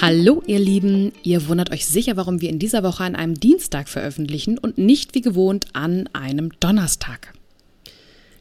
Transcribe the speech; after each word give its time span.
Hallo 0.00 0.44
ihr 0.46 0.60
Lieben, 0.60 1.10
ihr 1.24 1.48
wundert 1.48 1.72
euch 1.72 1.84
sicher, 1.84 2.16
warum 2.16 2.40
wir 2.40 2.50
in 2.50 2.60
dieser 2.60 2.84
Woche 2.84 3.02
an 3.02 3.16
einem 3.16 3.34
Dienstag 3.34 3.88
veröffentlichen 3.88 4.56
und 4.56 4.78
nicht 4.78 5.12
wie 5.16 5.22
gewohnt 5.22 5.66
an 5.72 6.08
einem 6.12 6.52
Donnerstag. 6.60 7.32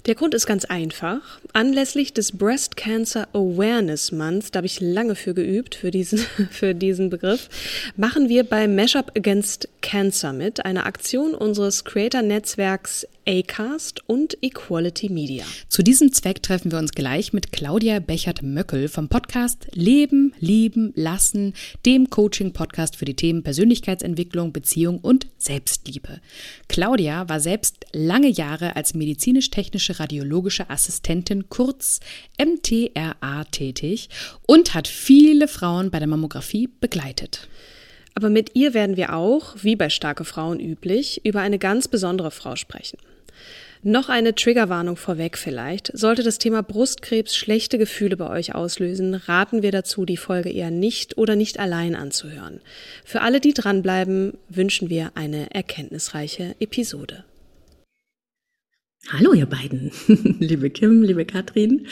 Der 0.05 0.13
Grund 0.13 0.35
ist 0.35 0.45
ganz 0.45 0.65
einfach. 0.65 1.39
Anlässlich 1.53 2.13
des 2.13 2.31
Breast 2.31 2.77
Cancer 2.77 3.27
Awareness 3.33 4.11
Month, 4.11 4.53
da 4.53 4.57
habe 4.57 4.67
ich 4.67 4.79
lange 4.79 5.15
für 5.15 5.33
geübt, 5.33 5.73
für 5.73 5.89
diesen, 5.89 6.19
für 6.51 6.75
diesen 6.75 7.09
Begriff, 7.09 7.49
machen 7.95 8.29
wir 8.29 8.43
bei 8.43 8.67
Mashup 8.67 9.11
Against 9.17 9.67
Cancer 9.81 10.33
mit, 10.33 10.65
einer 10.65 10.85
Aktion 10.85 11.33
unseres 11.33 11.83
Creator-Netzwerks 11.83 13.07
Acast 13.27 14.07
und 14.07 14.37
Equality 14.41 15.09
Media. 15.09 15.43
Zu 15.67 15.83
diesem 15.83 16.13
Zweck 16.13 16.41
treffen 16.41 16.71
wir 16.71 16.79
uns 16.79 16.93
gleich 16.93 17.33
mit 17.33 17.51
Claudia 17.51 17.99
Bechert-Möckel 17.99 18.87
vom 18.87 19.09
Podcast 19.09 19.67
Leben, 19.73 20.33
Lieben, 20.39 20.93
Lassen, 20.95 21.53
dem 21.85 22.09
Coaching-Podcast 22.09 22.95
für 22.95 23.05
die 23.05 23.15
Themen 23.15 23.43
Persönlichkeitsentwicklung, 23.43 24.53
Beziehung 24.53 24.99
und 24.99 25.27
Selbstliebe. 25.37 26.21
Claudia 26.69 27.27
war 27.27 27.41
selbst 27.41 27.85
lange 27.91 28.29
Jahre 28.29 28.75
als 28.77 28.93
medizinisch-technische 28.93 29.99
radiologische 29.99 30.69
Assistentin 30.69 31.49
kurz 31.49 31.99
MTRA 32.39 33.43
tätig 33.51 34.09
und 34.45 34.73
hat 34.73 34.87
viele 34.87 35.47
Frauen 35.47 35.91
bei 35.91 35.99
der 35.99 36.07
Mammographie 36.07 36.69
begleitet. 36.79 37.49
Aber 38.17 38.31
mit 38.31 38.55
ihr 38.55 38.73
werden 38.73 38.97
wir 38.97 39.13
auch, 39.13 39.57
wie 39.61 39.75
bei 39.75 39.89
starke 39.89 40.25
Frauen 40.25 40.59
üblich, 40.59 41.21
über 41.23 41.41
eine 41.41 41.59
ganz 41.59 41.87
besondere 41.87 42.31
Frau 42.31 42.55
sprechen. 42.55 42.97
Noch 43.83 44.09
eine 44.09 44.33
Triggerwarnung 44.33 44.97
vorweg 44.97 45.37
vielleicht. 45.37 45.91
Sollte 45.95 46.23
das 46.23 46.39
Thema 46.39 46.63
Brustkrebs 46.63 47.35
schlechte 47.35 47.77
Gefühle 47.77 48.17
bei 48.17 48.27
euch 48.27 48.55
auslösen, 48.55 49.13
raten 49.13 49.61
wir 49.61 49.71
dazu, 49.71 50.03
die 50.03 50.17
Folge 50.17 50.49
eher 50.49 50.71
nicht 50.71 51.19
oder 51.19 51.35
nicht 51.35 51.59
allein 51.59 51.95
anzuhören. 51.95 52.59
Für 53.05 53.21
alle, 53.21 53.39
die 53.39 53.53
dranbleiben, 53.53 54.33
wünschen 54.49 54.89
wir 54.89 55.11
eine 55.13 55.53
erkenntnisreiche 55.53 56.55
Episode. 56.59 57.23
Hallo 59.09 59.31
ihr 59.31 59.45
beiden, 59.45 59.91
liebe 60.39 60.69
Kim, 60.69 61.01
liebe 61.01 61.23
Katrin. 61.23 61.87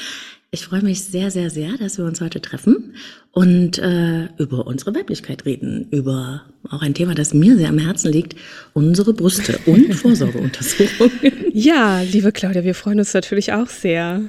Ich 0.51 0.65
freue 0.65 0.81
mich 0.81 1.01
sehr, 1.05 1.31
sehr, 1.31 1.49
sehr, 1.49 1.77
dass 1.77 1.97
wir 1.97 2.03
uns 2.03 2.19
heute 2.19 2.41
treffen 2.41 2.93
und 3.31 3.77
äh, 3.77 4.25
über 4.37 4.67
unsere 4.67 4.93
Weiblichkeit 4.93 5.45
reden, 5.45 5.87
über 5.91 6.43
auch 6.69 6.81
ein 6.81 6.93
Thema, 6.93 7.15
das 7.15 7.33
mir 7.33 7.55
sehr 7.55 7.69
am 7.69 7.77
Herzen 7.77 8.11
liegt, 8.11 8.35
unsere 8.73 9.13
Brüste 9.13 9.57
und 9.65 9.93
Vorsorgeuntersuchungen. 9.95 11.11
Ja, 11.53 12.01
liebe 12.01 12.33
Claudia, 12.33 12.65
wir 12.65 12.75
freuen 12.75 12.99
uns 12.99 13.13
natürlich 13.13 13.53
auch 13.53 13.67
sehr. 13.67 14.21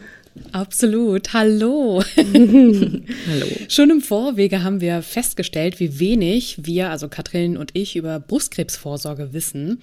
Absolut. 0.52 1.32
Hallo. 1.32 2.02
Hallo. 2.16 3.46
Schon 3.68 3.90
im 3.90 4.00
Vorwege 4.00 4.62
haben 4.62 4.80
wir 4.80 5.02
festgestellt, 5.02 5.80
wie 5.80 5.98
wenig 5.98 6.58
wir, 6.62 6.90
also 6.90 7.08
Katrin 7.08 7.56
und 7.56 7.70
ich, 7.74 7.96
über 7.96 8.20
Brustkrebsvorsorge 8.20 9.32
wissen. 9.32 9.80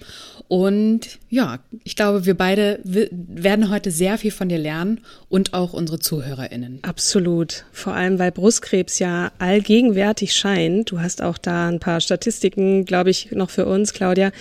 Und 0.48 1.18
ja, 1.30 1.60
ich 1.84 1.96
glaube, 1.96 2.26
wir 2.26 2.34
beide 2.34 2.80
werden 2.84 3.70
heute 3.70 3.90
sehr 3.90 4.18
viel 4.18 4.30
von 4.30 4.48
dir 4.48 4.58
lernen 4.58 5.00
und 5.28 5.54
auch 5.54 5.72
unsere 5.72 5.98
ZuhörerInnen. 5.98 6.80
Absolut. 6.82 7.64
Vor 7.72 7.94
allem, 7.94 8.18
weil 8.18 8.32
Brustkrebs 8.32 8.98
ja 8.98 9.32
allgegenwärtig 9.38 10.34
scheint. 10.34 10.90
Du 10.90 11.00
hast 11.00 11.22
auch 11.22 11.38
da 11.38 11.68
ein 11.68 11.80
paar 11.80 12.00
Statistiken, 12.00 12.84
glaube 12.84 13.10
ich, 13.10 13.30
noch 13.32 13.50
für 13.50 13.66
uns, 13.66 13.92
Claudia. 13.92 14.32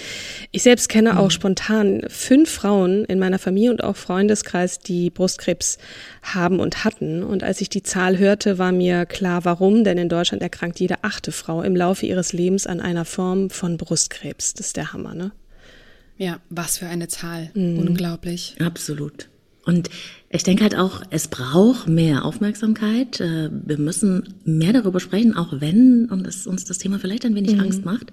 Ich 0.51 0.63
selbst 0.63 0.89
kenne 0.89 1.19
auch 1.19 1.25
mhm. 1.25 1.31
spontan 1.31 2.01
fünf 2.07 2.49
Frauen 2.49 3.05
in 3.05 3.19
meiner 3.19 3.39
Familie 3.39 3.71
und 3.71 3.83
auch 3.83 3.95
Freundeskreis, 3.95 4.79
die 4.79 5.09
Brustkrebs 5.09 5.77
haben 6.21 6.59
und 6.59 6.83
hatten. 6.83 7.23
Und 7.23 7.43
als 7.43 7.61
ich 7.61 7.69
die 7.69 7.83
Zahl 7.83 8.17
hörte, 8.17 8.57
war 8.57 8.71
mir 8.71 9.05
klar, 9.05 9.45
warum, 9.45 9.83
denn 9.83 9.97
in 9.97 10.09
Deutschland 10.09 10.41
erkrankt 10.41 10.79
jede 10.79 11.03
achte 11.03 11.31
Frau 11.31 11.61
im 11.61 11.75
Laufe 11.75 12.05
ihres 12.05 12.33
Lebens 12.33 12.67
an 12.67 12.79
einer 12.79 13.05
Form 13.05 13.49
von 13.49 13.77
Brustkrebs. 13.77 14.53
Das 14.53 14.67
ist 14.67 14.77
der 14.77 14.93
Hammer, 14.93 15.15
ne? 15.15 15.31
Ja, 16.17 16.39
was 16.49 16.77
für 16.77 16.87
eine 16.87 17.07
Zahl. 17.07 17.51
Mhm. 17.53 17.79
Unglaublich. 17.79 18.55
Absolut. 18.59 19.29
Und 19.65 19.89
ich 20.29 20.43
denke 20.43 20.63
halt 20.63 20.75
auch, 20.75 21.01
es 21.09 21.27
braucht 21.27 21.87
mehr 21.87 22.25
Aufmerksamkeit. 22.25 23.21
Äh, 23.21 23.49
wir 23.51 23.77
müssen 23.77 24.35
mehr 24.43 24.73
darüber 24.73 24.99
sprechen, 24.99 25.35
auch 25.35 25.61
wenn 25.61 26.09
und 26.09 26.27
es 26.27 26.47
uns 26.47 26.65
das 26.65 26.77
Thema 26.77 26.99
vielleicht 26.99 27.25
ein 27.25 27.35
wenig 27.35 27.55
mhm. 27.55 27.61
Angst 27.61 27.85
macht. 27.85 28.11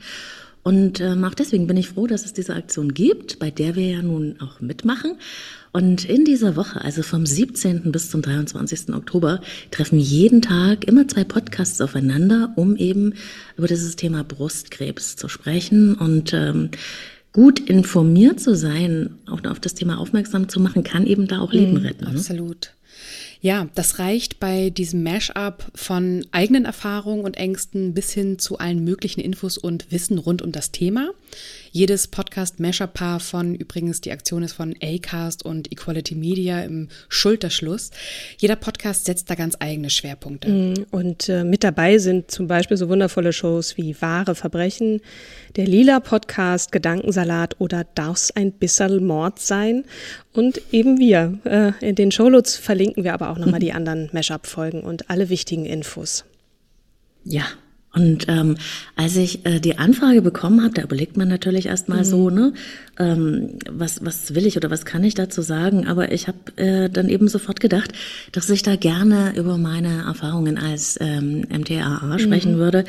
Und 0.62 1.00
ähm, 1.00 1.24
auch 1.24 1.34
deswegen 1.34 1.66
bin 1.66 1.76
ich 1.76 1.88
froh, 1.88 2.06
dass 2.06 2.24
es 2.24 2.32
diese 2.32 2.54
Aktion 2.54 2.92
gibt, 2.92 3.38
bei 3.38 3.50
der 3.50 3.76
wir 3.76 3.86
ja 3.86 4.02
nun 4.02 4.36
auch 4.40 4.60
mitmachen. 4.60 5.16
Und 5.72 6.04
in 6.04 6.24
dieser 6.24 6.56
Woche, 6.56 6.80
also 6.80 7.02
vom 7.02 7.24
17. 7.24 7.92
bis 7.92 8.10
zum 8.10 8.22
23. 8.22 8.92
Oktober, 8.92 9.40
treffen 9.70 10.00
jeden 10.00 10.42
Tag 10.42 10.84
immer 10.86 11.06
zwei 11.06 11.22
Podcasts 11.22 11.80
aufeinander, 11.80 12.52
um 12.56 12.76
eben 12.76 13.14
über 13.56 13.68
dieses 13.68 13.94
Thema 13.94 14.24
Brustkrebs 14.24 15.14
zu 15.14 15.28
sprechen 15.28 15.94
und 15.94 16.32
ähm, 16.32 16.70
gut 17.32 17.60
informiert 17.60 18.40
zu 18.40 18.56
sein, 18.56 19.18
auch 19.26 19.44
auf 19.44 19.60
das 19.60 19.74
Thema 19.74 19.98
aufmerksam 19.98 20.48
zu 20.48 20.58
machen, 20.58 20.82
kann 20.82 21.06
eben 21.06 21.28
da 21.28 21.40
auch 21.40 21.52
Leben 21.52 21.74
mhm, 21.74 21.86
retten. 21.86 22.04
Ne? 22.04 22.10
Absolut. 22.10 22.72
Ja, 23.40 23.68
das 23.74 23.98
reicht 23.98 24.38
bei 24.38 24.68
diesem 24.68 25.02
Mashup 25.02 25.64
von 25.74 26.26
eigenen 26.30 26.66
Erfahrungen 26.66 27.24
und 27.24 27.38
Ängsten 27.38 27.94
bis 27.94 28.12
hin 28.12 28.38
zu 28.38 28.58
allen 28.58 28.84
möglichen 28.84 29.20
Infos 29.20 29.56
und 29.56 29.90
Wissen 29.90 30.18
rund 30.18 30.42
um 30.42 30.52
das 30.52 30.72
Thema. 30.72 31.10
Jedes 31.72 32.08
Podcast-Mashup-Paar 32.08 33.20
von 33.20 33.54
übrigens, 33.54 34.00
die 34.00 34.10
Aktion 34.10 34.42
ist 34.42 34.54
von 34.54 34.74
Acast 34.82 35.44
und 35.44 35.70
Equality 35.70 36.16
Media 36.16 36.62
im 36.62 36.88
Schulterschluss. 37.08 37.90
Jeder 38.38 38.56
Podcast 38.56 39.04
setzt 39.04 39.30
da 39.30 39.36
ganz 39.36 39.56
eigene 39.60 39.88
Schwerpunkte. 39.88 40.48
Mhm, 40.48 40.86
und 40.90 41.28
äh, 41.28 41.44
mit 41.44 41.62
dabei 41.62 41.98
sind 41.98 42.30
zum 42.30 42.48
Beispiel 42.48 42.76
so 42.76 42.88
wundervolle 42.88 43.32
Shows 43.32 43.76
wie 43.76 43.94
Wahre 44.00 44.34
Verbrechen, 44.34 45.00
der 45.54 45.66
Lila-Podcast 45.66 46.72
Gedankensalat 46.72 47.60
oder 47.60 47.84
Darf's 47.94 48.32
ein 48.32 48.50
bisschen 48.50 49.06
Mord 49.06 49.38
sein? 49.38 49.84
Und 50.32 50.60
eben 50.72 50.98
wir. 50.98 51.38
Äh, 51.44 51.86
in 51.86 51.94
den 51.94 52.10
Shownotes 52.10 52.56
verlinken 52.56 53.04
wir 53.04 53.14
aber 53.14 53.30
auch 53.30 53.38
nochmal 53.38 53.60
die 53.60 53.72
anderen 53.72 54.10
Mashup-Folgen 54.12 54.80
und 54.80 55.08
alle 55.08 55.28
wichtigen 55.28 55.66
Infos. 55.66 56.24
Ja, 57.22 57.44
und 57.92 58.26
ähm, 58.28 58.56
als 58.94 59.16
ich 59.16 59.44
äh, 59.46 59.58
die 59.58 59.78
Anfrage 59.78 60.22
bekommen 60.22 60.62
habe, 60.62 60.74
da 60.74 60.82
überlegt 60.82 61.16
man 61.16 61.26
natürlich 61.26 61.66
erstmal 61.66 62.00
mhm. 62.00 62.04
so, 62.04 62.30
ne, 62.30 62.52
ähm, 63.00 63.58
was, 63.68 64.04
was 64.04 64.34
will 64.36 64.46
ich 64.46 64.56
oder 64.56 64.70
was 64.70 64.84
kann 64.84 65.02
ich 65.02 65.14
dazu 65.14 65.42
sagen? 65.42 65.88
Aber 65.88 66.12
ich 66.12 66.28
habe 66.28 66.38
äh, 66.56 66.88
dann 66.88 67.08
eben 67.08 67.26
sofort 67.26 67.58
gedacht, 67.58 67.92
dass 68.30 68.48
ich 68.48 68.62
da 68.62 68.76
gerne 68.76 69.32
über 69.36 69.58
meine 69.58 70.04
Erfahrungen 70.04 70.56
als 70.56 70.98
ähm, 71.00 71.44
MTAA 71.50 72.16
sprechen 72.20 72.54
mhm. 72.54 72.58
würde, 72.58 72.84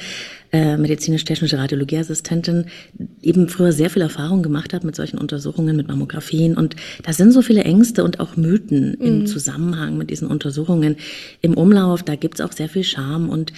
äh, 0.52 0.78
medizinisch-technische 0.78 1.58
Radiologieassistentin, 1.58 2.66
eben 3.24 3.50
früher 3.50 3.72
sehr 3.72 3.90
viel 3.90 4.04
Erfahrung 4.04 4.44
gemacht 4.44 4.74
habe 4.74 4.86
mit 4.86 4.96
solchen 4.96 5.18
Untersuchungen, 5.18 5.76
mit 5.76 5.88
Mammografien. 5.88 6.56
Und 6.56 6.76
da 7.04 7.14
sind 7.14 7.32
so 7.32 7.42
viele 7.42 7.64
Ängste 7.64 8.04
und 8.04 8.20
auch 8.20 8.36
Mythen 8.36 8.98
mhm. 9.00 9.06
im 9.06 9.26
Zusammenhang 9.26 9.98
mit 9.98 10.12
diesen 10.12 10.28
Untersuchungen 10.28 10.98
im 11.42 11.56
Umlauf. 11.56 12.04
Da 12.04 12.16
gibt's 12.16 12.42
auch 12.42 12.52
sehr 12.52 12.70
viel 12.70 12.84
Scham 12.84 13.30
und 13.30 13.52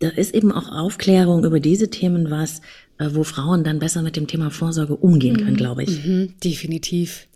da 0.00 0.08
ist 0.08 0.34
eben 0.34 0.52
auch 0.52 0.70
Aufklärung 0.70 1.44
über 1.44 1.60
diese 1.60 1.90
Themen 1.90 2.30
was, 2.30 2.60
äh, 2.98 3.10
wo 3.12 3.24
Frauen 3.24 3.64
dann 3.64 3.78
besser 3.78 4.02
mit 4.02 4.16
dem 4.16 4.26
Thema 4.26 4.50
Vorsorge 4.50 4.96
umgehen 4.96 5.36
können, 5.36 5.52
mhm. 5.52 5.56
glaube 5.56 5.84
ich. 5.84 6.04
Mhm, 6.04 6.34
definitiv. 6.42 7.26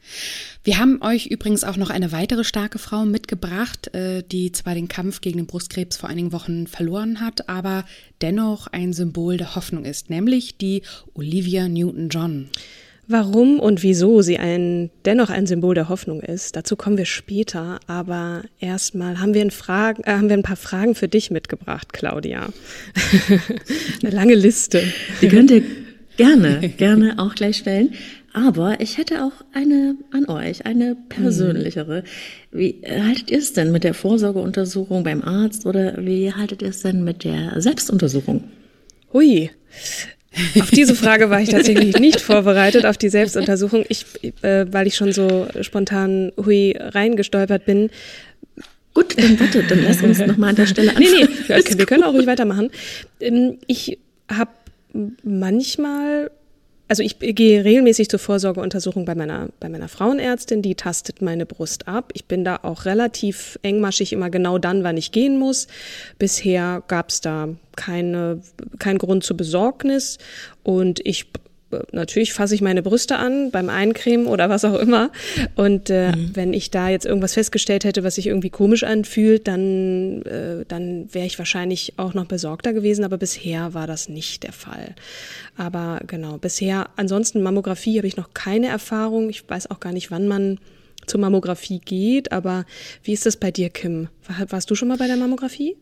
Wir 0.65 0.79
haben 0.79 1.03
euch 1.03 1.27
übrigens 1.27 1.65
auch 1.65 1.77
noch 1.77 1.91
eine 1.91 2.13
weitere 2.13 2.45
starke 2.45 2.79
Frau 2.79 3.05
mitgebracht, 3.05 3.93
äh, 3.95 4.23
die 4.23 4.53
zwar 4.53 4.75
den 4.75 4.89
Kampf 4.89 5.21
gegen 5.21 5.39
den 5.39 5.47
Brustkrebs 5.47 5.97
vor 5.97 6.09
einigen 6.09 6.33
Wochen 6.33 6.67
verloren 6.67 7.21
hat, 7.21 7.49
aber 7.49 7.85
dennoch 8.21 8.69
ein 8.69 8.93
Symbol 8.93 9.37
der 9.37 9.57
Hoffnung 9.57 9.85
ist, 9.85 10.11
nämlich 10.11 10.57
die 10.59 10.83
Olivia 11.15 11.69
Newton-John. 11.69 12.49
Warum 13.09 13.59
und 13.59 13.83
wieso 13.83 14.23
sie 14.23 14.39
ein, 14.39 14.91
dennoch 15.05 15.29
ein 15.29 15.47
Symbol 15.47 15.75
der 15.75 15.89
Hoffnung 15.89 16.21
ist, 16.21 16.55
dazu 16.55 16.77
kommen 16.77 16.97
wir 16.97 17.05
später. 17.05 17.81
Aber 17.89 18.43
erstmal 18.61 19.19
haben 19.19 19.35
wir, 19.35 19.51
Fragen, 19.51 20.03
äh, 20.05 20.13
haben 20.13 20.29
wir 20.29 20.37
ein 20.37 20.45
paar 20.45 20.57
Fragen 20.57 20.95
für 20.95 21.09
dich 21.09 21.31
mitgebracht, 21.31 21.93
Claudia. 21.93 22.49
Eine 24.03 24.11
lange 24.11 24.35
Liste. 24.35 24.83
Die 25.21 25.29
könnt 25.29 25.51
ihr 25.51 25.63
gerne, 26.17 26.69
gerne 26.77 27.19
auch 27.19 27.35
gleich 27.35 27.59
stellen. 27.59 27.93
Aber 28.35 28.81
ich 28.81 28.97
hätte 28.97 29.25
auch 29.25 29.45
eine 29.53 29.97
an 30.11 30.27
euch, 30.27 30.65
eine 30.65 30.97
persönlichere. 31.09 32.03
Wie 32.51 32.81
haltet 32.87 33.31
ihr 33.31 33.39
es 33.39 33.53
denn 33.53 33.73
mit 33.73 33.85
der 33.85 33.93
Vorsorgeuntersuchung 33.93 35.03
beim 35.03 35.23
Arzt 35.23 35.67
oder 35.67 35.97
wie 35.99 36.33
haltet 36.33 36.63
ihr 36.63 36.69
es 36.69 36.81
denn 36.81 37.05
mit 37.05 37.25
der 37.25 37.61
Selbstuntersuchung? 37.61 38.45
Hui. 39.13 39.51
Auf 40.61 40.71
diese 40.71 40.95
Frage 40.95 41.31
war 41.31 41.41
ich 41.41 41.51
tatsächlich 41.51 41.99
nicht 41.99 42.21
vorbereitet, 42.21 42.87
auf 42.87 42.97
die 42.97 43.09
Selbstuntersuchung. 43.09 43.85
Ich, 43.89 44.07
äh, 44.43 44.67
weil 44.71 44.87
ich 44.87 44.97
schon 44.97 45.13
so 45.13 45.47
spontan 45.61 46.33
hui 46.37 46.75
reingestolpert 46.79 47.67
bin. 47.67 47.91
Gut, 48.95 49.17
dann 49.19 49.37
bitte, 49.37 49.63
dann 49.63 49.83
lass 49.85 50.03
uns 50.03 50.19
nochmal 50.19 50.51
an 50.51 50.57
der 50.57 50.67
Stelle 50.67 50.91
anfangen. 50.91 51.11
Nee, 51.11 51.29
nee, 51.49 51.55
okay, 51.55 51.79
wir 51.79 51.87
können 51.87 52.03
auch 52.03 52.13
ruhig 52.13 52.27
weitermachen. 52.27 52.71
Ähm, 53.21 53.59
ich 53.67 53.99
habe 54.31 54.51
manchmal 55.23 56.31
also 56.89 57.03
ich 57.03 57.19
gehe 57.19 57.65
regelmäßig 57.65 58.11
zur 58.11 58.19
Vorsorgeuntersuchung 58.19 59.05
bei 59.05 59.15
meiner, 59.15 59.49
bei 59.61 59.69
meiner 59.69 59.89
Frauenärztin, 59.89 60.63
die 60.63 60.75
tastet 60.75 61.23
meine 61.23 61.47
Brust 61.47 61.89
ab. 61.89 62.13
Ich 62.15 62.27
bin 62.27 62.45
da 62.45 62.61
auch 62.63 62.85
relativ 62.85 63.59
engmaschig 63.63 64.13
immer 64.13 64.29
genau 64.29 64.59
dann, 64.59 64.85
wann 64.85 64.97
ich 64.97 65.11
gehen 65.11 65.39
muss. 65.39 65.69
Bisher 66.19 66.83
gab 66.89 67.09
es 67.09 67.21
da 67.21 67.49
keine, 67.77 68.43
keinen 68.79 68.99
Grund 68.99 69.25
zur 69.25 69.37
Besorgnis 69.37 70.19
und 70.63 71.01
ich 71.05 71.27
natürlich 71.93 72.33
fasse 72.33 72.55
ich 72.55 72.61
meine 72.61 72.83
Brüste 72.83 73.17
an 73.17 73.51
beim 73.51 73.69
Eincremen 73.69 74.27
oder 74.27 74.49
was 74.49 74.65
auch 74.65 74.79
immer. 74.79 75.11
Und 75.55 75.91
äh, 75.91 76.13
mhm. 76.13 76.31
wenn 76.35 76.53
ich 76.53 76.71
da 76.71 76.89
jetzt 76.89 77.07
irgendwas 77.07 77.35
festgestellt 77.35 77.85
hätte, 77.85 78.05
was 78.05 78.17
sich 78.17 78.27
irgendwie 78.27 78.51
komisch 78.51 78.85
anfühlt, 78.85 79.49
dann, 79.49 80.23
äh, 80.23 80.65
dann 80.67 81.13
wäre 81.13 81.27
ich 81.27 81.39
wahrscheinlich 81.39 81.95
auch 81.97 82.15
noch 82.15 82.27
besorgter 82.27 82.73
gewesen. 82.73 83.05
Aber 83.05 83.19
bisher 83.19 83.75
war 83.75 83.87
das 83.87 84.09
nicht 84.09 84.43
der 84.43 84.53
Fall. 84.53 84.95
Aber 85.57 86.01
genau, 86.07 86.39
bisher, 86.39 86.91
ansonsten 86.97 87.43
Mammographie 87.43 87.99
habe 87.99 88.07
ich 88.07 88.17
noch 88.17 88.35
keine 88.35 88.69
Erfahrung. 88.69 89.31
Ich 89.31 89.49
weiß 89.49 89.71
auch 89.71 89.81
gar 89.81 89.93
nicht, 89.93 90.11
wann 90.11 90.29
man 90.29 90.59
zur 91.07 91.21
Mammographie 91.21 91.81
geht. 91.81 92.33
Aber 92.33 92.65
wie 93.03 93.13
ist 93.13 93.27
das 93.27 93.37
bei 93.37 93.51
dir, 93.51 93.71
Kim? 93.71 94.09
Warst 94.49 94.71
du 94.71 94.75
schon 94.75 94.89
mal 94.89 94.99
bei 94.99 95.07
der 95.07 95.17
Mammographie? 95.17 95.77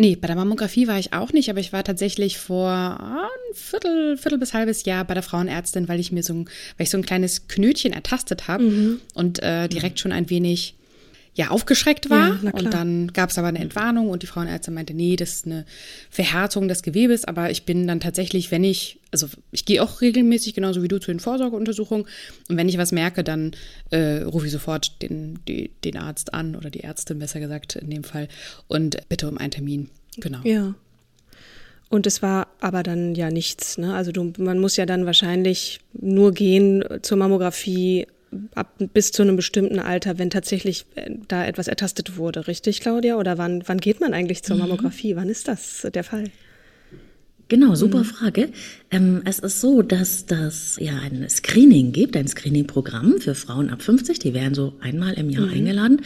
Nee, 0.00 0.16
bei 0.16 0.28
der 0.28 0.36
Mammographie 0.36 0.88
war 0.88 0.98
ich 0.98 1.12
auch 1.12 1.34
nicht, 1.34 1.50
aber 1.50 1.60
ich 1.60 1.74
war 1.74 1.84
tatsächlich 1.84 2.38
vor 2.38 2.70
ein 2.70 3.54
Viertel, 3.54 4.16
Viertel 4.16 4.38
bis 4.38 4.54
halbes 4.54 4.86
Jahr 4.86 5.04
bei 5.04 5.12
der 5.12 5.22
Frauenärztin, 5.22 5.88
weil 5.88 6.00
ich 6.00 6.10
mir 6.10 6.22
so 6.22 6.32
ein, 6.32 6.46
weil 6.78 6.84
ich 6.84 6.90
so 6.90 6.96
ein 6.96 7.04
kleines 7.04 7.48
Knötchen 7.48 7.92
ertastet 7.92 8.48
habe 8.48 8.64
mhm. 8.64 9.00
und 9.12 9.42
äh, 9.42 9.68
direkt 9.68 10.00
schon 10.00 10.12
ein 10.12 10.30
wenig 10.30 10.74
ja 11.40 11.48
aufgeschreckt 11.48 12.10
war. 12.10 12.38
Ja, 12.42 12.50
und 12.52 12.74
dann 12.74 13.12
gab 13.12 13.30
es 13.30 13.38
aber 13.38 13.48
eine 13.48 13.60
Entwarnung 13.60 14.10
und 14.10 14.22
die 14.22 14.26
Frauenärztin 14.26 14.74
meinte, 14.74 14.92
nee, 14.92 15.16
das 15.16 15.36
ist 15.36 15.46
eine 15.46 15.64
Verhärtung 16.10 16.68
des 16.68 16.82
Gewebes. 16.82 17.24
Aber 17.24 17.50
ich 17.50 17.64
bin 17.64 17.86
dann 17.86 17.98
tatsächlich, 17.98 18.50
wenn 18.50 18.62
ich, 18.62 19.00
also 19.10 19.26
ich 19.50 19.64
gehe 19.64 19.82
auch 19.82 20.02
regelmäßig, 20.02 20.52
genauso 20.52 20.82
wie 20.82 20.88
du, 20.88 21.00
zu 21.00 21.10
den 21.10 21.18
Vorsorgeuntersuchungen. 21.18 22.06
Und 22.48 22.56
wenn 22.56 22.68
ich 22.68 22.76
was 22.76 22.92
merke, 22.92 23.24
dann 23.24 23.52
äh, 23.90 24.22
rufe 24.22 24.46
ich 24.46 24.52
sofort 24.52 25.00
den, 25.00 25.38
die, 25.48 25.70
den 25.82 25.96
Arzt 25.96 26.34
an 26.34 26.56
oder 26.56 26.68
die 26.68 26.84
Ärztin, 26.84 27.18
besser 27.18 27.40
gesagt 27.40 27.76
in 27.76 27.88
dem 27.88 28.04
Fall, 28.04 28.28
und 28.68 29.08
bitte 29.08 29.26
um 29.26 29.38
einen 29.38 29.50
Termin. 29.50 29.88
Genau. 30.18 30.40
Ja. 30.44 30.74
Und 31.88 32.06
es 32.06 32.22
war 32.22 32.48
aber 32.60 32.82
dann 32.82 33.14
ja 33.14 33.30
nichts. 33.30 33.78
Ne? 33.78 33.94
Also 33.94 34.12
du, 34.12 34.32
man 34.38 34.58
muss 34.58 34.76
ja 34.76 34.84
dann 34.84 35.06
wahrscheinlich 35.06 35.80
nur 35.94 36.32
gehen 36.32 36.84
zur 37.00 37.16
Mammographie 37.16 38.06
ab 38.54 38.74
bis 38.92 39.12
zu 39.12 39.22
einem 39.22 39.36
bestimmten 39.36 39.78
Alter, 39.78 40.18
wenn 40.18 40.30
tatsächlich 40.30 40.86
äh, 40.94 41.10
da 41.28 41.44
etwas 41.44 41.68
ertastet 41.68 42.16
wurde, 42.16 42.46
richtig, 42.46 42.80
Claudia? 42.80 43.16
Oder 43.16 43.38
wann, 43.38 43.62
wann 43.66 43.78
geht 43.78 44.00
man 44.00 44.14
eigentlich 44.14 44.42
zur 44.42 44.56
mhm. 44.56 44.62
Mammographie? 44.62 45.14
Mhm. 45.14 45.18
Wann 45.18 45.28
ist 45.28 45.48
das 45.48 45.86
der 45.92 46.04
Fall? 46.04 46.24
Genau, 47.50 47.74
super 47.74 47.98
mhm. 47.98 48.04
Frage. 48.04 48.48
Ähm, 48.92 49.22
es 49.24 49.40
ist 49.40 49.60
so, 49.60 49.82
dass 49.82 50.24
das 50.24 50.76
ja 50.78 50.92
ein 51.00 51.28
Screening 51.28 51.90
gibt, 51.90 52.16
ein 52.16 52.28
Screening-Programm 52.28 53.18
für 53.18 53.34
Frauen 53.34 53.70
ab 53.70 53.82
50. 53.82 54.20
Die 54.20 54.34
werden 54.34 54.54
so 54.54 54.74
einmal 54.80 55.14
im 55.14 55.28
Jahr 55.30 55.46
mhm. 55.46 55.54
eingeladen 55.54 56.02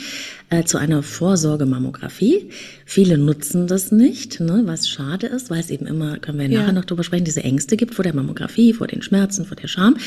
äh, 0.49 0.65
zu 0.65 0.79
einer 0.79 1.03
Vorsorgemammographie. 1.03 2.49
Viele 2.87 3.19
nutzen 3.19 3.67
das 3.67 3.93
nicht, 3.93 4.41
ne, 4.41 4.63
was 4.65 4.89
schade 4.89 5.27
ist, 5.27 5.51
weil 5.51 5.61
es 5.61 5.69
eben 5.69 5.87
immer, 5.87 6.19
können 6.19 6.39
wir 6.39 6.49
ja. 6.49 6.61
nachher 6.61 6.73
noch 6.73 6.87
drüber 6.87 7.05
sprechen, 7.05 7.27
diese 7.27 7.45
Ängste 7.45 7.77
gibt 7.77 7.95
vor 7.95 8.05
der 8.05 8.15
Mammographie, 8.15 8.73
vor 8.73 8.87
den 8.87 9.03
Schmerzen, 9.03 9.45
vor 9.45 9.57
der 9.59 9.69
Scham. 9.69 9.99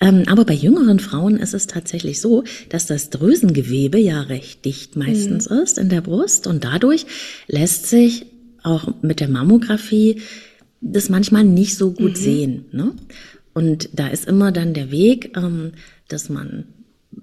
Ähm, 0.00 0.22
aber 0.26 0.46
bei 0.46 0.54
jüngeren 0.54 1.00
Frauen 1.00 1.36
ist 1.36 1.52
es 1.52 1.66
tatsächlich 1.66 2.22
so, 2.22 2.44
dass 2.70 2.86
das 2.86 3.10
Drüsengewebe 3.10 3.98
ja 3.98 4.22
recht 4.22 4.64
dicht 4.64 4.96
meistens 4.96 5.50
mhm. 5.50 5.58
ist 5.58 5.76
in 5.76 5.90
der 5.90 6.00
Brust 6.00 6.46
und 6.46 6.64
dadurch 6.64 7.04
lässt 7.46 7.88
sich 7.88 8.24
auch 8.62 8.88
mit 9.02 9.20
der 9.20 9.28
Mammographie 9.28 10.22
das 10.80 11.08
manchmal 11.08 11.44
nicht 11.44 11.76
so 11.76 11.92
gut 11.92 12.12
mhm. 12.12 12.16
sehen. 12.16 12.64
Ne? 12.72 12.92
Und 13.52 13.90
da 13.92 14.08
ist 14.08 14.26
immer 14.26 14.52
dann 14.52 14.74
der 14.74 14.90
Weg, 14.90 15.36
ähm, 15.36 15.72
dass 16.08 16.28
man 16.28 16.66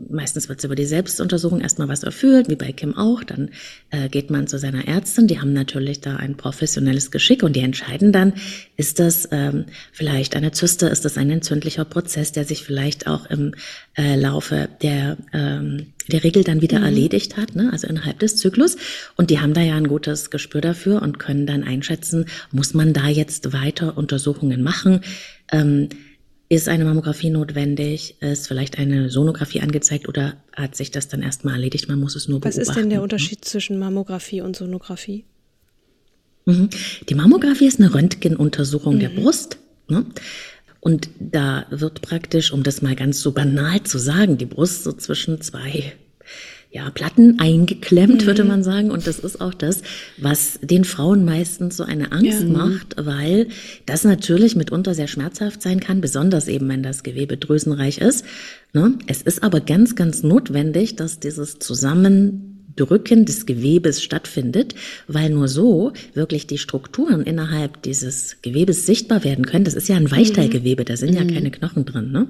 meistens 0.10 0.50
wird 0.50 0.60
es 0.60 0.66
über 0.66 0.76
die 0.76 0.86
Selbstuntersuchung 0.86 1.62
erstmal 1.62 1.88
was 1.88 2.04
erfüllt, 2.04 2.50
wie 2.50 2.56
bei 2.56 2.72
Kim 2.72 2.96
auch. 2.96 3.24
Dann 3.24 3.50
äh, 3.92 4.10
geht 4.10 4.30
man 4.30 4.48
zu 4.48 4.58
seiner 4.58 4.88
Ärztin. 4.88 5.28
Die 5.28 5.40
haben 5.40 5.54
natürlich 5.54 6.02
da 6.02 6.16
ein 6.16 6.36
professionelles 6.36 7.12
Geschick 7.12 7.44
und 7.44 7.56
die 7.56 7.62
entscheiden 7.62 8.12
dann, 8.12 8.34
ist 8.78 9.00
das 9.00 9.28
ähm, 9.32 9.66
vielleicht 9.92 10.36
eine 10.36 10.52
Zyste, 10.52 10.88
ist 10.88 11.06
das 11.06 11.18
ein 11.18 11.30
entzündlicher 11.30 11.86
Prozess, 11.86 12.32
der 12.32 12.46
sich 12.46 12.64
vielleicht 12.64 13.08
auch 13.08 13.26
im 13.28 13.54
äh, 13.98 14.16
Laufe 14.16 14.70
der, 14.82 15.18
ähm, 15.34 15.88
der 16.12 16.24
Regel 16.24 16.44
dann 16.44 16.62
wieder 16.62 16.80
mhm. 16.80 16.86
erledigt 16.86 17.38
hat, 17.38 17.56
ne? 17.56 17.70
also 17.72 17.88
innerhalb 17.88 18.20
des 18.20 18.38
Zyklus. 18.38 18.78
Und 19.16 19.30
die 19.30 19.40
haben 19.40 19.54
da 19.54 19.62
ja 19.62 19.76
ein 19.76 19.88
gutes 19.88 20.30
Gespür 20.30 20.62
dafür 20.62 21.02
und 21.02 21.20
können 21.20 21.46
dann 21.46 21.64
einschätzen, 21.64 22.26
muss 22.52 22.74
man 22.74 22.94
da 22.94 23.08
jetzt 23.08 23.54
weiter 23.54 23.98
Untersuchungen 23.98 24.64
machen? 24.64 25.02
Ähm, 25.52 25.90
ist 26.48 26.68
eine 26.70 26.86
Mammographie 26.86 27.30
notwendig? 27.30 28.22
Ist 28.22 28.48
vielleicht 28.48 28.78
eine 28.78 29.10
Sonographie 29.10 29.62
angezeigt 29.62 30.08
oder 30.08 30.36
hat 30.56 30.76
sich 30.76 30.92
das 30.92 31.08
dann 31.08 31.22
erstmal 31.22 31.56
erledigt? 31.56 31.90
Man 31.90 32.00
muss 32.00 32.16
es 32.16 32.28
nur 32.28 32.40
beobachten. 32.40 32.62
Was 32.62 32.68
ist 32.70 32.76
denn 32.76 32.90
der 32.90 33.02
Unterschied 33.02 33.44
zwischen 33.44 33.80
Mammographie 33.80 34.42
und 34.42 34.56
Sonographie? 34.56 35.26
Mhm. 36.46 36.70
Die 37.10 37.16
Mammographie 37.16 37.66
ist 37.66 37.80
eine 37.80 37.94
Röntgenuntersuchung 37.94 38.96
mhm. 38.96 39.00
der 39.00 39.10
Brust. 39.10 39.58
Ne? 39.88 40.06
Und 40.80 41.10
da 41.20 41.66
wird 41.72 42.02
praktisch, 42.02 42.52
um 42.52 42.62
das 42.62 42.84
mal 42.84 42.96
ganz 42.96 43.22
so 43.22 43.32
banal 43.32 43.82
zu 43.82 43.98
sagen, 43.98 44.38
die 44.38 44.46
Brust 44.46 44.84
so 44.84 44.94
zwischen 44.94 45.42
zwei 45.42 45.94
ja, 46.76 46.90
Platten 46.90 47.40
eingeklemmt, 47.40 48.24
mhm. 48.24 48.26
würde 48.26 48.44
man 48.44 48.62
sagen. 48.62 48.92
Und 48.92 49.08
das 49.08 49.18
ist 49.20 49.40
auch 49.40 49.54
das, 49.54 49.82
was 50.18 50.60
den 50.62 50.84
Frauen 50.84 51.24
meistens 51.24 51.78
so 51.78 51.86
eine 51.86 52.12
Angst 52.12 52.42
ja. 52.42 52.48
macht, 52.50 52.96
weil 52.98 53.48
das 53.86 54.04
natürlich 54.04 54.58
mitunter 54.58 54.94
sehr 54.94 55.08
schmerzhaft 55.08 55.62
sein 55.62 55.80
kann, 55.80 56.02
besonders 56.02 56.50
eben, 56.50 56.68
wenn 56.68 56.84
das 56.84 57.04
Gewebe 57.04 57.38
drüsenreich 57.38 58.00
ist. 58.00 58.26
Ne? 58.74 58.96
Es 59.08 59.22
ist 59.22 59.42
aber 59.42 59.62
ganz, 59.62 59.96
ganz 59.96 60.22
notwendig, 60.22 60.98
dass 60.98 61.22
dieses 61.22 61.60
Zusammen 61.60 62.55
Drücken 62.76 63.26
des 63.26 63.46
Gewebes 63.46 64.04
stattfindet, 64.04 64.76
weil 65.08 65.30
nur 65.30 65.48
so 65.48 65.94
wirklich 66.14 66.48
die 66.48 66.58
Strukturen 66.58 67.22
innerhalb 67.22 67.82
dieses 67.84 68.38
Gewebes 68.42 68.86
sichtbar 68.86 69.24
werden 69.24 69.46
können. 69.46 69.66
Das 69.66 69.74
ist 69.74 69.88
ja 69.88 69.96
ein 69.96 70.12
Weichteilgewebe, 70.12 70.86
da 70.86 70.98
sind 70.98 71.12
mhm. 71.12 71.18
ja 71.18 71.34
keine 71.36 71.52
Knochen 71.52 71.86
drin. 71.86 72.12
Ne? 72.12 72.28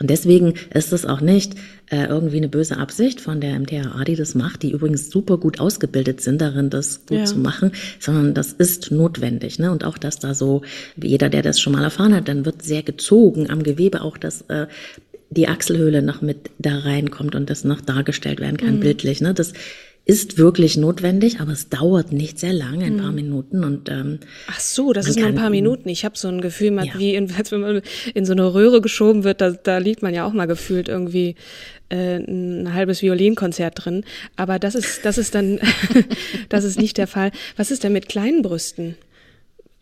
Und 0.00 0.10
deswegen 0.10 0.54
ist 0.72 0.92
es 0.92 1.06
auch 1.06 1.20
nicht 1.20 1.54
äh, 1.90 2.06
irgendwie 2.06 2.38
eine 2.38 2.48
böse 2.48 2.78
Absicht 2.78 3.20
von 3.20 3.40
der 3.40 3.58
MTHA, 3.58 4.04
die 4.04 4.16
das 4.16 4.34
macht, 4.34 4.62
die 4.62 4.72
übrigens 4.72 5.10
super 5.10 5.38
gut 5.38 5.60
ausgebildet 5.60 6.20
sind 6.20 6.40
darin, 6.40 6.70
das 6.70 7.06
gut 7.06 7.18
ja. 7.18 7.24
zu 7.24 7.38
machen, 7.38 7.72
sondern 8.00 8.34
das 8.34 8.52
ist 8.52 8.90
notwendig. 8.90 9.58
Ne? 9.58 9.70
Und 9.70 9.84
auch, 9.84 9.98
dass 9.98 10.18
da 10.18 10.34
so, 10.34 10.62
jeder, 11.00 11.28
der 11.28 11.42
das 11.42 11.60
schon 11.60 11.72
mal 11.72 11.84
erfahren 11.84 12.14
hat, 12.14 12.28
dann 12.28 12.44
wird 12.44 12.62
sehr 12.62 12.82
gezogen 12.82 13.50
am 13.50 13.62
Gewebe 13.62 14.02
auch 14.02 14.16
das 14.16 14.42
äh, 14.48 14.66
die 15.36 15.48
Achselhöhle 15.48 16.02
noch 16.02 16.22
mit 16.22 16.50
da 16.58 16.78
reinkommt 16.78 17.34
und 17.34 17.50
das 17.50 17.64
noch 17.64 17.80
dargestellt 17.80 18.40
werden 18.40 18.56
kann, 18.56 18.76
mhm. 18.76 18.80
bildlich. 18.80 19.20
Ne? 19.20 19.34
Das 19.34 19.52
ist 20.06 20.36
wirklich 20.36 20.76
notwendig, 20.76 21.40
aber 21.40 21.52
es 21.52 21.70
dauert 21.70 22.12
nicht 22.12 22.38
sehr 22.38 22.52
lange, 22.52 22.84
ein 22.84 22.98
paar 22.98 23.08
mhm. 23.08 23.14
Minuten 23.14 23.64
und 23.64 23.88
ähm, 23.88 24.18
Ach 24.48 24.60
so, 24.60 24.92
das 24.92 25.08
ist 25.08 25.18
nur 25.18 25.28
ein 25.28 25.34
paar 25.34 25.48
Minuten. 25.48 25.88
Ich 25.88 26.04
habe 26.04 26.18
so 26.18 26.28
ein 26.28 26.42
Gefühl, 26.42 26.72
man, 26.72 26.84
ja. 26.84 26.98
wie 26.98 27.14
in, 27.14 27.32
als 27.38 27.52
wenn 27.52 27.60
man 27.60 27.80
in 28.12 28.26
so 28.26 28.32
eine 28.32 28.52
Röhre 28.52 28.82
geschoben 28.82 29.24
wird, 29.24 29.40
da, 29.40 29.52
da 29.52 29.78
liegt 29.78 30.02
man 30.02 30.12
ja 30.12 30.26
auch 30.26 30.34
mal 30.34 30.46
gefühlt 30.46 30.88
irgendwie 30.88 31.36
äh, 31.88 32.16
ein 32.16 32.74
halbes 32.74 33.00
Violinkonzert 33.00 33.84
drin. 33.84 34.04
Aber 34.36 34.58
das 34.58 34.74
ist 34.74 35.06
das 35.06 35.16
ist 35.16 35.34
dann 35.34 35.58
das 36.50 36.64
ist 36.64 36.78
nicht 36.78 36.98
der 36.98 37.06
Fall. 37.06 37.30
Was 37.56 37.70
ist 37.70 37.82
denn 37.82 37.94
mit 37.94 38.08
kleinen 38.08 38.42
Brüsten? 38.42 38.96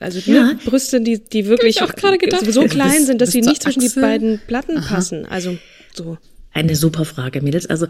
Also 0.02 0.20
die 0.20 0.32
ja. 0.32 0.52
Brüste, 0.64 1.00
die, 1.00 1.22
die 1.24 1.46
wirklich 1.46 1.82
auch 1.82 1.94
gedacht. 1.94 2.52
so 2.52 2.64
klein 2.64 3.04
sind, 3.04 3.20
dass 3.20 3.32
sie 3.32 3.40
nicht 3.40 3.62
zwischen 3.62 3.80
die 3.80 3.88
beiden 3.88 4.40
Platten 4.46 4.78
Aha. 4.78 4.94
passen. 4.94 5.26
Also 5.26 5.56
so. 5.94 6.18
Eine 6.52 6.76
super 6.76 7.04
Frage, 7.04 7.40
Mädels. 7.40 7.66
Also 7.66 7.86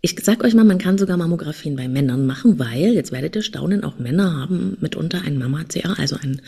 ich 0.00 0.14
sag 0.22 0.44
euch 0.44 0.54
mal, 0.54 0.64
man 0.64 0.78
kann 0.78 0.98
sogar 0.98 1.16
Mammografien 1.16 1.76
bei 1.76 1.88
Männern 1.88 2.26
machen, 2.26 2.58
weil, 2.58 2.92
jetzt 2.92 3.10
werdet 3.10 3.34
ihr 3.36 3.42
staunen, 3.42 3.84
auch 3.84 3.98
Männer 3.98 4.36
haben 4.38 4.76
mitunter 4.80 5.22
ein 5.24 5.38
Mama-CA, 5.38 5.94
also 5.94 6.16
ein 6.22 6.42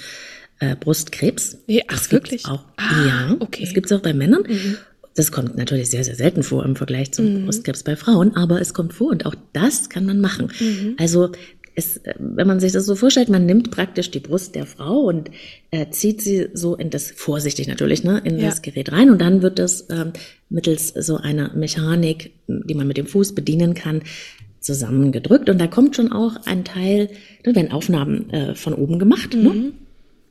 äh, 0.60 0.76
Brustkrebs. 0.76 1.56
Ja, 1.66 1.82
ach, 1.88 1.94
das 1.94 2.12
wirklich? 2.12 2.44
Auch, 2.44 2.64
ah, 2.76 3.06
ja, 3.06 3.36
okay. 3.40 3.64
das 3.64 3.72
gibt's 3.72 3.92
auch 3.92 4.00
bei 4.00 4.12
Männern. 4.12 4.42
Mhm. 4.46 4.76
Das 5.14 5.32
kommt 5.32 5.56
natürlich 5.56 5.88
sehr, 5.88 6.04
sehr 6.04 6.14
selten 6.16 6.42
vor 6.42 6.66
im 6.66 6.76
Vergleich 6.76 7.12
zum 7.12 7.32
mhm. 7.32 7.44
Brustkrebs 7.46 7.82
bei 7.82 7.96
Frauen, 7.96 8.36
aber 8.36 8.60
es 8.60 8.74
kommt 8.74 8.92
vor 8.92 9.08
und 9.08 9.24
auch 9.24 9.34
das 9.54 9.88
kann 9.88 10.04
man 10.04 10.20
machen. 10.20 10.52
Mhm. 10.60 10.96
Also 10.98 11.32
es, 11.76 12.00
wenn 12.18 12.46
man 12.46 12.58
sich 12.58 12.72
das 12.72 12.86
so 12.86 12.96
vorstellt, 12.96 13.28
man 13.28 13.46
nimmt 13.46 13.70
praktisch 13.70 14.10
die 14.10 14.20
Brust 14.20 14.54
der 14.54 14.66
Frau 14.66 15.00
und 15.00 15.30
äh, 15.70 15.90
zieht 15.90 16.22
sie 16.22 16.48
so 16.54 16.74
in 16.74 16.90
das, 16.90 17.10
vorsichtig 17.10 17.68
natürlich, 17.68 18.02
ne, 18.02 18.20
in 18.24 18.38
ja. 18.38 18.46
das 18.46 18.62
Gerät 18.62 18.90
rein 18.92 19.10
und 19.10 19.20
dann 19.20 19.42
wird 19.42 19.58
das 19.58 19.86
ähm, 19.90 20.12
mittels 20.48 20.88
so 20.88 21.18
einer 21.18 21.54
Mechanik, 21.54 22.32
die 22.48 22.74
man 22.74 22.88
mit 22.88 22.96
dem 22.96 23.06
Fuß 23.06 23.34
bedienen 23.34 23.74
kann, 23.74 24.02
zusammengedrückt 24.60 25.50
und 25.50 25.58
da 25.60 25.66
kommt 25.66 25.94
schon 25.94 26.10
auch 26.10 26.34
ein 26.46 26.64
Teil, 26.64 27.10
da 27.44 27.54
werden 27.54 27.70
Aufnahmen 27.70 28.30
äh, 28.30 28.54
von 28.54 28.72
oben 28.72 28.98
gemacht, 28.98 29.34
ne? 29.34 29.50
mhm. 29.50 29.62
ne? 29.62 29.72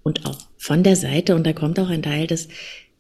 Und 0.03 0.27
auch 0.27 0.37
von 0.57 0.83
der 0.83 0.95
Seite 0.95 1.35
und 1.35 1.47
da 1.47 1.53
kommt 1.53 1.79
auch 1.79 1.89
ein 1.89 2.03
Teil 2.03 2.27
des 2.27 2.47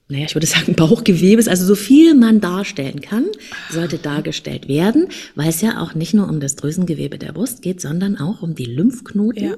naja, 0.07 0.25
ich 0.25 0.35
würde 0.35 0.47
sagen 0.47 0.75
Bauchgewebes, 0.75 1.47
also 1.47 1.65
so 1.65 1.75
viel 1.75 2.13
man 2.13 2.39
darstellen 2.39 3.01
kann, 3.01 3.25
sollte 3.71 3.97
dargestellt 3.97 4.67
werden, 4.67 5.07
weil 5.33 5.49
es 5.49 5.61
ja 5.61 5.81
auch 5.81 5.95
nicht 5.95 6.13
nur 6.13 6.29
um 6.29 6.39
das 6.39 6.55
Drüsengewebe 6.55 7.17
der 7.17 7.31
Brust 7.31 7.61
geht, 7.61 7.81
sondern 7.81 8.17
auch 8.17 8.43
um 8.43 8.53
die 8.53 8.65
Lymphknoten, 8.65 9.43
ja. 9.43 9.55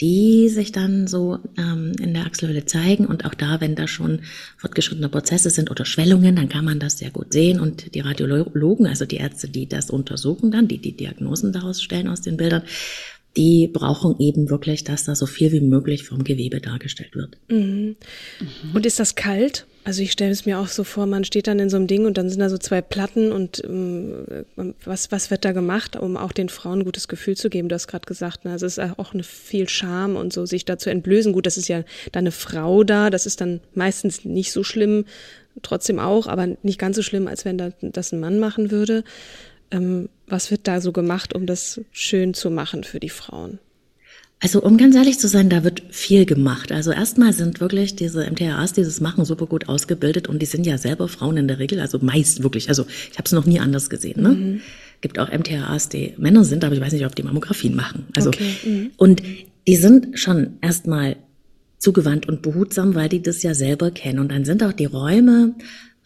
die 0.00 0.48
sich 0.48 0.70
dann 0.70 1.08
so 1.08 1.38
ähm, 1.58 1.92
in 2.00 2.14
der 2.14 2.26
Achselhöhle 2.26 2.66
zeigen. 2.66 3.04
Und 3.04 3.24
auch 3.24 3.34
da, 3.34 3.60
wenn 3.60 3.74
da 3.74 3.88
schon 3.88 4.20
fortgeschrittene 4.58 5.08
Prozesse 5.08 5.50
sind 5.50 5.72
oder 5.72 5.84
Schwellungen, 5.84 6.36
dann 6.36 6.48
kann 6.48 6.64
man 6.64 6.78
das 6.78 6.98
sehr 6.98 7.10
gut 7.10 7.32
sehen. 7.32 7.58
Und 7.58 7.92
die 7.96 8.00
Radiologen, 8.00 8.86
also 8.86 9.06
die 9.06 9.16
Ärzte, 9.16 9.48
die 9.48 9.68
das 9.68 9.90
untersuchen 9.90 10.52
dann, 10.52 10.68
die 10.68 10.78
die 10.78 10.96
Diagnosen 10.96 11.52
daraus 11.52 11.82
stellen 11.82 12.06
aus 12.06 12.20
den 12.20 12.36
Bildern, 12.36 12.62
die 13.36 13.68
brauchen 13.72 14.16
eben 14.20 14.50
wirklich, 14.50 14.84
dass 14.84 15.04
da 15.04 15.16
so 15.16 15.26
viel 15.26 15.50
wie 15.50 15.60
möglich 15.60 16.04
vom 16.04 16.22
Gewebe 16.22 16.60
dargestellt 16.60 17.14
wird. 17.16 17.38
Mhm. 17.48 17.96
Mhm. 18.38 18.74
Und 18.74 18.86
ist 18.86 19.00
das 19.00 19.16
kalt? 19.16 19.66
Also 19.82 20.02
ich 20.02 20.12
stelle 20.12 20.30
es 20.30 20.44
mir 20.44 20.58
auch 20.58 20.68
so 20.68 20.84
vor, 20.84 21.06
man 21.06 21.24
steht 21.24 21.46
dann 21.46 21.58
in 21.58 21.70
so 21.70 21.76
einem 21.76 21.86
Ding 21.86 22.04
und 22.04 22.18
dann 22.18 22.28
sind 22.28 22.40
da 22.40 22.50
so 22.50 22.58
zwei 22.58 22.82
Platten 22.82 23.32
und 23.32 23.62
ähm, 23.64 24.44
was, 24.84 25.10
was 25.10 25.30
wird 25.30 25.46
da 25.46 25.52
gemacht, 25.52 25.96
um 25.96 26.18
auch 26.18 26.32
den 26.32 26.50
Frauen 26.50 26.80
ein 26.80 26.84
gutes 26.84 27.08
Gefühl 27.08 27.34
zu 27.34 27.48
geben? 27.48 27.70
Du 27.70 27.74
hast 27.74 27.88
gerade 27.88 28.04
gesagt, 28.04 28.44
ne? 28.44 28.52
also 28.52 28.66
es 28.66 28.76
ist 28.76 28.98
auch 28.98 29.14
eine 29.14 29.22
viel 29.22 29.70
Scham 29.70 30.16
und 30.16 30.34
so, 30.34 30.44
sich 30.44 30.66
da 30.66 30.76
zu 30.76 30.90
entblößen. 30.90 31.32
Gut, 31.32 31.46
das 31.46 31.56
ist 31.56 31.68
ja 31.68 31.82
da 32.12 32.18
eine 32.18 32.30
Frau 32.30 32.84
da, 32.84 33.08
das 33.08 33.24
ist 33.24 33.40
dann 33.40 33.60
meistens 33.74 34.24
nicht 34.26 34.52
so 34.52 34.64
schlimm, 34.64 35.06
trotzdem 35.62 35.98
auch, 35.98 36.26
aber 36.26 36.46
nicht 36.62 36.78
ganz 36.78 36.96
so 36.96 37.02
schlimm, 37.02 37.26
als 37.26 37.46
wenn 37.46 37.56
da, 37.56 37.70
das 37.80 38.12
ein 38.12 38.20
Mann 38.20 38.38
machen 38.38 38.70
würde. 38.70 39.02
Ähm, 39.70 40.10
was 40.26 40.50
wird 40.50 40.68
da 40.68 40.82
so 40.82 40.92
gemacht, 40.92 41.34
um 41.34 41.46
das 41.46 41.80
schön 41.90 42.34
zu 42.34 42.50
machen 42.50 42.84
für 42.84 43.00
die 43.00 43.08
Frauen? 43.08 43.58
Also 44.42 44.62
um 44.62 44.78
ganz 44.78 44.96
ehrlich 44.96 45.18
zu 45.18 45.28
sein, 45.28 45.50
da 45.50 45.64
wird 45.64 45.82
viel 45.90 46.24
gemacht. 46.24 46.72
Also 46.72 46.92
erstmal 46.92 47.34
sind 47.34 47.60
wirklich 47.60 47.94
diese 47.94 48.28
MTHAs, 48.28 48.72
die 48.72 48.82
das 48.82 49.00
machen, 49.00 49.26
super 49.26 49.46
gut 49.46 49.68
ausgebildet 49.68 50.28
und 50.28 50.40
die 50.40 50.46
sind 50.46 50.66
ja 50.66 50.78
selber 50.78 51.08
Frauen 51.08 51.36
in 51.36 51.46
der 51.46 51.58
Regel, 51.58 51.78
also 51.78 51.98
meist 52.00 52.42
wirklich. 52.42 52.70
Also 52.70 52.86
ich 53.10 53.18
habe 53.18 53.26
es 53.26 53.32
noch 53.32 53.44
nie 53.44 53.60
anders 53.60 53.90
gesehen. 53.90 54.22
Ne? 54.22 54.28
Mhm. 54.30 54.60
Gibt 55.02 55.18
auch 55.18 55.30
MTHAs, 55.30 55.90
die 55.90 56.14
Männer 56.16 56.44
sind, 56.44 56.64
aber 56.64 56.74
ich 56.74 56.80
weiß 56.80 56.94
nicht, 56.94 57.04
ob 57.04 57.14
die 57.14 57.22
Mammografien 57.22 57.74
machen. 57.74 58.06
Also 58.16 58.30
okay. 58.30 58.54
mhm. 58.64 58.90
und 58.96 59.22
die 59.68 59.76
sind 59.76 60.18
schon 60.18 60.54
erstmal 60.62 61.16
zugewandt 61.76 62.26
und 62.26 62.40
behutsam, 62.40 62.94
weil 62.94 63.10
die 63.10 63.22
das 63.22 63.42
ja 63.42 63.54
selber 63.54 63.90
kennen. 63.90 64.20
Und 64.20 64.32
dann 64.32 64.46
sind 64.46 64.62
auch 64.62 64.72
die 64.72 64.86
Räume 64.86 65.54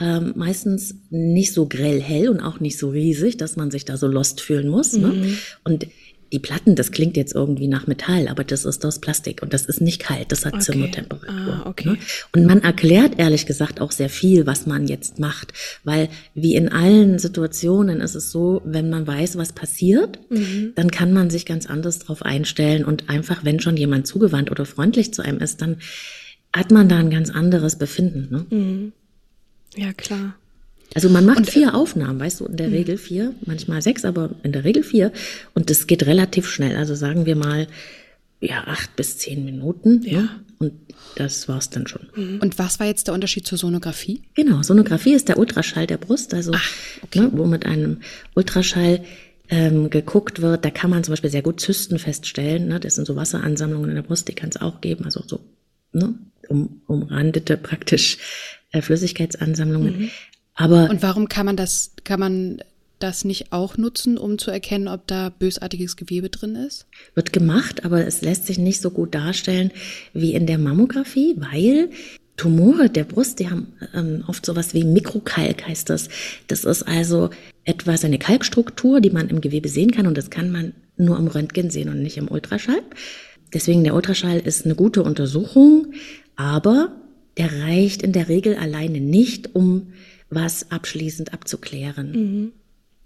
ähm, 0.01 0.33
meistens 0.35 0.97
nicht 1.11 1.53
so 1.53 1.67
grell 1.67 2.01
hell 2.01 2.29
und 2.29 2.41
auch 2.41 2.59
nicht 2.59 2.79
so 2.79 2.91
riesig, 2.91 3.37
dass 3.37 3.57
man 3.57 3.71
sich 3.71 3.85
da 3.85 3.97
so 3.97 4.09
lost 4.09 4.41
fühlen 4.41 4.69
muss. 4.69 4.93
Ne? 4.93 5.09
Mhm. 5.09 5.21
Ne? 5.21 5.37
Und 5.63 5.87
die 6.35 6.41
Platten, 6.41 6.75
das 6.75 6.91
klingt 6.91 7.17
jetzt 7.17 7.35
irgendwie 7.35 7.69
nach 7.69 7.87
Metall, 7.87 8.27
aber 8.27 8.43
das 8.43 8.65
ist 8.65 8.85
aus 8.85 8.99
Plastik 8.99 9.41
und 9.41 9.55
das 9.55 9.65
ist 9.65 9.81
nicht 9.81 10.03
kalt, 10.03 10.33
das 10.33 10.45
hat 10.45 10.55
okay. 10.55 10.65
Zimmertemperatur. 10.65 11.63
Ah, 11.65 11.69
okay. 11.69 11.91
ne? 11.91 11.99
Und 12.35 12.45
man 12.45 12.61
erklärt 12.61 13.19
ehrlich 13.19 13.47
gesagt 13.47 13.81
auch 13.81 13.93
sehr 13.93 14.11
viel, 14.11 14.45
was 14.45 14.67
man 14.67 14.89
jetzt 14.89 15.21
macht, 15.21 15.53
weil 15.85 16.09
wie 16.35 16.57
in 16.57 16.69
allen 16.69 17.21
Situationen 17.21 18.01
ist 18.01 18.17
es 18.17 18.33
so, 18.33 18.61
wenn 18.65 18.91
man 18.91 19.07
weiß, 19.07 19.39
was 19.39 19.53
passiert, 19.53 20.19
mhm. 20.29 20.73
dann 20.75 20.91
kann 20.91 21.13
man 21.13 21.31
sich 21.31 21.47
ganz 21.47 21.67
anders 21.67 22.01
drauf 22.01 22.23
einstellen 22.23 22.85
und 22.85 23.09
einfach, 23.09 23.45
wenn 23.45 23.61
schon 23.61 23.77
jemand 23.77 24.09
zugewandt 24.09 24.51
oder 24.51 24.67
freundlich 24.67 25.15
zu 25.15 25.23
einem 25.23 25.39
ist, 25.39 25.63
dann 25.63 25.77
hat 26.53 26.73
man 26.73 26.89
da 26.89 26.99
ein 26.99 27.11
ganz 27.11 27.31
anderes 27.31 27.77
Befinden. 27.77 28.29
Ne? 28.31 28.47
Mhm. 28.51 28.93
Ja, 29.77 29.93
klar. 29.93 30.35
Also 30.95 31.09
man 31.09 31.27
macht 31.27 31.39
und, 31.39 31.51
vier 31.51 31.69
äh, 31.69 31.73
Aufnahmen, 31.73 32.21
weißt 32.21 32.41
du, 32.41 32.47
in 32.47 32.57
der 32.57 32.69
mh. 32.69 32.77
Regel 32.77 32.97
vier, 32.97 33.35
manchmal 33.45 33.83
sechs, 33.83 34.05
aber 34.05 34.31
in 34.43 34.53
der 34.53 34.65
Regel 34.65 34.83
vier. 34.83 35.13
Und 35.55 35.71
das 35.71 35.87
geht 35.87 36.07
relativ 36.07 36.49
schnell. 36.49 36.77
Also 36.77 36.95
sagen 36.95 37.27
wir 37.27 37.37
mal, 37.37 37.67
ja, 38.41 38.65
acht 38.67 38.95
bis 38.97 39.19
zehn 39.19 39.45
Minuten. 39.45 40.03
Ja. 40.05 40.21
Ne? 40.23 40.29
Und 40.59 40.73
das 41.17 41.49
war's 41.49 41.71
dann 41.71 41.87
schon. 41.87 42.09
Mhm. 42.15 42.39
Und 42.41 42.59
was 42.59 42.81
war 42.81 42.87
jetzt 42.87 43.07
der 43.09 43.15
Unterschied 43.15 43.47
zur 43.47 43.59
Sonographie? 43.59 44.23
Genau, 44.35 44.63
Sonographie 44.63 45.15
ist 45.15 45.29
der 45.29 45.39
Ultraschall 45.39 45.87
der 45.87 45.99
Brust, 45.99 46.33
also 46.33 46.53
Ach, 46.55 46.71
okay. 47.03 47.21
ne, 47.21 47.31
wo 47.33 47.45
mit 47.47 47.67
einem 47.67 47.99
Ultraschall 48.35 49.05
ähm, 49.49 49.91
geguckt 49.91 50.41
wird. 50.41 50.65
Da 50.65 50.71
kann 50.71 50.91
man 50.91 51.05
zum 51.05 51.13
Beispiel 51.13 51.31
sehr 51.31 51.43
gut 51.43 51.61
Zysten 51.61 51.99
feststellen. 51.99 52.69
Ne? 52.69 52.81
Das 52.81 52.95
sind 52.95 53.07
so 53.07 53.17
Wasseransammlungen 53.17 53.91
in 53.91 53.97
der 53.97 54.03
Brust, 54.03 54.29
die 54.29 54.35
kann 54.35 54.51
es 54.51 54.61
auch 54.61 54.81
geben. 54.81 55.05
Also 55.05 55.23
so 55.27 55.41
ne, 55.93 56.15
um, 56.49 56.81
umrandete 56.87 57.57
praktisch 57.57 58.19
äh, 58.73 58.81
Flüssigkeitsansammlungen. 58.81 59.99
Mhm. 59.99 60.11
Aber 60.55 60.89
und 60.91 61.03
warum 61.03 61.29
kann 61.29 61.47
man 61.47 61.57
das, 61.57 61.93
kann 62.05 62.21
man 62.21 62.59
das 62.99 63.25
nicht 63.25 63.53
auch 63.53 63.77
nutzen, 63.77 64.17
um 64.17 64.39
zu 64.39 64.51
erkennen, 64.51 64.89
ob 64.89 65.07
da 65.07 65.31
bösartiges 65.31 65.97
Gewebe 65.97 66.31
drin 66.31 66.55
ist? 66.57 66.87
Wird 67.15 67.33
gemacht, 67.33 67.85
aber 67.85 68.07
es 68.07 68.23
lässt 68.23 68.47
sich 68.47 68.59
nicht 68.59 68.81
so 68.81 68.91
gut 68.91 69.15
darstellen 69.15 69.71
wie 70.13 70.35
in 70.35 70.47
der 70.47 70.59
Mammographie, 70.59 71.35
weil 71.37 71.91
Tumore 72.37 72.91
der 72.91 73.05
Brust, 73.05 73.39
die 73.39 73.51
haben 73.51 73.73
ähm, 73.95 74.25
oft 74.27 74.45
sowas 74.45 74.75
wie 74.75 74.85
Mikrokalk 74.85 75.67
heißt 75.67 75.91
das. 75.91 76.09
Das 76.49 76.65
ist 76.65 76.83
also 76.83 77.31
etwas, 77.65 78.05
eine 78.05 78.19
Kalkstruktur, 78.19 79.01
die 79.01 79.11
man 79.11 79.29
im 79.29 79.41
Gewebe 79.41 79.69
sehen 79.69 79.93
kann 79.93 80.07
und 80.07 80.17
das 80.17 80.31
kann 80.31 80.51
man 80.51 80.73
nur 80.97 81.19
im 81.19 81.27
Röntgen 81.27 81.71
sehen 81.71 81.89
und 81.89 82.03
nicht 82.03 82.17
im 82.17 82.31
Ultraschall. 82.31 82.83
Deswegen 83.53 83.85
der 83.85 83.95
Ultraschall 83.95 84.41
ist 84.41 84.65
eine 84.65 84.75
gute 84.75 85.03
Untersuchung, 85.03 85.93
aber 86.37 86.93
der 87.37 87.53
reicht 87.63 88.03
in 88.03 88.13
der 88.13 88.29
Regel 88.29 88.57
alleine 88.57 89.01
nicht, 89.01 89.55
um 89.55 89.93
was 90.35 90.71
abschließend 90.71 91.33
abzuklären. 91.33 92.13
Mhm. 92.13 92.53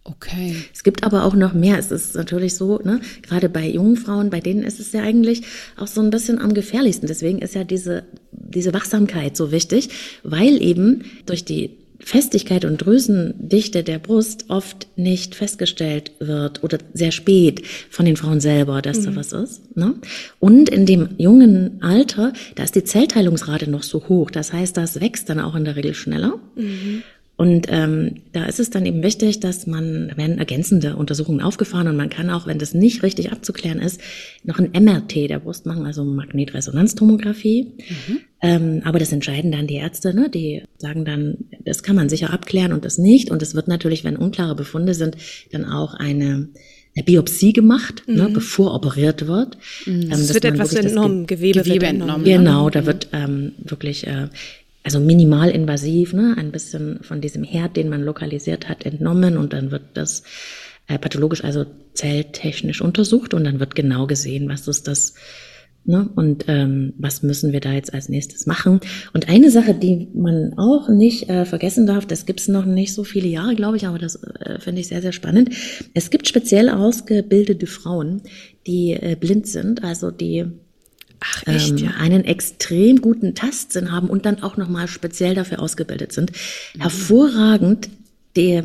Okay. 0.04 0.56
Es 0.72 0.84
gibt 0.84 1.04
aber 1.04 1.24
auch 1.24 1.34
noch 1.34 1.52
mehr. 1.52 1.78
Es 1.78 1.90
ist 1.90 2.14
natürlich 2.14 2.54
so, 2.54 2.78
ne, 2.78 3.00
gerade 3.22 3.48
bei 3.48 3.68
jungen 3.68 3.96
Frauen, 3.96 4.30
bei 4.30 4.40
denen 4.40 4.62
ist 4.62 4.80
es 4.80 4.92
ja 4.92 5.02
eigentlich 5.02 5.42
auch 5.76 5.86
so 5.86 6.00
ein 6.00 6.10
bisschen 6.10 6.38
am 6.38 6.54
gefährlichsten. 6.54 7.06
Deswegen 7.06 7.40
ist 7.40 7.54
ja 7.54 7.64
diese, 7.64 8.04
diese 8.32 8.72
Wachsamkeit 8.72 9.36
so 9.36 9.52
wichtig, 9.52 9.90
weil 10.22 10.62
eben 10.62 11.04
durch 11.26 11.44
die 11.44 11.76
Festigkeit 12.00 12.64
und 12.64 12.78
Drüsendichte 12.78 13.82
der 13.82 13.98
Brust 13.98 14.46
oft 14.48 14.86
nicht 14.96 15.34
festgestellt 15.34 16.12
wird 16.20 16.62
oder 16.62 16.78
sehr 16.94 17.10
spät 17.10 17.66
von 17.90 18.06
den 18.06 18.16
Frauen 18.16 18.40
selber, 18.40 18.80
dass 18.82 19.00
mhm. 19.00 19.04
da 19.04 19.16
was 19.16 19.32
ist. 19.32 19.76
Ne? 19.76 19.94
Und 20.38 20.68
in 20.68 20.86
dem 20.86 21.10
jungen 21.18 21.82
Alter, 21.82 22.32
da 22.54 22.62
ist 22.62 22.76
die 22.76 22.84
Zellteilungsrate 22.84 23.68
noch 23.68 23.82
so 23.82 24.08
hoch. 24.08 24.30
Das 24.30 24.52
heißt, 24.52 24.76
das 24.76 25.00
wächst 25.00 25.28
dann 25.28 25.40
auch 25.40 25.54
in 25.54 25.64
der 25.64 25.76
Regel 25.76 25.92
schneller. 25.92 26.38
Mhm. 26.54 27.02
Und 27.38 27.68
ähm, 27.70 28.16
da 28.32 28.46
ist 28.46 28.58
es 28.58 28.68
dann 28.68 28.84
eben 28.84 29.00
wichtig, 29.04 29.38
dass 29.38 29.68
man, 29.68 30.08
da 30.08 30.16
werden 30.16 30.38
ergänzende 30.38 30.96
Untersuchungen 30.96 31.40
aufgefahren 31.40 31.86
und 31.86 31.96
man 31.96 32.10
kann 32.10 32.30
auch, 32.30 32.48
wenn 32.48 32.58
das 32.58 32.74
nicht 32.74 33.04
richtig 33.04 33.30
abzuklären 33.30 33.78
ist, 33.78 34.00
noch 34.42 34.58
ein 34.58 34.72
MRT 34.72 35.30
der 35.30 35.38
Brust 35.38 35.64
machen, 35.64 35.86
also 35.86 36.04
Magnetresonanztomographie. 36.04 37.74
Mhm. 37.78 38.18
Ähm, 38.42 38.82
aber 38.84 38.98
das 38.98 39.12
entscheiden 39.12 39.52
dann 39.52 39.68
die 39.68 39.76
Ärzte, 39.76 40.12
ne? 40.14 40.28
die 40.28 40.64
sagen 40.78 41.04
dann, 41.04 41.44
das 41.64 41.84
kann 41.84 41.94
man 41.94 42.08
sicher 42.08 42.32
abklären 42.32 42.72
und 42.72 42.84
das 42.84 42.98
nicht. 42.98 43.30
Und 43.30 43.40
es 43.40 43.54
wird 43.54 43.68
natürlich, 43.68 44.02
wenn 44.02 44.16
unklare 44.16 44.56
Befunde 44.56 44.94
sind, 44.94 45.16
dann 45.52 45.64
auch 45.64 45.94
eine 45.94 46.48
eine 46.96 47.04
Biopsie 47.04 47.52
gemacht, 47.52 48.02
ne, 48.08 48.14
mhm. 48.14 48.18
ne, 48.20 48.28
bevor 48.30 48.74
operiert 48.74 49.28
wird. 49.28 49.58
Mhm. 49.86 50.02
Ähm, 50.02 50.10
es 50.10 50.34
wird 50.34 50.44
etwas 50.44 50.74
entnommen, 50.74 51.28
Gewebe, 51.28 51.60
Gewebe 51.60 51.82
wird 51.82 51.92
entnommen. 51.92 52.24
Genau, 52.24 52.70
da 52.70 52.86
wird 52.86 53.10
ähm, 53.12 53.52
wirklich 53.58 54.08
äh, 54.08 54.28
also 54.88 55.00
minimal 55.00 55.50
invasiv, 55.50 56.14
ne, 56.14 56.34
ein 56.38 56.50
bisschen 56.50 57.00
von 57.02 57.20
diesem 57.20 57.44
Herd, 57.44 57.76
den 57.76 57.90
man 57.90 58.02
lokalisiert 58.02 58.70
hat, 58.70 58.86
entnommen 58.86 59.36
und 59.36 59.52
dann 59.52 59.70
wird 59.70 59.82
das 59.92 60.22
äh, 60.86 60.98
pathologisch, 60.98 61.44
also 61.44 61.66
zelltechnisch 61.92 62.80
untersucht 62.80 63.34
und 63.34 63.44
dann 63.44 63.60
wird 63.60 63.74
genau 63.74 64.06
gesehen, 64.06 64.48
was 64.48 64.66
ist 64.66 64.88
das, 64.88 65.12
ne, 65.84 66.08
und 66.16 66.46
ähm, 66.48 66.94
was 66.96 67.22
müssen 67.22 67.52
wir 67.52 67.60
da 67.60 67.74
jetzt 67.74 67.92
als 67.92 68.08
nächstes 68.08 68.46
machen. 68.46 68.80
Und 69.12 69.28
eine 69.28 69.50
Sache, 69.50 69.74
die 69.74 70.08
man 70.14 70.54
auch 70.56 70.88
nicht 70.88 71.28
äh, 71.28 71.44
vergessen 71.44 71.86
darf, 71.86 72.06
das 72.06 72.24
gibt 72.24 72.40
es 72.40 72.48
noch 72.48 72.64
nicht 72.64 72.94
so 72.94 73.04
viele 73.04 73.28
Jahre, 73.28 73.56
glaube 73.56 73.76
ich, 73.76 73.86
aber 73.86 73.98
das 73.98 74.16
äh, 74.40 74.58
finde 74.58 74.80
ich 74.80 74.88
sehr, 74.88 75.02
sehr 75.02 75.12
spannend. 75.12 75.50
Es 75.92 76.08
gibt 76.08 76.26
speziell 76.26 76.70
ausgebildete 76.70 77.66
Frauen, 77.66 78.22
die 78.66 78.94
äh, 78.94 79.18
blind 79.20 79.48
sind, 79.48 79.84
also 79.84 80.10
die 80.10 80.46
Ach, 81.20 81.46
echt, 81.46 81.70
ähm, 81.70 81.76
ja. 81.78 81.90
einen 81.98 82.24
extrem 82.24 83.00
guten 83.00 83.34
Tastsinn 83.34 83.92
haben 83.92 84.08
und 84.08 84.26
dann 84.26 84.42
auch 84.42 84.56
nochmal 84.56 84.88
speziell 84.88 85.34
dafür 85.34 85.60
ausgebildet 85.60 86.12
sind, 86.12 86.32
mhm. 86.74 86.80
hervorragend 86.82 87.90
die 88.36 88.62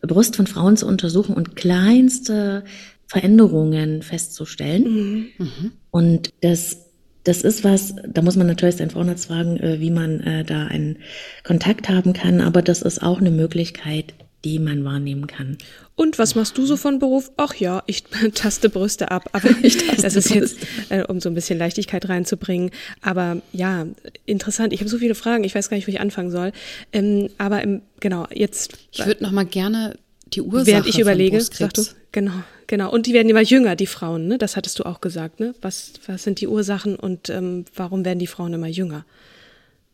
Brust 0.00 0.36
von 0.36 0.46
Frauen 0.46 0.76
zu 0.76 0.86
untersuchen 0.86 1.34
und 1.34 1.54
kleinste 1.54 2.64
Veränderungen 3.06 4.02
festzustellen. 4.02 4.82
Mhm. 4.82 5.26
Mhm. 5.38 5.72
Und 5.90 6.30
das 6.40 6.78
das 7.24 7.42
ist 7.42 7.62
was, 7.62 7.94
da 8.04 8.20
muss 8.20 8.36
man 8.36 8.48
natürlich 8.48 8.76
seinen 8.76 8.90
Frauenarzt 8.90 9.26
fragen, 9.26 9.56
äh, 9.58 9.78
wie 9.80 9.90
man 9.90 10.20
äh, 10.20 10.44
da 10.44 10.66
einen 10.66 10.98
Kontakt 11.44 11.88
haben 11.88 12.14
kann, 12.14 12.40
aber 12.40 12.62
das 12.62 12.82
ist 12.82 13.00
auch 13.02 13.20
eine 13.20 13.30
Möglichkeit, 13.30 14.14
die 14.44 14.58
man 14.58 14.84
wahrnehmen 14.84 15.26
kann. 15.26 15.58
Und 15.94 16.18
was 16.18 16.34
machst 16.34 16.58
du 16.58 16.66
so 16.66 16.76
von 16.76 16.98
Beruf? 16.98 17.30
Ach 17.36 17.54
ja, 17.54 17.82
ich 17.86 18.04
taste 18.34 18.68
Brüste 18.68 19.10
ab. 19.10 19.28
Aber 19.32 19.50
ich 19.62 19.76
taste 19.76 20.02
das 20.02 20.16
ist 20.16 20.30
jetzt, 20.30 20.58
äh, 20.88 21.04
um 21.04 21.20
so 21.20 21.28
ein 21.28 21.34
bisschen 21.34 21.58
Leichtigkeit 21.58 22.08
reinzubringen. 22.08 22.70
Aber 23.02 23.40
ja, 23.52 23.86
interessant. 24.26 24.72
Ich 24.72 24.80
habe 24.80 24.90
so 24.90 24.98
viele 24.98 25.14
Fragen. 25.14 25.44
Ich 25.44 25.54
weiß 25.54 25.68
gar 25.68 25.76
nicht, 25.76 25.86
wo 25.86 25.92
ich 25.92 26.00
anfangen 26.00 26.30
soll. 26.30 26.52
Ähm, 26.92 27.28
aber 27.38 27.62
im, 27.62 27.82
genau, 28.00 28.26
jetzt. 28.32 28.72
Ich 28.90 29.06
würde 29.06 29.22
noch 29.22 29.32
mal 29.32 29.46
gerne 29.46 29.94
die 30.34 30.42
Ursache 30.42 30.66
Während 30.66 30.86
ich 30.88 30.98
überlege, 30.98 31.40
sagst 31.40 31.78
du, 31.78 31.82
genau, 32.10 32.42
genau. 32.66 32.90
Und 32.90 33.06
die 33.06 33.12
werden 33.12 33.28
immer 33.28 33.42
jünger, 33.42 33.76
die 33.76 33.86
Frauen, 33.86 34.28
ne? 34.28 34.38
Das 34.38 34.56
hattest 34.56 34.78
du 34.78 34.84
auch 34.84 35.00
gesagt, 35.00 35.40
ne? 35.40 35.54
Was, 35.60 35.92
was 36.06 36.22
sind 36.22 36.40
die 36.40 36.48
Ursachen 36.48 36.96
und 36.96 37.28
ähm, 37.28 37.64
warum 37.74 38.04
werden 38.04 38.18
die 38.18 38.26
Frauen 38.26 38.54
immer 38.54 38.66
jünger 38.66 39.04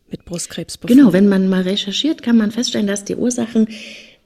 mit 0.09 0.25
Brustkrebs? 0.25 0.79
Genau, 0.81 1.13
wenn 1.13 1.27
man 1.27 1.49
mal 1.49 1.63
recherchiert, 1.63 2.23
kann 2.23 2.37
man 2.37 2.51
feststellen, 2.51 2.87
dass 2.87 3.03
die 3.03 3.15
Ursachen 3.15 3.67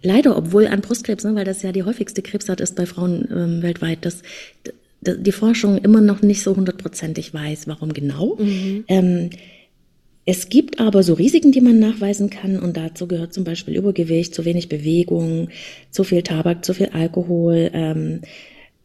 leider, 0.03 0.37
obwohl 0.37 0.67
an 0.67 0.81
Brustkrebs, 0.81 1.23
ne, 1.23 1.33
weil 1.35 1.45
das 1.45 1.61
ja 1.63 1.71
die 1.71 1.83
häufigste 1.83 2.21
Krebsart 2.21 2.61
ist 2.61 2.75
bei 2.75 2.85
Frauen 2.85 3.27
ähm, 3.31 3.61
weltweit, 3.63 4.05
dass 4.05 4.21
die 5.01 5.31
Forschung 5.31 5.77
immer 5.79 6.01
noch 6.01 6.21
nicht 6.21 6.43
so 6.43 6.55
hundertprozentig 6.55 7.33
weiß, 7.33 7.67
warum 7.67 7.93
genau. 7.93 8.37
Mhm. 8.39 8.85
Ähm, 8.87 9.29
es 10.25 10.47
gibt 10.47 10.79
aber 10.79 11.03
so 11.03 11.13
Risiken, 11.13 11.51
die 11.51 11.59
man 11.59 11.79
nachweisen 11.79 12.29
kann 12.29 12.57
und 12.59 12.77
dazu 12.77 13.07
gehört 13.07 13.33
zum 13.33 13.43
Beispiel 13.43 13.75
Übergewicht, 13.75 14.33
zu 14.33 14.45
wenig 14.45 14.69
Bewegung, 14.69 15.49
zu 15.91 16.05
viel 16.05 16.23
Tabak, 16.23 16.63
zu 16.63 16.73
viel 16.73 16.89
Alkohol 16.93 17.69
ähm, 17.73 18.21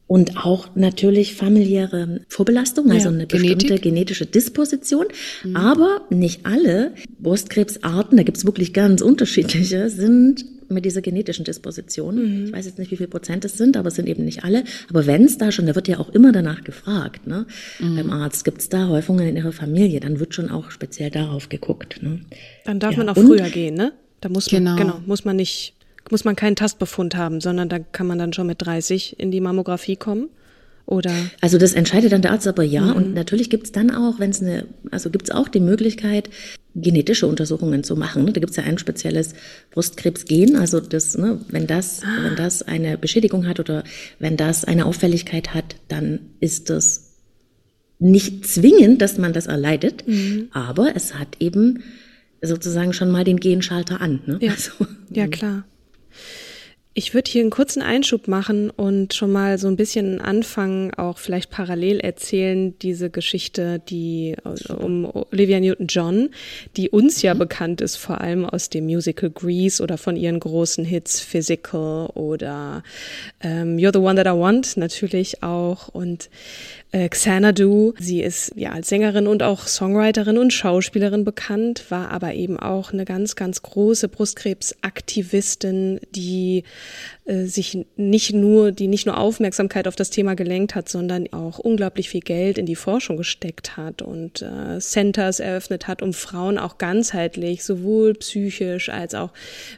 und 0.08 0.36
auch 0.38 0.74
natürlich 0.74 1.34
familiäre 1.34 2.22
Vorbelastung, 2.28 2.90
also 2.90 3.10
ja, 3.10 3.14
eine 3.14 3.26
bestimmte 3.26 3.66
Genetik. 3.66 3.82
genetische 3.82 4.26
Disposition. 4.26 5.06
Mhm. 5.44 5.54
Aber 5.54 6.00
nicht 6.10 6.44
alle 6.44 6.92
Brustkrebsarten, 7.20 8.16
da 8.16 8.24
gibt's 8.24 8.44
wirklich 8.44 8.72
ganz 8.72 9.00
unterschiedliche, 9.00 9.90
sind 9.90 10.44
mit 10.68 10.84
dieser 10.84 11.00
genetischen 11.00 11.44
Disposition. 11.44 12.16
Mhm. 12.16 12.44
Ich 12.46 12.52
weiß 12.52 12.66
jetzt 12.66 12.78
nicht, 12.78 12.90
wie 12.90 12.96
viel 12.96 13.08
Prozent 13.08 13.44
es 13.44 13.56
sind, 13.56 13.76
aber 13.76 13.88
es 13.88 13.94
sind 13.94 14.08
eben 14.08 14.24
nicht 14.24 14.44
alle. 14.44 14.64
Aber 14.88 15.06
wenn 15.06 15.24
es 15.24 15.38
da 15.38 15.52
schon, 15.52 15.66
da 15.66 15.74
wird 15.74 15.88
ja 15.88 15.98
auch 15.98 16.10
immer 16.10 16.32
danach 16.32 16.64
gefragt, 16.64 17.26
ne? 17.26 17.46
Mhm. 17.78 17.96
Beim 17.96 18.10
Arzt 18.10 18.44
gibt 18.44 18.60
es 18.60 18.68
da 18.68 18.88
Häufungen 18.88 19.26
in 19.26 19.36
ihrer 19.36 19.52
Familie, 19.52 20.00
dann 20.00 20.20
wird 20.20 20.34
schon 20.34 20.50
auch 20.50 20.70
speziell 20.70 21.10
darauf 21.10 21.48
geguckt. 21.48 22.02
Ne? 22.02 22.20
Dann 22.64 22.80
darf 22.80 22.92
ja. 22.92 22.98
man 22.98 23.08
auch 23.08 23.16
Und, 23.16 23.26
früher 23.26 23.48
gehen, 23.50 23.74
ne? 23.74 23.92
Da 24.20 24.28
muss 24.28 24.50
man, 24.50 24.64
genau. 24.64 24.76
genau, 24.76 25.00
muss 25.06 25.24
man 25.24 25.36
nicht, 25.36 25.74
muss 26.10 26.24
man 26.24 26.34
keinen 26.36 26.56
Tastbefund 26.56 27.16
haben, 27.16 27.40
sondern 27.40 27.68
da 27.68 27.78
kann 27.78 28.06
man 28.06 28.18
dann 28.18 28.32
schon 28.32 28.46
mit 28.46 28.60
30 28.60 29.18
in 29.18 29.30
die 29.30 29.40
Mammographie 29.40 29.96
kommen. 29.96 30.28
Oder? 30.86 31.12
Also 31.42 31.58
das 31.58 31.74
entscheidet 31.74 32.12
dann 32.12 32.22
der 32.22 32.32
Arzt 32.32 32.46
aber 32.46 32.62
ja. 32.62 32.80
Mhm. 32.80 32.92
Und 32.96 33.14
natürlich 33.14 33.50
gibt 33.50 33.64
es 33.64 33.72
dann 33.72 33.90
auch, 33.90 34.18
wenn 34.18 34.30
es 34.30 34.40
eine, 34.40 34.66
also 34.90 35.10
gibt 35.10 35.28
es 35.28 35.34
auch 35.34 35.48
die 35.48 35.60
Möglichkeit, 35.60 36.30
genetische 36.82 37.26
Untersuchungen 37.26 37.84
zu 37.84 37.96
machen. 37.96 38.26
Da 38.26 38.32
gibt 38.32 38.50
es 38.50 38.56
ja 38.56 38.64
ein 38.64 38.78
spezielles 38.78 39.34
Brustkrebsgen. 39.70 40.56
Also 40.56 40.80
das, 40.80 41.16
ne, 41.16 41.40
wenn 41.48 41.66
das, 41.66 42.02
ah. 42.02 42.24
wenn 42.24 42.36
das 42.36 42.62
eine 42.62 42.98
Beschädigung 42.98 43.46
hat 43.46 43.60
oder 43.60 43.84
wenn 44.18 44.36
das 44.36 44.64
eine 44.64 44.86
Auffälligkeit 44.86 45.54
hat, 45.54 45.76
dann 45.88 46.20
ist 46.40 46.70
das 46.70 47.08
nicht 47.98 48.46
zwingend, 48.46 49.02
dass 49.02 49.18
man 49.18 49.32
das 49.32 49.46
erleidet, 49.46 50.06
mhm. 50.06 50.48
aber 50.52 50.94
es 50.94 51.14
hat 51.14 51.36
eben 51.40 51.82
sozusagen 52.40 52.92
schon 52.92 53.10
mal 53.10 53.24
den 53.24 53.40
Genschalter 53.40 54.00
an. 54.00 54.20
Ne? 54.26 54.38
Ja, 54.40 54.52
also, 54.52 54.70
ja 55.10 55.26
klar. 55.26 55.64
Ich 56.98 57.14
würde 57.14 57.30
hier 57.30 57.42
einen 57.42 57.50
kurzen 57.50 57.80
Einschub 57.80 58.26
machen 58.26 58.70
und 58.70 59.14
schon 59.14 59.30
mal 59.30 59.56
so 59.56 59.68
ein 59.68 59.76
bisschen 59.76 60.20
anfangen, 60.20 60.92
auch 60.94 61.18
vielleicht 61.18 61.48
parallel 61.48 62.00
erzählen, 62.00 62.76
diese 62.80 63.08
Geschichte, 63.08 63.80
die 63.88 64.34
äh, 64.44 64.72
um 64.72 65.08
Olivia 65.30 65.60
Newton-John, 65.60 66.30
die 66.76 66.90
uns 66.90 67.22
ja 67.22 67.34
mhm. 67.34 67.38
bekannt 67.38 67.80
ist, 67.82 67.94
vor 67.94 68.20
allem 68.20 68.44
aus 68.44 68.68
dem 68.68 68.86
Musical 68.86 69.30
Grease 69.30 69.80
oder 69.80 69.96
von 69.96 70.16
ihren 70.16 70.40
großen 70.40 70.84
Hits 70.84 71.20
Physical 71.20 72.08
oder 72.14 72.82
ähm, 73.42 73.76
You're 73.76 73.92
the 73.92 74.00
One 74.00 74.16
That 74.16 74.26
I 74.26 74.36
Want 74.36 74.76
natürlich 74.76 75.44
auch. 75.44 75.86
Und 75.86 76.30
äh, 76.90 77.08
Xanadu. 77.08 77.92
Sie 77.98 78.22
ist 78.22 78.52
ja 78.56 78.72
als 78.72 78.88
Sängerin 78.88 79.26
und 79.26 79.42
auch 79.42 79.66
Songwriterin 79.66 80.38
und 80.38 80.52
Schauspielerin 80.52 81.24
bekannt, 81.24 81.84
war 81.90 82.10
aber 82.10 82.34
eben 82.34 82.58
auch 82.58 82.92
eine 82.92 83.04
ganz, 83.04 83.36
ganz 83.36 83.62
große 83.62 84.08
Brustkrebsaktivistin, 84.08 86.00
die 86.14 86.64
äh, 87.26 87.44
sich 87.44 87.86
nicht 87.96 88.32
nur, 88.32 88.72
die 88.72 88.88
nicht 88.88 89.06
nur 89.06 89.18
Aufmerksamkeit 89.18 89.86
auf 89.86 89.96
das 89.96 90.10
Thema 90.10 90.34
gelenkt 90.34 90.74
hat, 90.74 90.88
sondern 90.88 91.30
auch 91.32 91.58
unglaublich 91.58 92.08
viel 92.08 92.22
Geld 92.22 92.56
in 92.56 92.66
die 92.66 92.76
Forschung 92.76 93.16
gesteckt 93.16 93.76
hat 93.76 94.00
und 94.00 94.42
äh, 94.42 94.78
Centers 94.80 95.40
eröffnet 95.40 95.88
hat, 95.88 96.02
um 96.02 96.14
Frauen 96.14 96.58
auch 96.58 96.78
ganzheitlich, 96.78 97.64
sowohl 97.64 98.14
psychisch 98.14 98.88
als 98.88 99.14
auch 99.14 99.32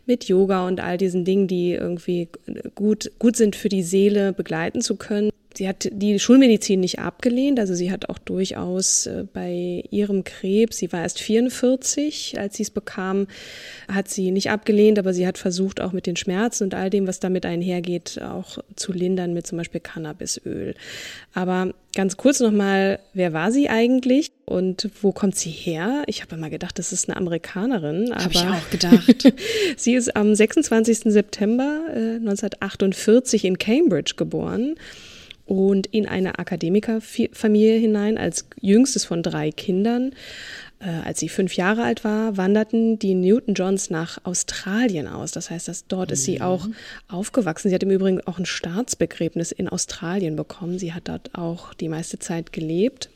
mit 0.07 0.25
Yoga 0.25 0.67
und 0.67 0.81
all 0.81 0.97
diesen 0.97 1.25
Dingen, 1.25 1.49
die 1.49 1.73
irgendwie 1.73 2.29
gut, 2.75 3.11
gut 3.19 3.37
sind 3.37 3.57
für 3.57 3.69
die 3.69 3.83
Seele, 3.83 4.33
begleiten 4.33 4.81
zu 4.81 4.97
können. 4.97 5.31
Sie 5.55 5.69
hat 5.69 5.89
die 5.91 6.19
Schulmedizin 6.19 6.79
nicht 6.81 7.01
abgelehnt, 7.01 7.59
also 7.59 7.75
sie 7.75 7.91
hat 7.91 8.09
auch 8.09 8.19
durchaus 8.19 9.07
äh, 9.07 9.25
bei 9.33 9.85
ihrem 9.91 10.23
Krebs, 10.23 10.79
sie 10.79 10.93
war 10.93 11.03
erst 11.03 11.21
44, 11.21 12.39
als 12.39 12.57
sie 12.57 12.63
es 12.63 12.71
bekam, 12.71 13.27
hat 13.89 14.09
sie 14.09 14.31
nicht 14.31 14.51
abgelehnt, 14.51 14.99
aber 14.99 15.13
sie 15.13 15.27
hat 15.27 15.39
versucht, 15.39 15.81
auch 15.81 15.93
mit 15.93 16.07
den 16.07 16.17
Schmerzen 16.17 16.65
und 16.65 16.75
all 16.75 16.89
dem, 16.89 17.07
was 17.09 17.19
damit 17.19 17.47
einhergeht, 17.47 18.21
auch 18.23 18.59
zu 18.77 18.93
lindern 18.93 19.35
mit 19.35 19.47
zum 19.47 19.59
Beispiel 19.59 19.81
Cannabisöl. 19.81 20.75
Aber 21.35 21.73
ganz 21.97 22.17
kurz 22.17 22.39
nochmal, 22.39 23.01
wer 23.13 23.33
war 23.33 23.51
sie 23.51 23.69
eigentlich 23.69 24.31
und 24.45 24.89
wo 25.03 25.11
kommt 25.11 25.37
sie 25.37 25.51
her? 25.51 26.05
Ich 26.07 26.23
habe 26.23 26.37
immer 26.37 26.51
gedacht, 26.51 26.79
das 26.79 26.93
ist 26.93 27.09
eine 27.09 27.17
Amerikanerin. 27.17 28.15
Habe 28.15 28.33
ich 28.33 28.41
auch 28.41 28.71
gedacht. 28.71 29.33
sie 29.77 29.95
ist 29.95 30.15
am 30.17 30.33
26. 30.33 31.13
September 31.13 31.87
äh, 31.89 32.17
1948 32.17 33.45
in 33.45 33.59
Cambridge 33.59 34.15
geboren 34.17 34.77
und 35.51 35.89
in 35.89 36.07
eine 36.07 36.39
Akademikerfamilie 36.39 37.77
hinein 37.77 38.19
als 38.19 38.47
jüngstes 38.61 39.05
von 39.05 39.21
drei 39.25 39.51
Kindern. 39.51 40.13
Äh, 40.79 40.91
als 41.05 41.19
sie 41.19 41.29
fünf 41.29 41.57
Jahre 41.57 41.83
alt 41.83 42.05
war, 42.05 42.37
wanderten 42.37 43.01
die 43.01 43.15
Newton-Johns 43.17 43.91
nach 43.91 44.25
Australien 44.25 45.09
aus. 45.09 45.33
Das 45.33 45.51
heißt, 45.51 45.67
dass 45.67 45.89
dort 45.89 46.11
mhm. 46.11 46.13
ist 46.13 46.23
sie 46.23 46.37
mhm. 46.37 46.43
auch 46.43 46.69
aufgewachsen. 47.09 47.69
Sie 47.69 47.75
hat 47.75 47.83
im 47.83 47.91
Übrigen 47.91 48.21
auch 48.21 48.39
ein 48.39 48.47
Staatsbegräbnis 48.47 49.51
in 49.51 49.69
Australien 49.69 50.37
bekommen. 50.37 50.79
Sie 50.79 50.93
hat 50.93 51.09
dort 51.09 51.35
auch 51.35 51.75
die 51.75 51.89
meiste 51.89 52.21
Zeit 52.21 52.53
gelebt. 52.53 53.11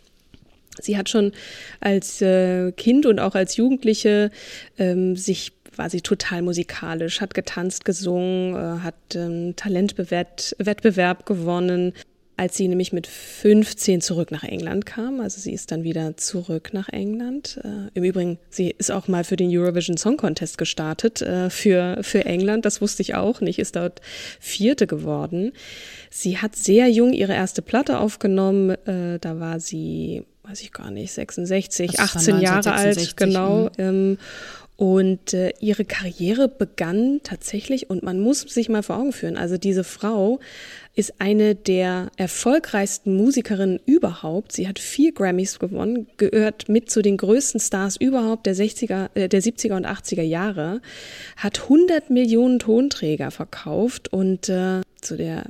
Sie 0.80 0.98
hat 0.98 1.08
schon 1.08 1.30
als 1.78 2.20
äh, 2.20 2.72
Kind 2.72 3.06
und 3.06 3.20
auch 3.20 3.36
als 3.36 3.56
Jugendliche 3.56 4.32
ähm, 4.76 5.14
sich 5.14 5.52
war 5.76 5.88
sie 5.88 6.00
total 6.00 6.42
musikalisch, 6.42 7.20
hat 7.20 7.32
getanzt, 7.32 7.84
gesungen, 7.84 8.56
äh, 8.56 8.80
hat 8.80 8.94
ähm, 9.14 9.54
Talentwettbewerb 9.54 11.26
gewonnen 11.26 11.92
als 12.36 12.56
sie 12.56 12.66
nämlich 12.66 12.92
mit 12.92 13.06
15 13.06 14.00
zurück 14.00 14.30
nach 14.30 14.42
England 14.42 14.86
kam. 14.86 15.20
Also 15.20 15.40
sie 15.40 15.52
ist 15.52 15.70
dann 15.70 15.84
wieder 15.84 16.16
zurück 16.16 16.70
nach 16.72 16.88
England. 16.88 17.60
Äh, 17.62 17.90
Im 17.94 18.02
Übrigen, 18.02 18.38
sie 18.50 18.74
ist 18.76 18.90
auch 18.90 19.06
mal 19.06 19.22
für 19.22 19.36
den 19.36 19.56
Eurovision 19.56 19.96
Song 19.96 20.16
Contest 20.16 20.58
gestartet 20.58 21.22
äh, 21.22 21.48
für, 21.48 21.98
für 22.02 22.24
England. 22.24 22.64
Das 22.64 22.80
wusste 22.80 23.02
ich 23.02 23.14
auch 23.14 23.40
nicht, 23.40 23.58
ist 23.58 23.76
dort 23.76 24.00
Vierte 24.40 24.86
geworden. 24.86 25.52
Sie 26.10 26.38
hat 26.38 26.56
sehr 26.56 26.88
jung 26.88 27.12
ihre 27.12 27.34
erste 27.34 27.62
Platte 27.62 27.98
aufgenommen. 27.98 28.70
Äh, 28.86 29.20
da 29.20 29.38
war 29.38 29.60
sie, 29.60 30.24
weiß 30.42 30.60
ich 30.62 30.72
gar 30.72 30.90
nicht, 30.90 31.12
66, 31.12 32.00
18 32.00 32.40
Jahre 32.40 32.72
alt, 32.72 33.16
genau. 33.16 33.70
Mhm. 33.78 34.18
Und 34.76 35.34
äh, 35.34 35.52
ihre 35.60 35.84
Karriere 35.84 36.48
begann 36.48 37.20
tatsächlich, 37.22 37.90
und 37.90 38.02
man 38.02 38.18
muss 38.18 38.40
sich 38.40 38.68
mal 38.68 38.82
vor 38.82 38.96
Augen 38.96 39.12
führen, 39.12 39.36
also 39.36 39.56
diese 39.56 39.84
Frau 39.84 40.40
ist 40.96 41.14
eine 41.20 41.54
der 41.54 42.10
erfolgreichsten 42.16 43.16
Musikerinnen 43.16 43.80
überhaupt. 43.86 44.52
Sie 44.52 44.66
hat 44.66 44.78
vier 44.78 45.12
Grammys 45.12 45.60
gewonnen, 45.60 46.08
gehört 46.16 46.68
mit 46.68 46.90
zu 46.90 47.02
den 47.02 47.16
größten 47.16 47.60
Stars 47.60 47.96
überhaupt 47.96 48.46
der 48.46 48.56
60er, 48.56 49.10
äh, 49.14 49.28
der 49.28 49.42
70er 49.42 49.76
und 49.76 49.86
80er 49.86 50.22
Jahre, 50.22 50.80
hat 51.36 51.62
100 51.62 52.10
Millionen 52.10 52.58
Tonträger 52.58 53.30
verkauft 53.30 54.12
und 54.12 54.48
äh, 54.48 54.80
zu 55.00 55.16
der 55.16 55.44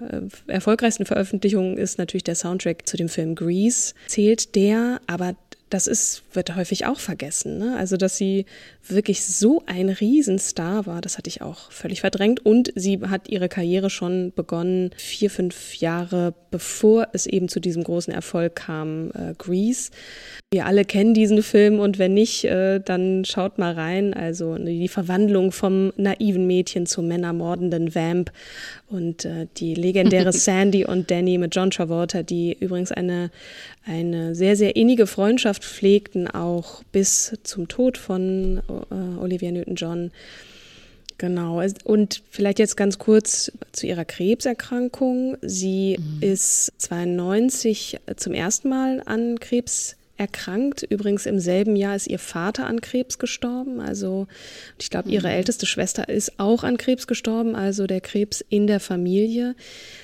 äh, 0.48 0.52
erfolgreichsten 0.52 1.06
Veröffentlichung 1.06 1.78
ist 1.78 1.98
natürlich 1.98 2.24
der 2.24 2.34
Soundtrack 2.34 2.86
zu 2.86 2.96
dem 2.96 3.08
Film 3.08 3.34
Grease, 3.34 3.94
zählt 4.06 4.54
der, 4.54 5.00
aber 5.06 5.36
das 5.70 5.86
ist, 5.86 6.22
wird 6.32 6.54
häufig 6.54 6.86
auch 6.86 6.98
vergessen. 7.00 7.58
Ne? 7.58 7.76
Also, 7.76 7.96
dass 7.96 8.16
sie 8.16 8.46
wirklich 8.86 9.24
so 9.24 9.62
ein 9.66 9.88
Riesenstar 9.88 10.86
war, 10.86 11.00
das 11.00 11.18
hatte 11.18 11.28
ich 11.28 11.42
auch 11.42 11.70
völlig 11.72 12.00
verdrängt. 12.00 12.44
Und 12.44 12.72
sie 12.74 13.00
hat 13.00 13.28
ihre 13.28 13.48
Karriere 13.48 13.90
schon 13.90 14.32
begonnen, 14.34 14.90
vier, 14.96 15.30
fünf 15.30 15.76
Jahre 15.76 16.34
bevor 16.54 17.08
es 17.12 17.26
eben 17.26 17.48
zu 17.48 17.58
diesem 17.58 17.82
großen 17.82 18.14
Erfolg 18.14 18.54
kam, 18.54 19.10
äh, 19.10 19.34
Grease. 19.36 19.90
Wir 20.52 20.66
alle 20.66 20.84
kennen 20.84 21.12
diesen 21.12 21.42
Film 21.42 21.80
und 21.80 21.98
wenn 21.98 22.14
nicht, 22.14 22.44
äh, 22.44 22.78
dann 22.78 23.24
schaut 23.24 23.58
mal 23.58 23.72
rein. 23.72 24.14
Also 24.14 24.56
die 24.56 24.86
Verwandlung 24.86 25.50
vom 25.50 25.92
naiven 25.96 26.46
Mädchen 26.46 26.86
zum 26.86 27.08
männermordenden 27.08 27.96
Vamp 27.96 28.30
und 28.88 29.24
äh, 29.24 29.48
die 29.56 29.74
legendäre 29.74 30.32
Sandy 30.44 30.84
und 30.84 31.10
Danny 31.10 31.38
mit 31.38 31.56
John 31.56 31.70
Travolta, 31.70 32.22
die 32.22 32.56
übrigens 32.60 32.92
eine, 32.92 33.32
eine 33.86 34.34
sehr, 34.34 34.56
sehr 34.56 34.76
innige 34.76 35.06
Freundschaft 35.06 35.64
pflegten, 35.64 36.28
auch 36.28 36.82
bis 36.92 37.36
zum 37.42 37.68
Tod 37.68 37.98
von 37.98 38.62
äh, 38.68 39.20
Olivia 39.20 39.50
Newton-John. 39.52 40.10
Genau. 41.18 41.62
Und 41.84 42.22
vielleicht 42.30 42.58
jetzt 42.58 42.76
ganz 42.76 42.98
kurz 42.98 43.52
zu 43.72 43.86
ihrer 43.86 44.04
Krebserkrankung. 44.04 45.36
Sie 45.42 45.96
mhm. 45.98 46.22
ist 46.22 46.72
92 46.78 48.00
zum 48.16 48.34
ersten 48.34 48.68
Mal 48.68 49.02
an 49.04 49.38
Krebs 49.38 49.96
erkrankt. 50.16 50.82
Übrigens 50.82 51.26
im 51.26 51.38
selben 51.38 51.76
Jahr 51.76 51.96
ist 51.96 52.06
ihr 52.06 52.18
Vater 52.18 52.66
an 52.66 52.80
Krebs 52.80 53.18
gestorben. 53.18 53.80
Also 53.80 54.26
ich 54.78 54.90
glaube, 54.90 55.10
ihre 55.10 55.28
mhm. 55.28 55.34
älteste 55.34 55.66
Schwester 55.66 56.08
ist 56.08 56.38
auch 56.38 56.64
an 56.64 56.76
Krebs 56.76 57.06
gestorben, 57.06 57.54
also 57.56 57.86
der 57.86 58.00
Krebs 58.00 58.44
in 58.48 58.66
der 58.66 58.80
Familie. 58.80 59.54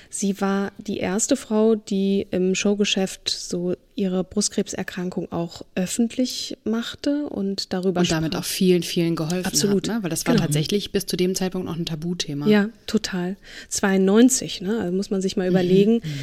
Sie 0.09 0.41
war 0.41 0.71
die 0.77 0.97
erste 0.97 1.35
Frau, 1.35 1.75
die 1.75 2.27
im 2.31 2.55
Showgeschäft 2.55 3.29
so 3.29 3.75
ihre 3.95 4.23
Brustkrebserkrankung 4.23 5.31
auch 5.31 5.63
öffentlich 5.75 6.57
machte 6.63 7.27
und 7.27 7.73
darüber 7.73 8.01
und 8.01 8.11
damit 8.11 8.33
sprach. 8.33 8.41
auch 8.41 8.45
vielen, 8.45 8.83
vielen 8.83 9.15
geholfen 9.15 9.45
Absolut. 9.45 9.89
hat, 9.89 9.97
ne? 9.97 10.03
weil 10.03 10.09
das 10.09 10.25
war 10.25 10.33
genau. 10.33 10.45
tatsächlich 10.45 10.91
bis 10.91 11.05
zu 11.05 11.17
dem 11.17 11.35
Zeitpunkt 11.35 11.67
noch 11.67 11.77
ein 11.77 11.85
Tabuthema. 11.85 12.47
Ja, 12.47 12.69
total. 12.87 13.35
92, 13.69 14.61
ne? 14.61 14.79
Also 14.79 14.95
muss 14.95 15.09
man 15.09 15.21
sich 15.21 15.37
mal 15.37 15.49
mhm. 15.49 15.55
überlegen. 15.55 15.93
Mhm. 15.95 16.19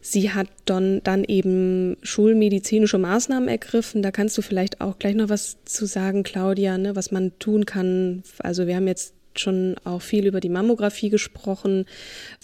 Sie 0.00 0.32
hat 0.32 0.48
dann, 0.64 1.00
dann 1.04 1.22
eben 1.22 1.96
schulmedizinische 2.02 2.98
Maßnahmen 2.98 3.48
ergriffen. 3.48 4.02
Da 4.02 4.10
kannst 4.10 4.36
du 4.36 4.42
vielleicht 4.42 4.80
auch 4.80 4.98
gleich 4.98 5.14
noch 5.14 5.28
was 5.28 5.58
zu 5.64 5.86
sagen, 5.86 6.24
Claudia, 6.24 6.76
ne, 6.76 6.96
was 6.96 7.12
man 7.12 7.38
tun 7.38 7.66
kann. 7.66 8.24
Also 8.40 8.66
wir 8.66 8.74
haben 8.76 8.88
jetzt 8.88 9.14
schon 9.40 9.76
auch 9.84 10.02
viel 10.02 10.26
über 10.26 10.40
die 10.40 10.48
Mammographie 10.48 11.10
gesprochen. 11.10 11.86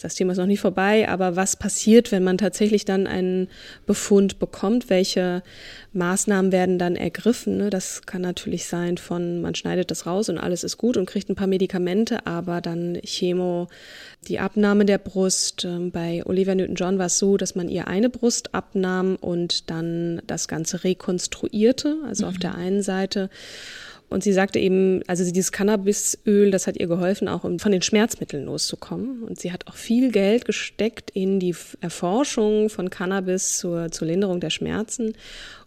Das 0.01 0.15
Thema 0.15 0.33
ist 0.33 0.39
noch 0.39 0.47
nicht 0.47 0.61
vorbei, 0.61 1.09
aber 1.09 1.37
was 1.37 1.57
passiert, 1.57 2.13
wenn 2.13 2.25
man 2.25 2.39
tatsächlich 2.39 2.85
dann 2.85 3.07
einen 3.07 3.49
Befund 3.87 4.39
bekommt? 4.39 4.91
Welche 4.91 5.43
Maßnahmen 5.93 6.53
werden 6.53 6.79
dann 6.79 6.97
ergriffen? 6.97 7.59
Ne? 7.59 7.71
Das 7.71 8.03
kann 8.03 8.23
natürlich 8.23 8.67
sein 8.67 8.99
von, 8.99 9.41
man 9.41 9.55
schneidet 9.55 9.91
das 9.91 10.07
raus 10.07 10.29
und 10.29 10.39
alles 10.39 10.65
ist 10.65 10.77
gut 10.77 10.97
und 10.97 11.07
kriegt 11.07 11.29
ein 11.29 11.35
paar 11.35 11.47
Medikamente, 11.47 12.27
aber 12.27 12.61
dann 12.61 12.99
Chemo, 13.05 13.69
die 14.27 14.39
Abnahme 14.39 14.85
der 14.85 14.99
Brust. 14.99 15.65
Ähm, 15.65 15.91
bei 15.91 16.25
Olivia 16.25 16.55
Newton-John 16.55 16.99
war 16.99 17.07
es 17.07 17.19
so, 17.19 17.37
dass 17.37 17.55
man 17.55 17.69
ihr 17.69 17.89
eine 17.89 18.11
Brust 18.11 18.55
abnahm 18.55 19.17
und 19.17 19.71
dann 19.71 20.23
das 20.27 20.49
Ganze 20.49 20.85
rekonstruierte, 20.85 21.97
also 22.07 22.25
mhm. 22.25 22.31
auf 22.31 22.39
der 22.39 22.55
einen 22.55 22.83
Seite 22.83 23.31
und 24.11 24.23
sie 24.23 24.33
sagte 24.33 24.59
eben, 24.59 25.03
also 25.07 25.25
dieses 25.31 25.53
Cannabisöl, 25.53 26.51
das 26.51 26.67
hat 26.67 26.79
ihr 26.79 26.87
geholfen, 26.87 27.29
auch 27.29 27.45
um 27.45 27.59
von 27.59 27.73
den 27.73 27.83
Schmerzmitteln 27.83 28.47
loszukommen. 28.47 29.23
Und 29.23 29.39
sie 29.39 29.53
hat 29.53 29.67
auch 29.67 29.75
viel 29.75 30.11
Geld 30.11 30.47
gesteckt 30.47 31.11
in 31.11 31.41
die 31.41 31.55
Erforschung 31.81 32.71
von 32.71 32.89
Cannabis 32.89 33.59
zur, 33.59 33.91
zur 33.91 34.09
Linderung 34.09 34.41
der 34.41 34.51
Schmerzen 34.51 35.15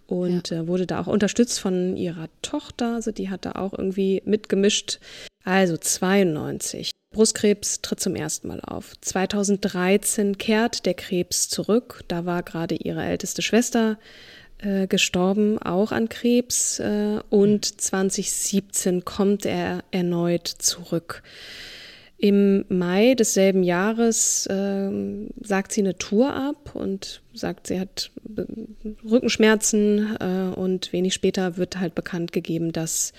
und 0.08 0.50
ja. 0.50 0.62
äh, 0.62 0.68
wurde 0.68 0.88
da 0.88 1.00
auch 1.00 1.08
unterstützt 1.08 1.60
von 1.60 1.96
ihrer 1.96 2.30
Tochter. 2.42 2.96
Also 2.96 3.12
die 3.12 3.30
hat 3.30 3.46
da 3.46 3.54
auch 3.54 3.74
irgendwie 3.78 4.22
mitgemischt. 4.26 5.00
Also 5.44 5.78
92. 5.78 6.92
Brustkrebs 7.14 7.82
tritt 7.82 8.00
zum 8.00 8.16
ersten 8.16 8.48
Mal 8.48 8.62
auf. 8.62 8.94
2013 9.02 10.38
kehrt 10.38 10.86
der 10.86 10.94
Krebs 10.94 11.50
zurück. 11.50 12.04
Da 12.08 12.26
war 12.26 12.42
gerade 12.42 12.76
ihre 12.76 13.04
älteste 13.04 13.42
Schwester 13.42 13.98
äh, 14.62 14.88
gestorben, 14.88 15.58
auch 15.60 15.92
an 15.92 16.10
Krebs. 16.10 16.80
Äh, 16.80 17.20
und 17.30 17.82
2017 17.82 19.06
kommt 19.06 19.46
er 19.46 19.84
erneut 19.92 20.48
zurück. 20.48 21.24
Im 22.18 22.66
Mai 22.70 23.16
desselben 23.16 23.64
Jahres 23.64 24.46
äh, 24.46 24.92
sagt 25.42 25.72
sie 25.72 25.82
eine 25.82 25.98
Tour 25.98 26.32
ab 26.32 26.76
und 26.76 27.24
sagt, 27.34 27.66
sie 27.66 27.80
hat 27.80 28.12
äh, 28.38 28.44
Rückenschmerzen 29.10 30.18
äh, 30.20 30.56
und 30.56 30.94
wenig 30.94 31.16
später 31.16 31.58
wird 31.58 31.80
halt 31.80 31.96
bekannt 31.96 32.32
gegeben, 32.32 32.74
dass 32.74 33.14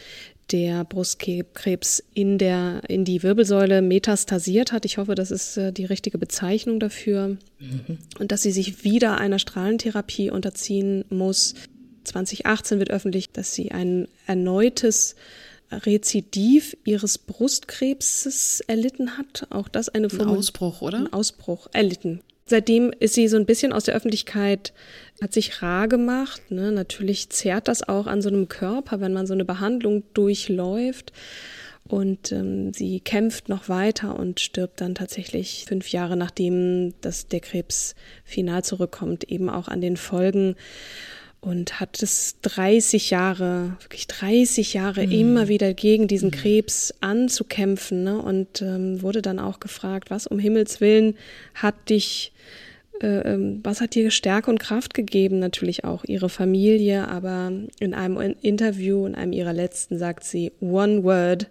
der 0.51 0.85
Brustkrebs 0.85 2.03
in, 2.15 2.39
der, 2.39 2.83
in 2.89 3.05
die 3.05 3.23
Wirbelsäule 3.23 3.81
metastasiert 3.81 4.73
hat. 4.73 4.85
Ich 4.85 4.99
hoffe, 4.99 5.15
das 5.15 5.31
ist 5.31 5.57
äh, 5.57 5.73
die 5.73 5.85
richtige 5.85 6.19
Bezeichnung 6.19 6.81
dafür. 6.81 7.37
Mhm. 7.59 7.99
Und 8.19 8.33
dass 8.33 8.43
sie 8.43 8.53
sich 8.53 8.85
wieder 8.85 9.19
einer 9.19 9.39
Strahlentherapie 9.39 10.31
unterziehen 10.31 11.05
muss. 11.09 11.55
2018 12.05 12.79
wird 12.79 12.91
öffentlich, 12.91 13.31
dass 13.31 13.55
sie 13.55 13.71
ein 13.71 14.09
erneutes 14.27 15.15
Rezidiv 15.71 16.77
ihres 16.85 17.19
Brustkrebses 17.19 18.61
erlitten 18.67 19.17
hat. 19.17 19.47
Auch 19.51 19.69
das 19.69 19.89
eine 19.89 20.11
Form. 20.11 20.29
Ein 20.29 20.37
Ausbruch, 20.37 20.83
oder? 20.83 20.99
Ein 20.99 21.13
Ausbruch 21.13 21.69
erlitten. 21.73 22.21
Seitdem 22.53 22.93
ist 23.01 23.15
sie 23.15 23.29
so 23.29 23.39
ein 23.39 23.47
bisschen 23.47 23.73
aus 23.73 23.85
der 23.85 23.95
Öffentlichkeit, 23.95 24.75
hat 25.23 25.33
sich 25.33 25.63
rar 25.63 25.89
gemacht. 25.89 26.51
Ne? 26.51 26.71
Natürlich 26.71 27.31
zehrt 27.31 27.67
das 27.67 27.83
auch 27.89 28.07
an 28.07 28.21
so 28.21 28.29
einem 28.29 28.47
Körper, 28.47 29.01
wenn 29.01 29.15
man 29.15 29.27
so 29.27 29.33
eine 29.33 29.47
Behandlung 29.47 30.03
durchläuft. 30.13 31.15
Und 31.89 32.31
ähm, 32.31 32.75
sie 32.75 33.01
kämpft 33.01 33.49
noch 33.49 33.71
weiter 33.71 34.19
und 34.19 34.39
stirbt 34.39 34.83
dann 34.83 34.95
tatsächlich 34.95 35.65
fünf 35.67 35.89
Jahre 35.93 36.15
nachdem 36.19 36.93
dass 37.01 37.27
der 37.27 37.41
Krebs 37.41 37.95
final 38.23 38.63
zurückkommt, 38.63 39.25
eben 39.25 39.49
auch 39.49 39.69
an 39.69 39.81
den 39.81 39.97
Folgen 39.97 40.57
und 41.43 41.81
hat 41.81 42.01
es 42.05 42.37
30 42.43 43.11
Jahre, 43.11 43.77
wirklich 43.81 44.07
30 44.07 44.75
Jahre 44.75 45.05
mhm. 45.05 45.13
immer 45.13 45.49
wieder 45.49 45.75
gegen 45.75 46.07
diesen 46.07 46.29
mhm. 46.29 46.35
Krebs 46.35 46.95
anzukämpfen 47.01 48.05
ne? 48.05 48.19
und 48.19 48.63
ähm, 48.63 49.03
wurde 49.03 49.23
dann 49.23 49.41
auch 49.41 49.59
gefragt, 49.59 50.11
was 50.11 50.29
um 50.29 50.39
Himmels 50.39 50.81
Willen 50.81 51.17
hat 51.55 51.91
dich, 51.91 52.33
äh, 53.01 53.35
ähm, 53.35 53.59
was 53.65 53.81
hat 53.81 53.97
dir 53.97 54.13
Stärke 54.13 54.51
und 54.53 54.61
Kraft 54.61 54.95
gegeben? 54.95 55.41
Natürlich 55.41 55.83
auch 55.83 56.05
ihre 56.05 56.29
Familie, 56.29 57.09
aber 57.09 57.51
in 57.81 57.93
einem 57.93 58.37
Interview, 58.41 59.05
in 59.05 59.17
einem 59.17 59.33
ihrer 59.33 59.53
letzten, 59.53 59.99
sagt 59.99 60.23
sie, 60.23 60.53
one 60.61 61.03
word, 61.03 61.49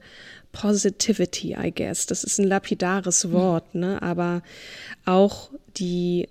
Positivity, 0.54 1.58
I 1.62 1.72
guess. 1.72 2.06
Das 2.06 2.24
ist 2.24 2.40
ein 2.40 2.48
lapidares 2.48 3.26
mhm. 3.26 3.34
Wort, 3.34 3.76
ne? 3.76 4.02
aber 4.02 4.42
auch 5.06 5.50
die 5.76 6.30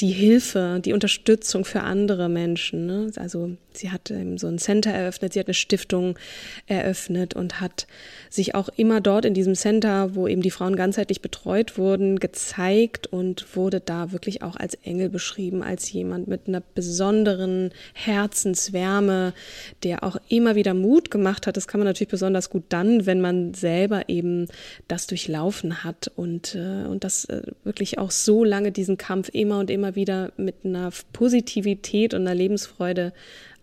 die 0.00 0.10
Hilfe, 0.10 0.80
die 0.84 0.92
Unterstützung 0.92 1.64
für 1.64 1.82
andere 1.82 2.28
Menschen. 2.28 2.86
Ne? 2.86 3.10
Also 3.16 3.56
sie 3.76 3.90
hat 3.90 4.10
ähm, 4.10 4.38
so 4.38 4.46
ein 4.46 4.58
Center 4.58 4.90
eröffnet, 4.90 5.32
sie 5.32 5.40
hat 5.40 5.46
eine 5.46 5.54
Stiftung 5.54 6.18
eröffnet 6.66 7.34
und 7.34 7.60
hat 7.60 7.86
sich 8.30 8.54
auch 8.54 8.68
immer 8.76 9.00
dort 9.00 9.24
in 9.24 9.34
diesem 9.34 9.54
Center, 9.54 10.14
wo 10.14 10.26
eben 10.26 10.42
die 10.42 10.50
Frauen 10.50 10.76
ganzheitlich 10.76 11.20
betreut 11.20 11.78
wurden, 11.78 12.18
gezeigt 12.18 13.06
und 13.06 13.56
wurde 13.56 13.80
da 13.80 14.12
wirklich 14.12 14.42
auch 14.42 14.56
als 14.56 14.74
Engel 14.82 15.08
beschrieben, 15.08 15.62
als 15.62 15.90
jemand 15.92 16.28
mit 16.28 16.48
einer 16.48 16.62
besonderen 16.74 17.70
Herzenswärme, 17.94 19.34
der 19.82 20.04
auch 20.04 20.16
immer 20.28 20.54
wieder 20.54 20.74
Mut 20.74 21.10
gemacht 21.10 21.46
hat. 21.46 21.56
Das 21.56 21.68
kann 21.68 21.80
man 21.80 21.86
natürlich 21.86 22.10
besonders 22.10 22.50
gut 22.50 22.64
dann, 22.68 23.06
wenn 23.06 23.20
man 23.20 23.54
selber 23.54 24.08
eben 24.08 24.48
das 24.88 25.06
durchlaufen 25.06 25.84
hat 25.84 26.10
und, 26.16 26.54
äh, 26.54 26.86
und 26.86 27.04
das 27.04 27.24
äh, 27.26 27.42
wirklich 27.64 27.98
auch 27.98 28.10
so 28.10 28.44
lange 28.44 28.72
diesen 28.72 28.96
Kampf 28.96 29.28
immer 29.32 29.58
und 29.58 29.70
immer 29.70 29.94
wieder 29.94 30.32
mit 30.36 30.64
einer 30.64 30.90
Positivität 31.12 32.14
und 32.14 32.22
einer 32.22 32.34
Lebensfreude 32.34 33.12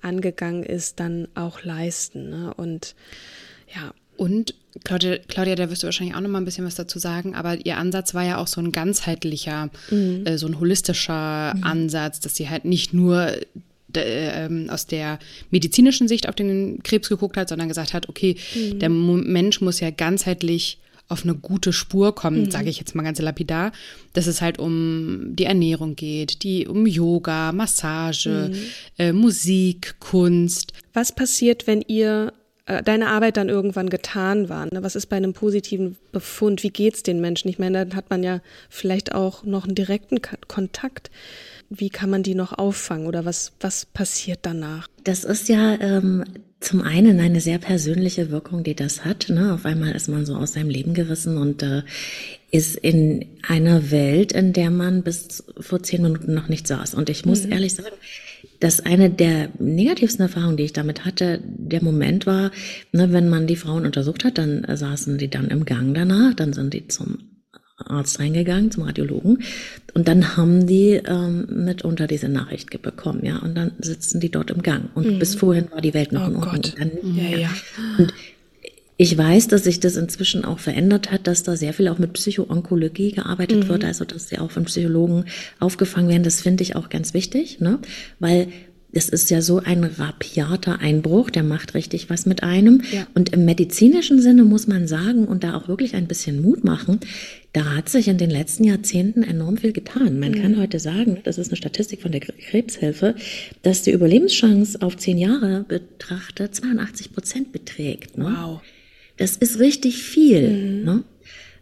angegangen 0.01 0.63
ist, 0.63 0.99
dann 0.99 1.27
auch 1.35 1.63
leisten. 1.63 2.29
Ne? 2.29 2.53
Und 2.55 2.95
ja. 3.73 3.93
Und 4.17 4.53
Claudia, 4.83 5.17
Claudia, 5.29 5.55
da 5.55 5.69
wirst 5.69 5.83
du 5.83 5.88
wahrscheinlich 5.88 6.15
auch 6.15 6.19
noch 6.19 6.29
mal 6.29 6.39
ein 6.39 6.45
bisschen 6.45 6.65
was 6.65 6.75
dazu 6.75 6.99
sagen, 6.99 7.35
aber 7.35 7.65
ihr 7.65 7.77
Ansatz 7.77 8.13
war 8.13 8.23
ja 8.23 8.38
auch 8.38 8.47
so 8.47 8.59
ein 8.59 8.73
ganzheitlicher, 8.73 9.69
mhm. 9.89 10.25
äh, 10.25 10.38
so 10.38 10.45
ein 10.47 10.59
holistischer 10.59 11.53
mhm. 11.55 11.63
Ansatz, 11.63 12.19
dass 12.19 12.35
sie 12.35 12.49
halt 12.49 12.65
nicht 12.65 12.93
nur 12.93 13.31
äh, 13.93 14.67
aus 14.69 14.88
der 14.88 15.19
medizinischen 15.51 16.07
Sicht 16.07 16.27
auf 16.27 16.35
den 16.35 16.83
Krebs 16.83 17.09
geguckt 17.09 17.38
hat, 17.38 17.49
sondern 17.49 17.69
gesagt 17.69 17.93
hat, 17.93 18.09
okay, 18.09 18.35
mhm. 18.53 18.79
der 18.79 18.89
Mensch 18.89 19.62
muss 19.62 19.79
ja 19.79 19.89
ganzheitlich 19.89 20.79
auf 21.10 21.24
eine 21.24 21.36
gute 21.36 21.74
Spur 21.74 22.15
kommen, 22.15 22.43
mhm. 22.43 22.52
sage 22.52 22.69
ich 22.69 22.80
jetzt 22.80 22.95
mal 22.95 23.04
ganz 23.04 23.19
lapidar, 23.19 23.72
dass 24.13 24.28
es 24.28 24.41
halt 24.41 24.60
um 24.60 25.36
die 25.36 25.45
Ernährung 25.45 25.95
geht, 25.95 26.43
die 26.43 26.67
um 26.67 26.86
Yoga, 26.86 27.52
Massage, 27.52 28.52
mhm. 28.52 28.56
äh, 28.98 29.12
Musik, 29.12 29.95
Kunst. 30.00 30.72
Was 30.93 31.13
passiert, 31.13 31.67
wenn 31.67 31.82
ihr 31.82 32.32
deine 32.84 33.08
Arbeit 33.08 33.38
dann 33.38 33.49
irgendwann 33.49 33.89
getan 33.89 34.49
war? 34.49 34.65
Ne? 34.65 34.84
Was 34.84 34.95
ist 34.95 35.08
bei 35.08 35.17
einem 35.17 35.34
positiven 35.34 35.97
Befund? 36.12 36.63
Wie 36.63 36.69
geht's 36.69 37.03
den 37.03 37.19
Menschen? 37.19 37.49
Ich 37.49 37.60
meine, 37.60 37.86
dann 37.86 37.95
hat 37.95 38.10
man 38.10 38.23
ja 38.23 38.41
vielleicht 38.69 39.15
auch 39.15 39.43
noch 39.43 39.65
einen 39.65 39.75
direkten 39.75 40.19
Kontakt. 40.47 41.10
Wie 41.69 41.89
kann 41.89 42.10
man 42.10 42.23
die 42.23 42.36
noch 42.36 42.58
auffangen 42.58 43.08
oder 43.08 43.25
was, 43.25 43.53
was 43.60 43.86
passiert 43.86 44.39
danach? 44.43 44.88
Das 45.03 45.23
ist 45.23 45.49
ja 45.49 45.79
ähm, 45.79 46.23
zum 46.60 46.82
einen 46.82 47.19
eine 47.19 47.41
sehr 47.41 47.58
persönliche 47.58 48.32
Wirkung, 48.32 48.63
die 48.63 48.75
das 48.75 49.05
hat. 49.05 49.29
Ne? 49.29 49.53
Auf 49.53 49.65
einmal 49.65 49.95
ist 49.95 50.08
man 50.08 50.25
so 50.25 50.36
aus 50.36 50.53
seinem 50.53 50.69
Leben 50.69 50.93
gerissen 50.93 51.38
und 51.38 51.63
äh, 51.63 51.84
ist 52.51 52.75
in 52.75 53.25
einer 53.47 53.91
Welt, 53.91 54.32
in 54.32 54.53
der 54.53 54.71
man 54.71 55.03
bis 55.03 55.43
vor 55.60 55.82
zehn 55.84 56.01
Minuten 56.01 56.34
noch 56.34 56.49
nicht 56.49 56.67
saß. 56.67 56.95
Und 56.95 57.10
ich 57.10 57.25
muss 57.25 57.45
mhm. 57.45 57.51
ehrlich 57.51 57.75
sagen, 57.75 57.95
dass 58.60 58.82
eine 58.82 59.10
der 59.10 59.50
negativsten 59.60 60.24
Erfahrungen, 60.24 60.58
die 60.58 60.63
ich 60.63 60.74
damit 60.74 61.06
hatte, 61.06 61.41
der 61.43 61.84
Moment 61.84 62.26
war, 62.26 62.52
ne, 62.91 63.12
wenn 63.13 63.30
man 63.30 63.48
die 63.48 63.56
Frauen 63.56 63.86
untersucht 63.86 64.24
hat, 64.26 64.38
dann 64.38 64.65
saßen 64.67 65.17
die 65.17 65.30
dann 65.30 65.48
im 65.48 65.65
Gang 65.65 65.93
danach, 65.93 66.34
dann 66.34 66.54
sind 66.54 66.74
die 66.74 66.88
zum 66.88 67.19
Arzt 67.86 68.19
reingegangen, 68.19 68.72
zum 68.72 68.84
Radiologen. 68.84 69.43
Und 69.93 70.08
dann 70.08 70.36
haben 70.36 70.67
die 70.67 71.02
ähm, 71.06 71.48
mitunter 71.50 72.08
diese 72.08 72.28
Nachricht 72.28 72.82
bekommen, 72.82 73.26
ja. 73.26 73.38
Und 73.38 73.56
dann 73.56 73.72
sitzen 73.80 74.19
die 74.19 74.30
dort 74.30 74.52
im 74.52 74.62
Gang. 74.62 74.89
Und 74.95 75.08
mhm. 75.08 75.19
bis 75.19 75.36
vorhin 75.36 75.72
war 75.72 75.82
die 75.82 75.93
Welt 75.93 76.12
noch 76.12 76.28
oh 76.28 76.30
in 76.30 76.36
Ordnung. 76.36 76.62
Dann, 76.78 76.91
ja, 77.15 77.38
ja. 77.38 77.50
Und 77.98 78.13
ich 79.01 79.17
weiß, 79.17 79.47
dass 79.47 79.63
sich 79.63 79.79
das 79.79 79.95
inzwischen 79.95 80.43
auch 80.43 80.59
verändert 80.59 81.09
hat, 81.09 81.25
dass 81.25 81.43
da 81.43 81.55
sehr 81.55 81.71
viel 81.71 81.88
auch 81.88 81.99
mit 81.99 82.12
Psychoonkologie 82.12 83.13
gearbeitet 83.13 83.63
mhm. 83.63 83.69
wird, 83.69 83.85
also 83.85 84.03
dass 84.03 84.27
sie 84.27 84.39
auch 84.39 84.51
von 84.51 84.65
Psychologen 84.65 85.23
aufgefangen 85.57 86.09
werden. 86.09 86.23
Das 86.23 86.41
finde 86.41 86.63
ich 86.63 86.75
auch 86.75 86.89
ganz 86.89 87.13
wichtig, 87.13 87.62
ne? 87.62 87.79
weil 88.19 88.49
es 88.91 89.07
ist 89.07 89.29
ja 89.29 89.41
so 89.41 89.59
ein 89.59 89.85
rapiater 89.85 90.81
Einbruch, 90.81 91.29
der 91.29 91.43
macht 91.43 91.75
richtig 91.75 92.09
was 92.09 92.25
mit 92.25 92.43
einem. 92.43 92.81
Ja. 92.91 93.07
Und 93.13 93.29
im 93.31 93.45
medizinischen 93.45 94.21
Sinne 94.21 94.43
muss 94.43 94.67
man 94.67 94.85
sagen 94.85 95.29
und 95.29 95.45
da 95.45 95.55
auch 95.55 95.69
wirklich 95.69 95.95
ein 95.95 96.07
bisschen 96.07 96.41
Mut 96.41 96.65
machen, 96.65 96.99
da 97.53 97.77
hat 97.77 97.88
sich 97.88 98.09
in 98.09 98.17
den 98.17 98.29
letzten 98.29 98.65
Jahrzehnten 98.65 99.23
enorm 99.23 99.55
viel 99.55 99.71
getan. 99.71 100.19
Man 100.19 100.31
mhm. 100.31 100.41
kann 100.41 100.57
heute 100.59 100.79
sagen, 100.79 101.19
das 101.23 101.38
ist 101.38 101.47
eine 101.47 101.55
Statistik 101.55 102.01
von 102.01 102.12
der 102.12 102.19
Krebshilfe, 102.19 103.15
dass 103.62 103.83
die 103.83 103.91
Überlebenschance 103.91 104.81
auf 104.81 104.97
zehn 104.97 105.17
Jahre 105.17 105.63
betrachtet 105.65 106.53
82 106.53 107.13
Prozent 107.13 107.53
beträgt. 107.53 108.17
Ne? 108.17 108.35
Wow. 108.38 108.62
Das 109.19 109.36
ist 109.36 109.60
richtig 109.60 110.01
viel, 110.01 110.49
mhm. 110.49 110.84
ne? 110.86 111.03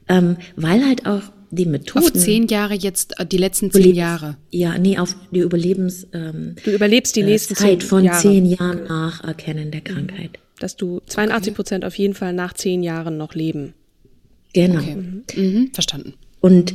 ähm, 0.08 0.38
weil 0.56 0.86
halt 0.86 1.06
auch 1.06 1.24
die 1.50 1.66
Methoden. 1.66 2.06
Auf 2.06 2.14
zehn 2.14 2.48
Jahre 2.48 2.76
jetzt, 2.76 3.20
äh, 3.20 3.26
die 3.26 3.38
letzten 3.38 3.72
zehn 3.72 3.96
Jahre. 3.96 4.38
Ja, 4.52 4.78
nee, 4.78 4.98
auf 4.98 5.16
die 5.32 5.40
Überlebens. 5.40 6.08
Ähm, 6.14 6.56
du 6.64 6.72
überlebst 6.72 7.16
die 7.16 7.22
äh, 7.22 7.26
nächsten 7.26 7.56
Zeit 7.56 7.84
von 7.84 8.04
Jahre. 8.04 8.22
zehn 8.22 8.46
Jahren 8.46 8.84
nach 8.86 9.24
Erkennen 9.24 9.72
der 9.72 9.82
Krankheit. 9.82 10.40
Dass 10.60 10.76
du 10.76 11.02
82 11.06 11.54
Prozent 11.54 11.86
auf 11.86 11.96
jeden 11.96 12.14
Fall 12.14 12.34
nach 12.34 12.54
zehn 12.54 12.84
Jahren 12.84 13.18
noch 13.18 13.34
leben. 13.34 13.74
Genau. 14.54 14.80
Okay. 14.80 14.96
Mhm. 14.96 15.24
Mhm. 15.36 15.70
Verstanden. 15.74 16.14
Und 16.40 16.74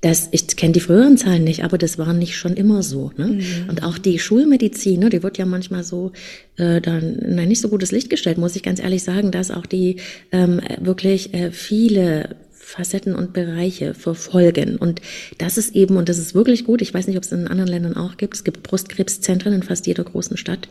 das, 0.00 0.28
ich 0.32 0.46
kenne 0.56 0.72
die 0.72 0.80
früheren 0.80 1.18
Zahlen 1.18 1.44
nicht, 1.44 1.62
aber 1.62 1.76
das 1.76 1.98
war 1.98 2.14
nicht 2.14 2.36
schon 2.36 2.54
immer 2.54 2.82
so. 2.82 3.12
Ne? 3.16 3.26
Mhm. 3.26 3.68
Und 3.68 3.82
auch 3.82 3.98
die 3.98 4.18
Schulmedizin, 4.18 5.00
ne, 5.00 5.10
die 5.10 5.22
wird 5.22 5.36
ja 5.36 5.44
manchmal 5.44 5.84
so 5.84 6.12
äh, 6.56 6.80
dann 6.80 7.16
in 7.16 7.38
ein 7.38 7.48
nicht 7.48 7.60
so 7.60 7.68
gutes 7.68 7.92
Licht 7.92 8.08
gestellt, 8.08 8.38
muss 8.38 8.56
ich 8.56 8.62
ganz 8.62 8.80
ehrlich 8.80 9.02
sagen, 9.02 9.30
dass 9.30 9.50
auch 9.50 9.66
die 9.66 9.96
ähm, 10.32 10.60
wirklich 10.80 11.34
äh, 11.34 11.50
viele 11.50 12.36
Facetten 12.50 13.14
und 13.14 13.34
Bereiche 13.34 13.92
verfolgen. 13.92 14.76
Und 14.76 15.02
das 15.36 15.58
ist 15.58 15.74
eben, 15.74 15.96
und 15.96 16.08
das 16.08 16.18
ist 16.18 16.34
wirklich 16.34 16.64
gut, 16.64 16.80
ich 16.80 16.94
weiß 16.94 17.06
nicht, 17.06 17.16
ob 17.16 17.24
es 17.24 17.32
in 17.32 17.48
anderen 17.48 17.70
Ländern 17.70 17.96
auch 17.96 18.16
gibt, 18.16 18.34
es 18.34 18.44
gibt 18.44 18.62
Brustkrebszentren 18.62 19.52
in 19.52 19.62
fast 19.62 19.86
jeder 19.86 20.04
großen 20.04 20.36
Stadt, 20.36 20.68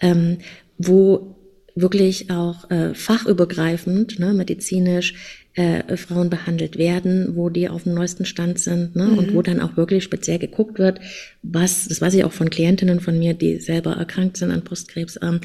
ähm, 0.00 0.38
wo 0.78 1.36
wirklich 1.74 2.30
auch 2.30 2.70
äh, 2.70 2.94
fachübergreifend, 2.94 4.18
ne, 4.18 4.32
medizinisch 4.32 5.14
äh, 5.54 5.96
Frauen 5.96 6.30
behandelt 6.30 6.78
werden, 6.78 7.36
wo 7.36 7.48
die 7.50 7.68
auf 7.68 7.84
dem 7.84 7.94
neuesten 7.94 8.24
Stand 8.24 8.58
sind 8.58 8.96
ne, 8.96 9.04
mhm. 9.04 9.18
und 9.18 9.34
wo 9.34 9.42
dann 9.42 9.60
auch 9.60 9.76
wirklich 9.76 10.04
speziell 10.04 10.38
geguckt 10.38 10.78
wird, 10.78 11.00
was, 11.42 11.88
das 11.88 12.00
weiß 12.00 12.14
ich 12.14 12.24
auch 12.24 12.32
von 12.32 12.50
Klientinnen 12.50 13.00
von 13.00 13.18
mir, 13.18 13.34
die 13.34 13.58
selber 13.58 13.92
erkrankt 13.92 14.36
sind 14.36 14.50
an 14.50 14.62
Brustkrebs, 14.62 15.18
ähm, 15.22 15.40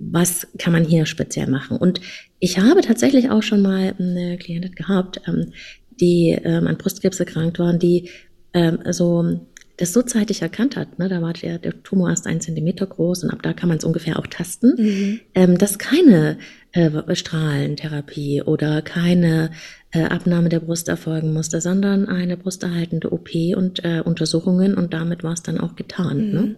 was 0.00 0.46
kann 0.58 0.72
man 0.72 0.84
hier 0.84 1.06
speziell 1.06 1.46
machen? 1.46 1.76
Und 1.76 2.00
ich 2.38 2.58
habe 2.58 2.80
tatsächlich 2.80 3.30
auch 3.30 3.42
schon 3.42 3.62
mal 3.62 3.94
eine 3.98 4.38
Klientin 4.38 4.74
gehabt, 4.74 5.20
ähm, 5.28 5.52
die 6.00 6.38
ähm, 6.42 6.66
an 6.66 6.78
Brustkrebs 6.78 7.20
erkrankt 7.20 7.58
waren, 7.58 7.78
die 7.78 8.10
ähm, 8.54 8.78
so 8.90 9.40
das 9.76 9.92
so 9.92 10.02
zeitig 10.02 10.42
erkannt 10.42 10.76
hat, 10.76 10.98
ne, 10.98 11.08
da 11.08 11.20
war 11.20 11.32
der, 11.32 11.58
der 11.58 11.82
Tumor 11.82 12.10
erst 12.10 12.26
ein 12.26 12.40
Zentimeter 12.40 12.86
groß 12.86 13.24
und 13.24 13.30
ab 13.30 13.42
da 13.42 13.52
kann 13.52 13.68
man 13.68 13.78
es 13.78 13.84
ungefähr 13.84 14.18
auch 14.18 14.26
tasten, 14.26 14.74
mhm. 14.76 15.20
ähm, 15.34 15.58
dass 15.58 15.78
keine 15.78 16.38
äh, 16.72 17.14
Strahlentherapie 17.14 18.42
oder 18.42 18.82
keine 18.82 19.50
äh, 19.90 20.04
Abnahme 20.04 20.48
der 20.48 20.60
Brust 20.60 20.88
erfolgen 20.88 21.32
musste, 21.32 21.60
sondern 21.60 22.06
eine 22.06 22.36
brusterhaltende 22.36 23.12
OP 23.12 23.30
und 23.56 23.84
äh, 23.84 24.00
Untersuchungen 24.04 24.74
und 24.74 24.94
damit 24.94 25.24
war 25.24 25.32
es 25.32 25.42
dann 25.42 25.58
auch 25.58 25.74
getan. 25.76 26.30
Ne? 26.30 26.40
Mhm. 26.40 26.48
Ne? 26.48 26.56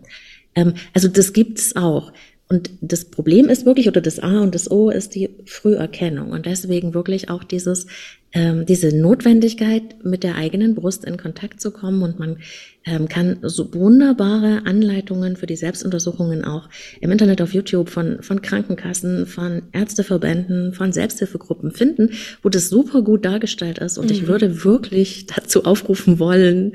Ähm, 0.54 0.74
also 0.92 1.08
das 1.08 1.32
gibt's 1.32 1.76
auch. 1.76 2.12
Und 2.48 2.70
das 2.80 3.06
Problem 3.06 3.48
ist 3.48 3.66
wirklich, 3.66 3.88
oder 3.88 4.00
das 4.00 4.20
A 4.20 4.40
und 4.40 4.54
das 4.54 4.70
O 4.70 4.88
ist 4.90 5.16
die 5.16 5.30
Früherkennung. 5.46 6.30
Und 6.30 6.46
deswegen 6.46 6.94
wirklich 6.94 7.28
auch 7.28 7.42
dieses, 7.42 7.88
ähm, 8.32 8.64
diese 8.66 8.96
Notwendigkeit, 8.96 10.04
mit 10.04 10.22
der 10.22 10.36
eigenen 10.36 10.76
Brust 10.76 11.04
in 11.04 11.16
Kontakt 11.16 11.60
zu 11.60 11.72
kommen. 11.72 12.02
Und 12.02 12.20
man 12.20 12.38
ähm, 12.84 13.08
kann 13.08 13.38
so 13.42 13.74
wunderbare 13.74 14.62
Anleitungen 14.64 15.36
für 15.36 15.46
die 15.46 15.56
Selbstuntersuchungen 15.56 16.44
auch 16.44 16.68
im 17.00 17.10
Internet 17.10 17.42
auf 17.42 17.52
YouTube 17.52 17.88
von, 17.88 18.22
von 18.22 18.40
Krankenkassen, 18.42 19.26
von 19.26 19.62
Ärzteverbänden, 19.72 20.72
von 20.72 20.92
Selbsthilfegruppen 20.92 21.72
finden, 21.72 22.10
wo 22.42 22.48
das 22.48 22.68
super 22.68 23.02
gut 23.02 23.24
dargestellt 23.24 23.78
ist. 23.78 23.98
Und 23.98 24.06
mhm. 24.06 24.12
ich 24.12 24.26
würde 24.28 24.64
wirklich 24.64 25.26
dazu 25.26 25.64
aufrufen 25.64 26.20
wollen, 26.20 26.74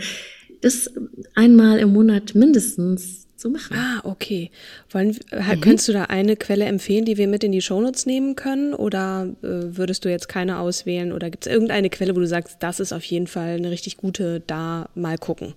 das 0.59 0.91
einmal 1.33 1.79
im 1.79 1.93
Monat 1.93 2.35
mindestens 2.35 3.20
zu 3.41 3.49
machen. 3.49 3.75
Ah, 3.75 3.99
okay. 4.03 4.51
Wollen, 4.89 5.17
äh, 5.31 5.55
mhm. 5.55 5.61
Könntest 5.61 5.87
du 5.87 5.93
da 5.93 6.03
eine 6.05 6.35
Quelle 6.35 6.65
empfehlen, 6.65 7.05
die 7.05 7.17
wir 7.17 7.27
mit 7.27 7.43
in 7.43 7.51
die 7.51 7.61
Shownotes 7.61 8.05
nehmen 8.05 8.35
können? 8.35 8.73
Oder 8.73 9.27
äh, 9.41 9.47
würdest 9.75 10.05
du 10.05 10.09
jetzt 10.09 10.29
keine 10.29 10.59
auswählen? 10.59 11.11
Oder 11.11 11.29
gibt 11.29 11.45
es 11.45 11.51
irgendeine 11.51 11.89
Quelle, 11.89 12.15
wo 12.15 12.19
du 12.19 12.27
sagst, 12.27 12.57
das 12.61 12.79
ist 12.79 12.93
auf 12.93 13.03
jeden 13.03 13.27
Fall 13.27 13.55
eine 13.55 13.71
richtig 13.71 13.97
gute, 13.97 14.41
da 14.45 14.89
mal 14.95 15.17
gucken? 15.17 15.53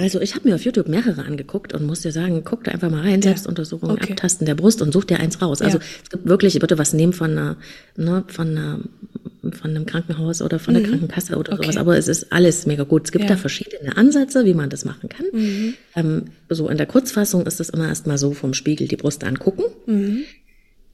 Also 0.00 0.18
ich 0.22 0.34
habe 0.34 0.48
mir 0.48 0.54
auf 0.54 0.64
YouTube 0.64 0.88
mehrere 0.88 1.26
angeguckt 1.26 1.74
und 1.74 1.84
muss 1.84 2.00
dir 2.00 2.12
sagen, 2.12 2.42
guck 2.42 2.64
da 2.64 2.70
einfach 2.70 2.90
mal 2.90 3.02
rein, 3.02 3.20
Selbstuntersuchung, 3.20 3.90
okay. 3.90 4.12
Abtasten 4.12 4.46
der 4.46 4.54
Brust 4.54 4.80
und 4.80 4.92
such 4.92 5.04
dir 5.04 5.20
eins 5.20 5.42
raus. 5.42 5.60
Also 5.60 5.76
ja. 5.76 5.84
es 6.02 6.08
gibt 6.08 6.26
wirklich, 6.26 6.58
bitte 6.58 6.78
was 6.78 6.94
nehmen 6.94 7.12
von 7.12 7.32
einer, 7.32 7.56
ne, 7.96 8.24
von 8.28 8.48
einer 8.48 8.80
von 9.52 9.70
einem 9.70 9.86
Krankenhaus 9.86 10.42
oder 10.42 10.58
von 10.58 10.74
der 10.74 10.82
mhm. 10.82 10.88
Krankenkasse 10.88 11.36
oder 11.36 11.52
okay. 11.52 11.62
sowas. 11.62 11.76
Aber 11.76 11.96
es 11.96 12.08
ist 12.08 12.32
alles 12.32 12.66
mega 12.66 12.84
gut. 12.84 13.04
Es 13.04 13.12
gibt 13.12 13.24
ja. 13.24 13.30
da 13.30 13.36
verschiedene 13.36 13.96
Ansätze, 13.96 14.44
wie 14.44 14.54
man 14.54 14.70
das 14.70 14.84
machen 14.84 15.08
kann. 15.08 15.26
Mhm. 15.32 15.74
Ähm, 15.96 16.24
so 16.48 16.68
in 16.68 16.76
der 16.76 16.86
Kurzfassung 16.86 17.46
ist 17.46 17.60
es 17.60 17.70
immer 17.70 17.88
erstmal 17.88 18.18
so 18.18 18.32
vom 18.32 18.54
Spiegel 18.54 18.88
die 18.88 18.96
Brust 18.96 19.24
angucken. 19.24 19.64
Mhm. 19.86 20.22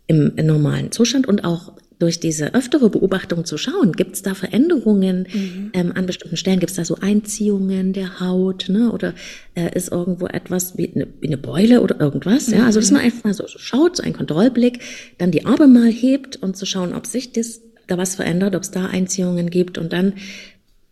Im, 0.08 0.32
Im 0.36 0.46
normalen 0.46 0.92
Zustand 0.92 1.26
und 1.26 1.44
auch 1.44 1.72
durch 1.98 2.20
diese 2.20 2.54
öftere 2.54 2.90
Beobachtung 2.90 3.44
zu 3.44 3.56
schauen, 3.56 3.92
gibt 3.92 4.16
es 4.16 4.22
da 4.22 4.34
Veränderungen 4.34 5.26
mhm. 5.32 5.70
ähm, 5.72 5.92
an 5.94 6.06
bestimmten 6.06 6.36
Stellen? 6.36 6.60
Gibt 6.60 6.70
es 6.70 6.76
da 6.76 6.84
so 6.84 6.96
Einziehungen 7.00 7.92
der 7.92 8.20
Haut, 8.20 8.66
ne? 8.68 8.92
Oder 8.92 9.14
äh, 9.54 9.74
ist 9.74 9.90
irgendwo 9.90 10.26
etwas 10.26 10.76
wie 10.76 10.92
eine, 10.94 11.08
wie 11.20 11.28
eine 11.28 11.38
Beule 11.38 11.80
oder 11.80 11.98
irgendwas? 11.98 12.48
Mhm. 12.48 12.54
Ja, 12.54 12.66
also 12.66 12.80
dass 12.80 12.90
man 12.90 13.00
einfach 13.00 13.24
mal 13.24 13.34
so, 13.34 13.46
so 13.46 13.58
schaut, 13.58 13.96
so 13.96 14.02
ein 14.02 14.12
Kontrollblick, 14.12 14.80
dann 15.18 15.30
die 15.30 15.46
Arme 15.46 15.66
mal 15.68 15.90
hebt 15.90 16.36
und 16.36 16.56
zu 16.56 16.66
schauen, 16.66 16.94
ob 16.94 17.06
sich 17.06 17.32
das 17.32 17.62
da 17.86 17.98
was 17.98 18.16
verändert, 18.16 18.54
ob 18.54 18.62
es 18.62 18.70
da 18.70 18.86
Einziehungen 18.86 19.50
gibt 19.50 19.78
und 19.78 19.92
dann 19.92 20.14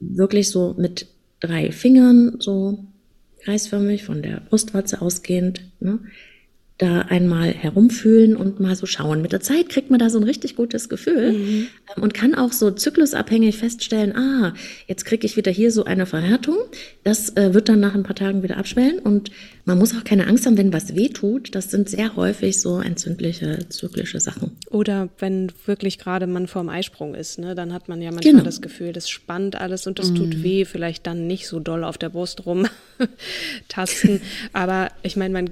wirklich 0.01 0.51
so 0.51 0.75
mit 0.79 1.07
drei 1.41 1.73
Fingern 1.73 2.37
so 2.39 2.85
kreisförmig 3.43 4.05
von 4.05 4.23
der 4.23 4.41
Brustwarze 4.49 5.03
ausgehend, 5.03 5.63
ne, 5.81 5.99
da 6.79 7.03
einmal 7.03 7.53
herumfühlen 7.53 8.35
und 8.35 8.59
mal 8.59 8.75
so 8.75 8.87
schauen. 8.87 9.23
Mit 9.23 9.33
der 9.33 9.41
Zeit 9.41 9.69
kriegt 9.69 9.91
man 9.91 10.01
da 10.01 10.11
so 10.11 10.19
ein 10.19 10.25
richtig 10.25 10.57
gutes 10.57 10.89
Gefühl 10.89 11.33
mhm. 11.33 11.67
Ähm, 11.97 12.03
und 12.03 12.15
kann 12.15 12.35
auch 12.35 12.53
so 12.53 12.71
zyklusabhängig 12.71 13.57
feststellen, 13.57 14.17
ah, 14.17 14.55
jetzt 14.89 15.05
kriege 15.05 15.25
ich 15.25 15.37
wieder 15.37 15.53
hier 15.53 15.71
so 15.71 15.85
eine 15.85 16.07
Verhärtung. 16.07 16.57
Das 17.05 17.37
äh, 17.37 17.55
wird 17.55 17.69
dann 17.69 17.81
nach 17.81 17.95
ein 17.95 18.03
paar 18.03 18.17
Tagen 18.17 18.43
wieder 18.43 18.57
abschwellen 18.57 18.99
und 18.99 19.31
man 19.67 19.79
muss 19.79 19.97
auch 19.97 20.05
keine 20.05 20.27
Angst 20.27 20.45
haben, 20.45 20.59
wenn 20.59 20.73
was 20.73 20.95
weh 20.95 21.09
tut. 21.09 21.55
Das 21.55 21.71
sind 21.71 21.89
sehr 21.89 22.17
häufig 22.17 22.61
so 22.61 22.81
entzündliche, 22.81 23.67
zyklische 23.71 24.21
Sachen. 24.21 24.57
Oder 24.71 25.09
wenn 25.19 25.53
wirklich 25.65 25.99
gerade 25.99 26.27
man 26.27 26.47
vorm 26.47 26.69
Eisprung 26.69 27.15
ist, 27.15 27.39
ne, 27.39 27.55
dann 27.55 27.73
hat 27.73 27.89
man 27.89 28.03
ja 28.03 28.11
manchmal 28.11 28.35
genau. 28.35 28.45
das 28.45 28.61
Gefühl, 28.61 28.93
das 28.93 29.09
spannt 29.09 29.57
alles 29.57 29.87
und 29.87 29.99
das 29.99 30.11
mhm. 30.11 30.17
tut 30.17 30.43
weh, 30.43 30.65
vielleicht 30.65 31.07
dann 31.07 31.27
nicht 31.27 31.47
so 31.47 31.61
doll 31.61 31.83
auf 31.85 31.97
der 31.97 32.11
Brust 32.11 32.45
rumtasten. 32.45 34.21
Aber 34.53 34.91
ich 35.03 35.17
meine, 35.17 35.33
man 35.33 35.51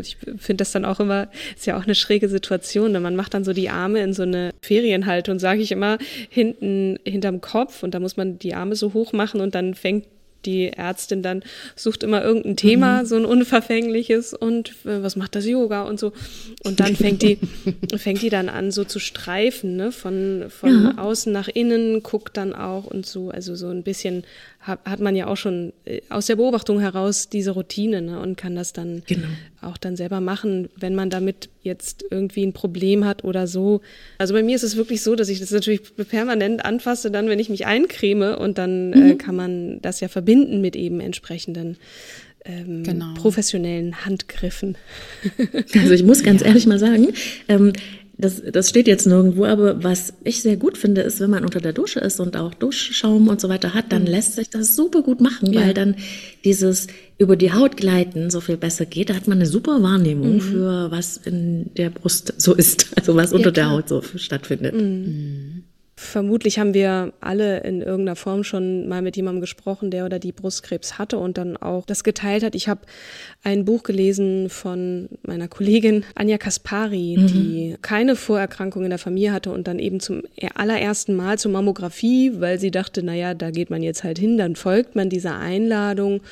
ich 0.00 0.16
finde 0.16 0.62
das 0.62 0.72
dann 0.72 0.84
auch 0.84 0.98
immer, 0.98 1.28
ist 1.56 1.66
ja 1.66 1.78
auch 1.78 1.84
eine 1.84 1.94
schräge 1.94 2.28
Situation. 2.28 2.92
Ne? 2.92 2.98
Man 2.98 3.14
macht 3.14 3.34
dann 3.34 3.44
so 3.44 3.52
die 3.52 3.70
Arme 3.70 4.02
in 4.02 4.12
so 4.12 4.22
eine 4.22 4.52
Ferienhaltung, 4.62 5.38
sage 5.38 5.62
ich 5.62 5.70
immer, 5.70 5.98
hinten 6.28 6.98
hinterm 7.04 7.40
Kopf 7.40 7.82
und 7.82 7.94
da 7.94 8.00
muss 8.00 8.16
man 8.16 8.38
die 8.38 8.54
Arme 8.54 8.74
so 8.74 8.94
hoch 8.94 9.12
machen 9.12 9.40
und 9.40 9.54
dann 9.54 9.74
fängt 9.74 10.06
die 10.44 10.68
Ärztin 10.68 11.22
dann 11.22 11.42
sucht 11.76 12.02
immer 12.02 12.22
irgendein 12.22 12.56
Thema, 12.56 13.02
mhm. 13.02 13.06
so 13.06 13.16
ein 13.16 13.24
unverfängliches 13.24 14.34
und 14.34 14.70
äh, 14.84 15.02
was 15.02 15.16
macht 15.16 15.34
das 15.34 15.46
Yoga 15.46 15.82
und 15.82 16.00
so. 16.00 16.12
Und 16.64 16.80
dann 16.80 16.96
fängt 16.96 17.22
die, 17.22 17.38
fängt 17.96 18.22
die 18.22 18.30
dann 18.30 18.48
an, 18.48 18.70
so 18.70 18.84
zu 18.84 18.98
streifen, 18.98 19.76
ne, 19.76 19.92
von, 19.92 20.46
von 20.48 20.84
ja. 20.84 20.98
außen 20.98 21.32
nach 21.32 21.48
innen, 21.48 22.02
guckt 22.02 22.36
dann 22.36 22.54
auch 22.54 22.86
und 22.86 23.06
so, 23.06 23.30
also 23.30 23.54
so 23.54 23.68
ein 23.68 23.82
bisschen 23.82 24.24
hat, 24.60 24.80
hat 24.84 25.00
man 25.00 25.16
ja 25.16 25.26
auch 25.26 25.36
schon 25.36 25.72
äh, 25.84 26.00
aus 26.08 26.26
der 26.26 26.36
Beobachtung 26.36 26.80
heraus 26.80 27.28
diese 27.28 27.52
Routine 27.52 28.02
ne, 28.02 28.20
und 28.20 28.36
kann 28.36 28.54
das 28.54 28.72
dann 28.72 29.02
genau. 29.06 29.28
Auch 29.62 29.76
dann 29.76 29.96
selber 29.96 30.20
machen, 30.20 30.68
wenn 30.76 30.94
man 30.94 31.10
damit 31.10 31.50
jetzt 31.62 32.04
irgendwie 32.10 32.44
ein 32.44 32.52
Problem 32.52 33.04
hat 33.04 33.24
oder 33.24 33.46
so. 33.46 33.80
Also 34.18 34.34
bei 34.34 34.42
mir 34.42 34.56
ist 34.56 34.62
es 34.62 34.76
wirklich 34.76 35.02
so, 35.02 35.16
dass 35.16 35.28
ich 35.28 35.40
das 35.40 35.50
natürlich 35.50 35.82
permanent 36.08 36.64
anfasse, 36.64 37.10
dann 37.10 37.28
wenn 37.28 37.38
ich 37.38 37.50
mich 37.50 37.66
eincreme 37.66 38.38
und 38.38 38.58
dann 38.58 38.92
äh, 38.92 38.96
mhm. 38.96 39.10
äh, 39.10 39.14
kann 39.16 39.36
man 39.36 39.82
das 39.82 40.00
ja 40.00 40.08
verbinden 40.08 40.60
mit 40.60 40.76
eben 40.76 41.00
entsprechenden 41.00 41.76
ähm, 42.44 42.84
genau. 42.84 43.14
professionellen 43.14 44.04
Handgriffen. 44.04 44.76
Also 45.74 45.92
ich 45.92 46.02
muss 46.02 46.22
ganz 46.22 46.40
ja. 46.40 46.48
ehrlich 46.48 46.66
mal 46.66 46.78
sagen, 46.78 47.08
ähm, 47.48 47.72
das, 48.20 48.42
das 48.42 48.68
steht 48.68 48.86
jetzt 48.86 49.06
nirgendwo, 49.06 49.44
aber 49.44 49.82
was 49.82 50.12
ich 50.24 50.42
sehr 50.42 50.56
gut 50.56 50.76
finde, 50.76 51.00
ist, 51.02 51.20
wenn 51.20 51.30
man 51.30 51.44
unter 51.44 51.60
der 51.60 51.72
Dusche 51.72 52.00
ist 52.00 52.20
und 52.20 52.36
auch 52.36 52.54
Duschschaum 52.54 53.28
und 53.28 53.40
so 53.40 53.48
weiter 53.48 53.74
hat, 53.74 53.92
dann 53.92 54.02
mhm. 54.02 54.08
lässt 54.08 54.34
sich 54.34 54.50
das 54.50 54.76
super 54.76 55.02
gut 55.02 55.20
machen, 55.20 55.52
ja. 55.52 55.62
weil 55.62 55.74
dann 55.74 55.96
dieses 56.44 56.88
über 57.18 57.36
die 57.36 57.52
Haut 57.52 57.76
gleiten 57.76 58.30
so 58.30 58.40
viel 58.40 58.56
besser 58.56 58.86
geht. 58.86 59.10
Da 59.10 59.14
hat 59.14 59.28
man 59.28 59.38
eine 59.38 59.46
super 59.46 59.82
Wahrnehmung 59.82 60.34
mhm. 60.34 60.40
für 60.40 60.90
was 60.90 61.16
in 61.16 61.72
der 61.74 61.90
Brust 61.90 62.34
so 62.36 62.54
ist, 62.54 62.88
also 62.96 63.14
was 63.14 63.32
unter 63.32 63.48
ja, 63.48 63.52
der 63.52 63.70
Haut 63.70 63.88
so 63.88 64.02
stattfindet. 64.16 64.74
Mhm. 64.74 65.64
Vermutlich 66.02 66.58
haben 66.58 66.72
wir 66.72 67.12
alle 67.20 67.60
in 67.60 67.82
irgendeiner 67.82 68.16
Form 68.16 68.42
schon 68.42 68.88
mal 68.88 69.02
mit 69.02 69.16
jemandem 69.16 69.42
gesprochen, 69.42 69.90
der 69.90 70.06
oder 70.06 70.18
die 70.18 70.32
Brustkrebs 70.32 70.98
hatte 70.98 71.18
und 71.18 71.36
dann 71.36 71.58
auch 71.58 71.84
das 71.84 72.04
geteilt 72.04 72.42
hat. 72.42 72.54
Ich 72.54 72.68
habe 72.68 72.80
ein 73.44 73.66
Buch 73.66 73.82
gelesen 73.82 74.48
von 74.48 75.10
meiner 75.22 75.46
Kollegin 75.46 76.04
Anja 76.14 76.38
Kaspari, 76.38 77.16
mhm. 77.18 77.26
die 77.26 77.76
keine 77.82 78.16
Vorerkrankung 78.16 78.84
in 78.84 78.90
der 78.90 78.98
Familie 78.98 79.32
hatte 79.32 79.52
und 79.52 79.68
dann 79.68 79.78
eben 79.78 80.00
zum 80.00 80.22
allerersten 80.54 81.14
Mal 81.14 81.38
zur 81.38 81.52
Mammographie, 81.52 82.32
weil 82.40 82.58
sie 82.58 82.70
dachte, 82.70 83.02
naja, 83.02 83.34
da 83.34 83.50
geht 83.50 83.68
man 83.68 83.82
jetzt 83.82 84.02
halt 84.02 84.18
hin, 84.18 84.38
dann 84.38 84.56
folgt 84.56 84.96
man 84.96 85.10
dieser 85.10 85.36
Einladung 85.36 86.22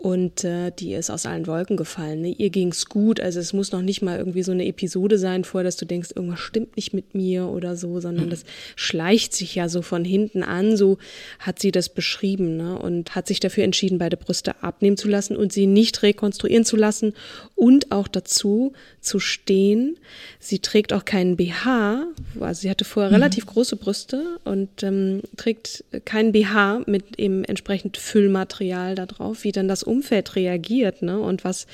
und 0.00 0.44
äh, 0.44 0.70
die 0.70 0.94
ist 0.94 1.10
aus 1.10 1.26
allen 1.26 1.46
Wolken 1.46 1.76
gefallen. 1.76 2.22
Ne? 2.22 2.34
Ihr 2.38 2.48
ging's 2.48 2.86
gut, 2.86 3.20
also 3.20 3.38
es 3.38 3.52
muss 3.52 3.70
noch 3.70 3.82
nicht 3.82 4.00
mal 4.00 4.16
irgendwie 4.16 4.42
so 4.42 4.50
eine 4.50 4.64
Episode 4.64 5.18
sein 5.18 5.44
vorher, 5.44 5.66
dass 5.66 5.76
du 5.76 5.84
denkst, 5.84 6.12
irgendwas 6.14 6.40
stimmt 6.40 6.74
nicht 6.76 6.94
mit 6.94 7.14
mir 7.14 7.48
oder 7.48 7.76
so, 7.76 8.00
sondern 8.00 8.26
mhm. 8.26 8.30
das 8.30 8.44
schleicht 8.76 9.34
sich 9.34 9.54
ja 9.54 9.68
so 9.68 9.82
von 9.82 10.02
hinten 10.06 10.42
an, 10.42 10.78
so 10.78 10.96
hat 11.38 11.58
sie 11.58 11.70
das 11.70 11.90
beschrieben 11.90 12.56
ne? 12.56 12.78
und 12.78 13.14
hat 13.14 13.26
sich 13.26 13.40
dafür 13.40 13.64
entschieden, 13.64 13.98
beide 13.98 14.16
Brüste 14.16 14.62
abnehmen 14.62 14.96
zu 14.96 15.06
lassen 15.06 15.36
und 15.36 15.52
sie 15.52 15.66
nicht 15.66 16.02
rekonstruieren 16.02 16.64
zu 16.64 16.76
lassen 16.76 17.12
und 17.54 17.92
auch 17.92 18.08
dazu 18.08 18.72
zu 19.02 19.20
stehen. 19.20 19.98
Sie 20.38 20.60
trägt 20.60 20.94
auch 20.94 21.04
keinen 21.04 21.36
BH, 21.36 22.06
also 22.40 22.62
sie 22.62 22.70
hatte 22.70 22.86
vorher 22.86 23.10
mhm. 23.10 23.16
relativ 23.16 23.44
große 23.44 23.76
Brüste 23.76 24.38
und 24.44 24.82
ähm, 24.82 25.20
trägt 25.36 25.84
keinen 26.06 26.32
BH 26.32 26.84
mit 26.86 27.18
eben 27.18 27.44
entsprechend 27.44 27.98
Füllmaterial 27.98 28.94
da 28.94 29.04
drauf, 29.04 29.44
wie 29.44 29.52
dann 29.52 29.68
das 29.68 29.89
Umfeld 29.90 30.36
reagiert, 30.36 31.02
ne? 31.02 31.18
Und 31.18 31.44
was, 31.44 31.66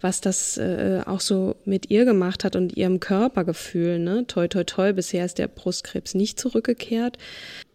was 0.00 0.20
das 0.20 0.56
äh, 0.56 1.02
auch 1.06 1.20
so 1.20 1.56
mit 1.64 1.90
ihr 1.90 2.04
gemacht 2.04 2.44
hat 2.44 2.56
und 2.56 2.76
ihrem 2.76 3.00
Körpergefühl, 3.00 3.98
ne? 3.98 4.26
Toi, 4.26 4.48
toi, 4.48 4.64
toi, 4.64 4.92
bisher 4.92 5.24
ist 5.24 5.38
der 5.38 5.48
Brustkrebs 5.48 6.14
nicht 6.14 6.40
zurückgekehrt. 6.40 7.18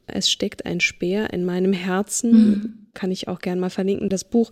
Es 0.08 0.30
steckt 0.30 0.66
ein 0.66 0.80
Speer 0.80 1.34
in 1.34 1.46
meinem 1.46 1.74
Herzen, 1.74 2.32
mhm. 2.32 2.74
kann 2.94 3.12
ich 3.12 3.28
auch 3.28 3.40
gern 3.40 3.60
mal 3.60 3.70
verlinken. 3.70 4.10
Das 4.10 4.24
Buch 4.24 4.52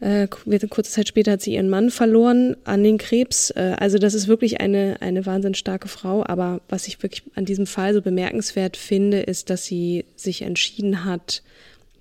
äh, 0.00 0.28
kurze 0.28 0.90
Zeit 0.90 1.08
später 1.08 1.32
hat 1.32 1.40
sie 1.40 1.54
ihren 1.54 1.70
Mann 1.70 1.90
verloren 1.90 2.56
an 2.64 2.82
den 2.82 2.98
Krebs. 2.98 3.50
Äh, 3.50 3.76
also 3.78 3.98
das 3.98 4.12
ist 4.14 4.28
wirklich 4.28 4.60
eine, 4.60 4.98
eine 5.00 5.24
wahnsinnig 5.24 5.56
starke 5.56 5.88
Frau. 5.88 6.24
Aber 6.26 6.60
was 6.68 6.88
ich 6.88 7.02
wirklich 7.02 7.22
an 7.34 7.46
diesem 7.46 7.66
Fall 7.66 7.94
so 7.94 8.02
bemerkenswert 8.02 8.76
finde, 8.76 9.20
ist, 9.20 9.50
dass 9.50 9.64
sie 9.64 10.04
sich 10.14 10.42
entschieden 10.42 11.04
hat, 11.04 11.42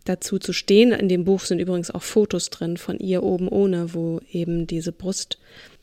dazu 0.05 0.39
zu 0.39 0.53
stehen. 0.53 0.91
In 0.91 1.09
dem 1.09 1.23
Buch 1.25 1.41
sind 1.41 1.59
übrigens 1.59 1.91
auch 1.91 2.03
Fotos 2.03 2.49
drin 2.49 2.77
von 2.77 2.99
ihr 2.99 3.23
oben 3.23 3.47
ohne, 3.47 3.93
wo 3.93 4.19
eben 4.31 4.67
diese 4.67 4.91
Brust 4.91 5.37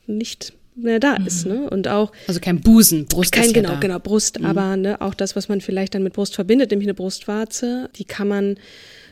nicht 0.07 0.53
mehr 0.75 0.99
da 0.99 1.19
mhm. 1.19 1.27
ist, 1.27 1.45
ne? 1.45 1.69
Und 1.69 1.87
auch 1.87 2.11
also 2.27 2.39
kein 2.39 2.61
Busen, 2.61 3.05
Brust 3.05 3.33
kein 3.33 3.45
ist 3.45 3.53
genau 3.53 3.69
ja 3.69 3.75
da. 3.75 3.81
genau 3.81 3.99
Brust, 3.99 4.39
mhm. 4.39 4.45
aber 4.45 4.77
ne, 4.77 5.01
auch 5.01 5.13
das, 5.13 5.35
was 5.35 5.49
man 5.49 5.61
vielleicht 5.61 5.95
dann 5.95 6.03
mit 6.03 6.13
Brust 6.13 6.35
verbindet, 6.35 6.71
nämlich 6.71 6.87
eine 6.87 6.93
Brustwarze, 6.93 7.89
die 7.95 8.05
kann 8.05 8.27
man 8.27 8.57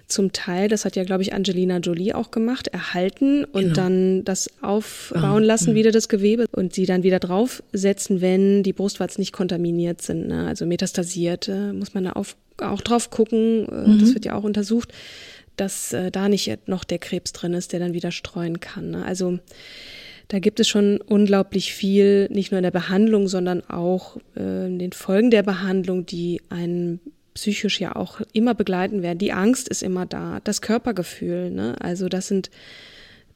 zum 0.09 0.33
Teil, 0.33 0.67
das 0.67 0.85
hat 0.85 0.95
ja 0.95 1.03
glaube 1.03 1.21
ich 1.21 1.33
Angelina 1.33 1.77
Jolie 1.77 2.13
auch 2.13 2.31
gemacht, 2.31 2.67
erhalten 2.67 3.45
und 3.45 3.61
genau. 3.61 3.73
dann 3.75 4.25
das 4.25 4.49
aufbauen 4.61 5.43
lassen 5.43 5.71
mhm. 5.71 5.75
wieder 5.75 5.91
das 5.91 6.09
Gewebe 6.09 6.45
und 6.51 6.73
sie 6.73 6.85
dann 6.85 7.03
wieder 7.03 7.19
draufsetzen, 7.19 8.21
wenn 8.21 8.63
die 8.63 8.73
Brustwarzen 8.73 9.21
nicht 9.21 9.33
kontaminiert 9.33 10.01
sind, 10.01 10.27
ne? 10.27 10.47
also 10.47 10.65
metastasiert, 10.65 11.47
äh, 11.47 11.71
muss 11.73 11.93
man 11.93 12.03
da 12.03 12.11
auf 12.11 12.35
auch 12.57 12.81
drauf 12.81 13.09
gucken, 13.09 13.67
äh, 13.69 13.87
mhm. 13.87 13.99
das 13.99 14.13
wird 14.13 14.25
ja 14.25 14.35
auch 14.35 14.43
untersucht, 14.43 14.91
dass 15.55 15.93
äh, 15.93 16.11
da 16.11 16.29
nicht 16.29 16.67
noch 16.67 16.83
der 16.83 16.99
Krebs 16.99 17.33
drin 17.33 17.53
ist, 17.53 17.73
der 17.73 17.79
dann 17.79 17.93
wieder 17.93 18.11
streuen 18.11 18.59
kann. 18.59 18.91
Ne? 18.91 19.05
Also 19.05 19.39
da 20.29 20.39
gibt 20.39 20.59
es 20.59 20.67
schon 20.67 21.01
unglaublich 21.01 21.73
viel, 21.73 22.27
nicht 22.29 22.51
nur 22.51 22.59
in 22.59 22.63
der 22.63 22.71
Behandlung, 22.71 23.27
sondern 23.27 23.67
auch 23.67 24.17
äh, 24.37 24.67
in 24.67 24.79
den 24.79 24.91
Folgen 24.91 25.31
der 25.31 25.43
Behandlung, 25.43 26.05
die 26.05 26.41
einen 26.49 26.99
psychisch 27.39 27.79
ja 27.79 27.95
auch 27.95 28.21
immer 28.33 28.53
begleiten 28.53 29.01
werden. 29.01 29.17
Die 29.17 29.31
Angst 29.31 29.69
ist 29.69 29.83
immer 29.83 30.05
da, 30.05 30.39
das 30.43 30.61
Körpergefühl, 30.61 31.51
ne? 31.51 31.75
Also 31.79 32.09
das 32.09 32.27
sind 32.27 32.49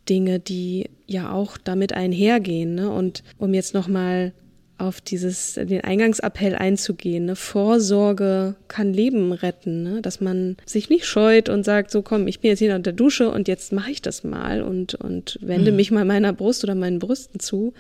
Dinge, 0.09 0.39
die 0.39 0.89
ja 1.07 1.31
auch 1.31 1.57
damit 1.57 1.93
einhergehen, 1.93 2.75
ne? 2.75 2.91
Und 2.91 3.23
um 3.37 3.53
jetzt 3.53 3.73
nochmal 3.73 4.33
auf 4.77 4.99
dieses, 4.99 5.53
den 5.53 5.81
Eingangsappell 5.81 6.55
einzugehen. 6.55 7.25
Ne? 7.25 7.35
Vorsorge 7.35 8.55
kann 8.67 8.91
Leben 8.91 9.31
retten, 9.31 9.83
ne? 9.83 10.01
dass 10.01 10.19
man 10.19 10.57
sich 10.65 10.89
nicht 10.89 11.05
scheut 11.05 11.47
und 11.47 11.63
sagt, 11.63 11.91
so 11.91 12.01
komm, 12.01 12.27
ich 12.27 12.39
bin 12.39 12.49
jetzt 12.49 12.59
hier 12.59 12.71
unter 12.71 12.91
der 12.91 12.93
Dusche 12.93 13.29
und 13.29 13.47
jetzt 13.47 13.71
mache 13.71 13.91
ich 13.91 14.01
das 14.01 14.23
mal 14.23 14.61
und, 14.61 14.95
und 14.95 15.37
wende 15.41 15.71
mhm. 15.71 15.77
mich 15.77 15.91
mal 15.91 16.05
meiner 16.05 16.33
Brust 16.33 16.63
oder 16.63 16.75
meinen 16.75 16.99
Brüsten 16.99 17.39
zu, 17.39 17.73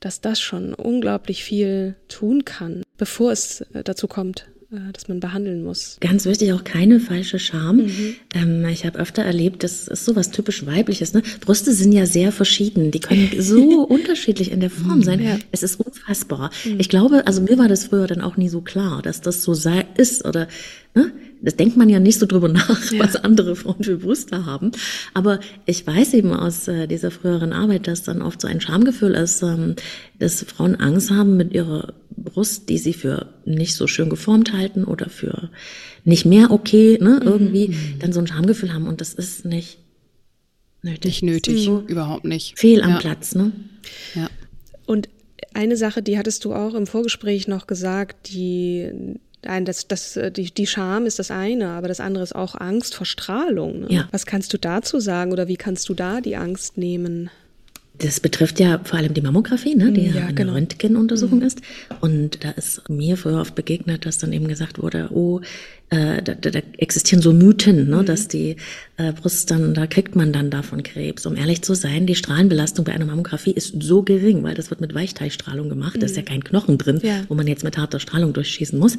dass 0.00 0.20
das 0.20 0.40
schon 0.40 0.74
unglaublich 0.74 1.42
viel 1.42 1.96
tun 2.06 2.44
kann, 2.44 2.82
bevor 2.96 3.32
es 3.32 3.62
äh, 3.72 3.82
dazu 3.82 4.06
kommt, 4.06 4.46
äh, 4.70 4.92
dass 4.92 5.08
man 5.08 5.18
behandeln 5.18 5.64
muss. 5.64 5.96
Ganz 6.00 6.26
wichtig, 6.26 6.52
auch 6.52 6.62
keine 6.62 7.00
falsche 7.00 7.38
Scham. 7.38 7.76
Mhm. 7.76 8.16
Ähm, 8.34 8.64
ich 8.66 8.84
habe 8.84 8.98
öfter 8.98 9.22
erlebt, 9.22 9.64
das 9.64 9.88
ist 9.88 10.04
so 10.04 10.14
was 10.14 10.30
typisch 10.30 10.66
weibliches. 10.66 11.14
Ne? 11.14 11.22
Brüste 11.40 11.72
sind 11.72 11.92
ja 11.92 12.04
sehr 12.04 12.32
verschieden. 12.32 12.90
Die 12.90 13.00
können 13.00 13.30
so 13.38 13.82
unterschiedlich 13.82 14.50
in 14.50 14.60
der 14.60 14.68
Form 14.68 15.02
sein. 15.02 15.22
Ja. 15.22 15.38
Es 15.52 15.62
ist 15.62 15.80
unfassbar. 15.80 16.50
Mhm. 16.66 16.80
Ich 16.80 16.90
glaube, 16.90 17.26
also 17.26 17.40
mir 17.40 17.56
war 17.56 17.68
das 17.68 17.84
früher 17.84 18.06
dann 18.06 18.20
auch 18.20 18.36
nie 18.36 18.50
so 18.50 18.60
klar, 18.60 19.00
dass 19.00 19.22
das 19.22 19.42
so 19.42 19.54
sei, 19.54 19.86
ist 19.96 20.26
oder 20.26 20.48
ne? 20.94 21.12
Das 21.40 21.56
denkt 21.56 21.76
man 21.76 21.88
ja 21.88 22.00
nicht 22.00 22.18
so 22.18 22.26
drüber 22.26 22.48
nach, 22.48 22.92
ja. 22.92 22.98
was 23.00 23.16
andere 23.16 23.56
Frauen 23.56 23.82
für 23.82 23.98
Brüste 23.98 24.46
haben. 24.46 24.72
Aber 25.14 25.40
ich 25.66 25.86
weiß 25.86 26.14
eben 26.14 26.32
aus 26.32 26.68
äh, 26.68 26.86
dieser 26.86 27.10
früheren 27.10 27.52
Arbeit, 27.52 27.86
dass 27.86 28.02
dann 28.02 28.22
oft 28.22 28.40
so 28.40 28.48
ein 28.48 28.60
Schamgefühl 28.60 29.14
ist, 29.14 29.42
ähm, 29.42 29.76
dass 30.18 30.42
Frauen 30.42 30.76
Angst 30.76 31.10
haben 31.10 31.36
mit 31.36 31.52
ihrer 31.52 31.94
Brust, 32.16 32.68
die 32.68 32.78
sie 32.78 32.92
für 32.92 33.26
nicht 33.44 33.74
so 33.74 33.86
schön 33.86 34.10
geformt 34.10 34.52
halten 34.52 34.84
oder 34.84 35.08
für 35.08 35.50
nicht 36.04 36.24
mehr 36.24 36.50
okay, 36.50 36.98
ne, 37.00 37.20
mhm. 37.20 37.26
irgendwie, 37.26 37.68
mhm. 37.68 37.98
dann 38.00 38.12
so 38.12 38.20
ein 38.20 38.26
Schamgefühl 38.26 38.72
haben 38.72 38.86
und 38.86 39.00
das 39.00 39.14
ist 39.14 39.44
nicht 39.44 39.78
nötig. 40.82 41.04
Nicht 41.04 41.22
nötig, 41.22 41.68
mhm. 41.68 41.86
überhaupt 41.86 42.24
nicht. 42.24 42.58
Fehl 42.58 42.82
am 42.82 42.92
ja. 42.92 42.98
Platz, 42.98 43.34
ne? 43.34 43.52
Ja. 44.14 44.28
Und 44.86 45.08
eine 45.54 45.76
Sache, 45.76 46.02
die 46.02 46.18
hattest 46.18 46.44
du 46.44 46.54
auch 46.54 46.74
im 46.74 46.86
Vorgespräch 46.86 47.48
noch 47.48 47.66
gesagt, 47.66 48.32
die 48.32 49.18
ein, 49.42 49.64
das, 49.64 49.86
das, 49.86 50.16
äh, 50.16 50.30
die, 50.30 50.52
die 50.52 50.66
Scham 50.66 51.06
ist 51.06 51.18
das 51.18 51.30
eine, 51.30 51.70
aber 51.70 51.88
das 51.88 52.00
andere 52.00 52.24
ist 52.24 52.34
auch 52.34 52.54
Angst 52.54 52.94
vor 52.94 53.06
Strahlung. 53.06 53.80
Ne? 53.80 53.86
Ja. 53.90 54.08
Was 54.10 54.26
kannst 54.26 54.52
du 54.52 54.58
dazu 54.58 55.00
sagen 55.00 55.32
oder 55.32 55.48
wie 55.48 55.56
kannst 55.56 55.88
du 55.88 55.94
da 55.94 56.20
die 56.20 56.36
Angst 56.36 56.76
nehmen? 56.76 57.30
Das 57.98 58.20
betrifft 58.20 58.60
ja 58.60 58.80
vor 58.84 58.98
allem 58.98 59.14
die 59.14 59.20
Mammographie, 59.20 59.74
ne, 59.74 59.92
die 59.92 60.06
ja, 60.06 60.14
ja 60.14 60.24
eine 60.26 60.34
genau. 60.34 60.52
Röntgenuntersuchung 60.52 61.40
mhm. 61.40 61.46
ist. 61.46 61.60
Und 62.00 62.44
da 62.44 62.50
ist 62.50 62.88
mir 62.88 63.16
früher 63.16 63.40
oft 63.40 63.54
begegnet, 63.54 64.06
dass 64.06 64.18
dann 64.18 64.32
eben 64.32 64.48
gesagt 64.48 64.80
wurde, 64.80 65.08
oh, 65.12 65.40
äh, 65.90 66.22
da, 66.22 66.34
da 66.34 66.60
existieren 66.76 67.22
so 67.22 67.32
Mythen, 67.32 67.88
ne, 67.88 67.96
mhm. 67.96 68.06
dass 68.06 68.28
die 68.28 68.56
äh, 68.98 69.12
Brust 69.12 69.50
dann, 69.50 69.74
da 69.74 69.86
kriegt 69.86 70.16
man 70.16 70.32
dann 70.32 70.50
davon 70.50 70.82
Krebs. 70.82 71.26
Um 71.26 71.36
ehrlich 71.36 71.62
zu 71.62 71.74
sein, 71.74 72.06
die 72.06 72.14
Strahlenbelastung 72.14 72.84
bei 72.84 72.92
einer 72.92 73.06
Mammographie 73.06 73.52
ist 73.52 73.82
so 73.82 74.02
gering, 74.02 74.42
weil 74.42 74.54
das 74.54 74.70
wird 74.70 74.80
mit 74.80 74.94
Weichteilstrahlung 74.94 75.68
gemacht, 75.68 75.96
mhm. 75.96 76.00
da 76.00 76.06
ist 76.06 76.16
ja 76.16 76.22
mhm. 76.22 76.26
kein 76.26 76.44
Knochen 76.44 76.78
drin, 76.78 77.00
ja. 77.02 77.24
wo 77.28 77.34
man 77.34 77.46
jetzt 77.46 77.64
mit 77.64 77.78
harter 77.78 78.00
Strahlung 78.00 78.32
durchschießen 78.32 78.78
muss. 78.78 78.96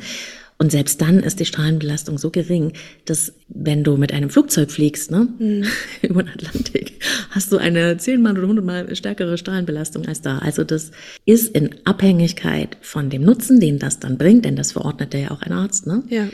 Und 0.62 0.74
selbst 0.74 1.00
dann 1.02 1.20
ist 1.20 1.40
die 1.40 1.46
Strahlenbelastung 1.46 2.18
so 2.18 2.32
gering, 2.32 2.74
dass 3.06 3.32
wenn 3.48 3.86
du 3.86 3.96
mit 3.96 4.12
einem 4.12 4.30
Flugzeug 4.30 4.70
fliegst, 4.70 5.10
ne, 5.10 5.30
mhm. 5.40 5.66
über 6.02 6.22
den 6.22 6.34
Atlantik, 6.34 7.00
hast 7.30 7.54
du 7.54 7.58
eine 7.58 7.96
zehnmal 7.96 8.38
oder 8.38 8.48
hundertmal 8.48 8.94
stärkere 8.94 9.38
Strahlenbelastung 9.38 10.06
als 10.06 10.22
da. 10.22 10.40
Also 10.40 10.66
das 10.66 10.92
ist 11.26 11.56
in 11.56 11.76
Abhängigkeit 11.86 12.78
von 12.82 13.10
dem 13.10 13.22
Nutzen, 13.22 13.62
den 13.62 13.80
das 13.80 14.00
dann 14.00 14.18
bringt, 14.18 14.44
denn 14.44 14.58
das 14.58 14.74
verordnet 14.74 15.14
ja 15.14 15.32
auch 15.32 15.42
ein 15.42 15.54
Arzt, 15.54 15.88
ne? 15.88 16.04
Ja. 16.10 16.28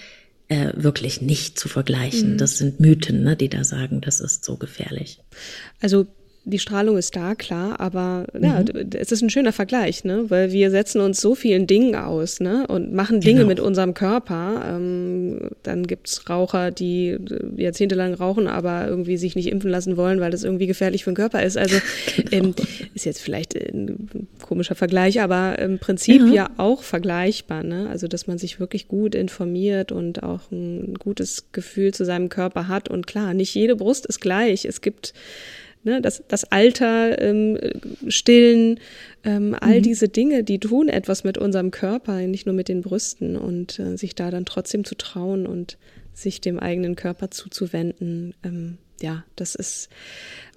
Äh, 0.48 0.74
wirklich 0.76 1.22
nicht 1.22 1.58
zu 1.60 1.70
vergleichen. 1.70 2.34
Mhm. 2.34 2.38
Das 2.38 2.58
sind 2.58 2.80
Mythen, 2.80 3.24
ne, 3.24 3.36
die 3.36 3.50
da 3.50 3.64
sagen, 3.64 4.02
das 4.02 4.20
ist 4.20 4.44
so 4.44 4.58
gefährlich. 4.58 5.20
Also 5.82 6.08
die 6.48 6.60
Strahlung 6.60 6.96
ist 6.98 7.16
da, 7.16 7.34
klar, 7.34 7.80
aber 7.80 8.28
ja, 8.40 8.62
mhm. 8.62 8.90
es 8.94 9.12
ist 9.12 9.24
ein 9.24 9.32
schöner 9.32 9.52
Vergleich, 9.52 10.04
ne? 10.04 10.26
Weil 10.30 10.52
wir 10.52 10.70
setzen 10.70 11.02
uns 11.02 11.20
so 11.20 11.34
vielen 11.34 11.66
Dingen 11.66 11.96
aus, 11.96 12.40
ne? 12.40 12.68
Und 12.68 12.94
machen 12.94 13.20
Dinge 13.20 13.40
genau. 13.40 13.48
mit 13.50 13.60
unserem 13.60 13.96
Körper. 13.96 14.64
Ähm, 14.68 15.50
dann 15.64 15.88
gibt's 15.88 16.30
Raucher, 16.30 16.70
die 16.70 17.18
jahrzehntelang 17.58 18.14
rauchen, 18.14 18.48
aber 18.48 18.88
irgendwie 18.88 19.18
sich 19.18 19.36
nicht 19.36 19.48
impfen 19.48 19.72
lassen 19.72 19.98
wollen, 19.98 20.20
weil 20.20 20.30
das 20.30 20.44
irgendwie 20.44 20.68
gefährlich 20.68 21.04
für 21.04 21.10
den 21.10 21.16
Körper 21.16 21.42
ist. 21.42 21.58
Also 21.58 21.78
genau. 22.16 22.30
ähm, 22.32 22.56
ist 22.94 23.06
jetzt 23.06 23.22
vielleicht 23.22 23.56
ein 23.56 24.28
komischer 24.44 24.76
Vergleich, 24.76 25.22
aber 25.22 25.58
im 25.58 25.80
Prinzip 25.80 26.22
ja, 26.28 26.34
ja 26.34 26.50
auch 26.58 26.84
vergleichbar, 26.84 27.64
ne? 27.64 27.90
Also 27.90 28.08
dass 28.08 28.28
man 28.28 28.38
sich 28.38 28.60
wirklich 28.60 28.88
gut 28.88 29.16
informiert 29.16 29.92
und 29.92 30.22
auch 30.22 30.52
ein 30.52 30.94
gutes 31.00 31.48
Gefühl 31.54 31.92
zu 31.92 32.06
seinem 32.06 32.30
Körper 32.30 32.68
hat. 32.68 32.88
Und 32.88 33.08
klar, 33.08 33.34
nicht 33.34 33.56
jede 33.56 33.76
Brust 33.76 34.06
ist 34.06 34.22
gleich. 34.22 34.66
Es 34.66 34.82
gibt 34.82 35.16
ne, 35.86 36.02
das, 36.02 36.24
das 36.28 36.44
Alter, 36.52 37.22
ähm, 37.22 37.58
Stillen, 38.08 38.80
ähm, 39.24 39.56
all 39.60 39.78
mhm. 39.78 39.84
diese 39.84 40.10
Dinge, 40.10 40.44
die 40.44 40.60
tun 40.60 40.90
etwas 40.90 41.24
mit 41.24 41.38
unserem 41.38 41.72
Körper, 41.72 42.20
nicht 42.22 42.46
nur 42.46 42.56
mit 42.56 42.68
den 42.68 42.82
Brüsten 42.82 43.38
und 43.38 43.80
äh, 43.80 43.96
sich 43.96 44.16
da 44.16 44.32
dann 44.32 44.46
trotzdem 44.46 44.84
zu 44.84 44.96
trauen 44.96 45.48
und 45.48 45.78
sich 46.14 46.42
dem 46.42 46.60
eigenen 46.60 46.96
Körper 46.96 47.32
zuzuwenden, 47.32 48.34
ähm, 48.44 48.78
ja, 49.02 49.26
das 49.36 49.56
ist 49.56 49.90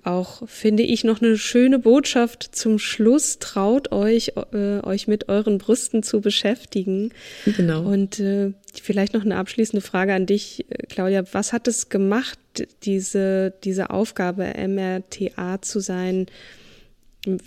auch, 0.04 0.48
finde 0.48 0.82
ich, 0.82 1.04
noch 1.04 1.20
eine 1.20 1.36
schöne 1.36 1.78
Botschaft 1.78 2.42
zum 2.52 2.78
Schluss. 2.78 3.38
Traut 3.38 3.92
euch, 3.92 4.32
äh, 4.52 4.80
euch 4.80 5.08
mit 5.08 5.28
euren 5.28 5.58
Brüsten 5.58 6.02
zu 6.02 6.20
beschäftigen. 6.20 7.10
Genau. 7.44 7.82
Und 7.82 8.20
äh, 8.20 8.52
vielleicht 8.82 9.14
noch 9.14 9.24
eine 9.24 9.36
abschließende 9.36 9.84
Frage 9.84 10.14
an 10.14 10.26
dich, 10.26 10.66
äh, 10.70 10.86
Claudia. 10.88 11.24
Was 11.32 11.52
hat 11.52 11.68
es 11.68 11.88
gemacht, 11.88 12.38
diese, 12.84 13.54
diese 13.64 13.90
Aufgabe, 13.90 14.52
MRTA 14.56 15.60
zu 15.62 15.80
sein, 15.80 16.26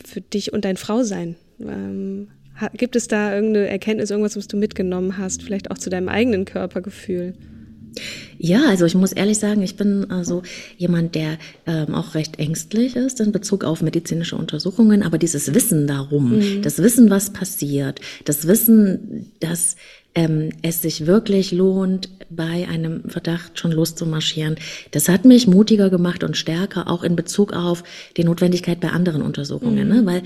für 0.06 0.22
dich 0.22 0.54
und 0.54 0.66
dein 0.66 0.78
Frausein? 0.78 1.36
Ähm, 1.60 2.28
gibt 2.74 2.96
es 2.96 3.08
da 3.08 3.34
irgendeine 3.34 3.68
Erkenntnis, 3.68 4.12
irgendwas, 4.12 4.38
was 4.38 4.48
du 4.48 4.58
mitgenommen 4.58 5.18
hast, 5.18 5.44
vielleicht 5.44 5.72
auch 5.72 5.78
zu 5.78 5.90
deinem 5.90 6.10
eigenen 6.10 6.46
Körpergefühl? 6.46 7.34
Ja, 8.38 8.64
also 8.68 8.86
ich 8.86 8.96
muss 8.96 9.12
ehrlich 9.12 9.38
sagen, 9.38 9.62
ich 9.62 9.76
bin 9.76 10.10
also 10.10 10.44
jemand, 10.78 11.16
der 11.16 11.38
ähm, 11.68 11.94
auch 11.94 12.16
recht 12.16 12.40
ängstlich 12.40 12.96
ist 12.96 13.20
in 13.20 13.32
Bezug 13.32 13.64
auf 13.64 13.82
medizinische 13.82 14.36
Untersuchungen, 14.36 15.04
aber 15.04 15.18
dieses 15.18 15.54
Wissen 15.54 15.88
darum, 15.88 16.38
mhm. 16.38 16.62
das 16.62 16.80
Wissen, 16.80 17.10
was 17.10 17.32
passiert, 17.32 18.00
das 18.26 18.48
Wissen, 18.48 19.32
dass 19.40 19.76
ähm, 20.16 20.50
es 20.62 20.82
sich 20.82 21.06
wirklich 21.06 21.52
lohnt, 21.52 22.10
bei 22.30 22.68
einem 22.68 23.04
Verdacht 23.10 23.60
schon 23.60 23.72
loszumarschieren. 23.72 24.56
Das 24.92 25.10
hat 25.10 25.26
mich 25.26 25.48
mutiger 25.48 25.90
gemacht 25.90 26.24
und 26.24 26.38
stärker, 26.38 26.90
auch 26.90 27.04
in 27.04 27.16
Bezug 27.16 27.54
auf 27.54 27.84
die 28.18 28.24
Notwendigkeit 28.24 28.80
bei 28.80 28.90
anderen 28.90 29.22
Untersuchungen. 29.22 29.88
Mhm. 29.88 29.96
Ne? 29.96 30.06
Weil 30.06 30.24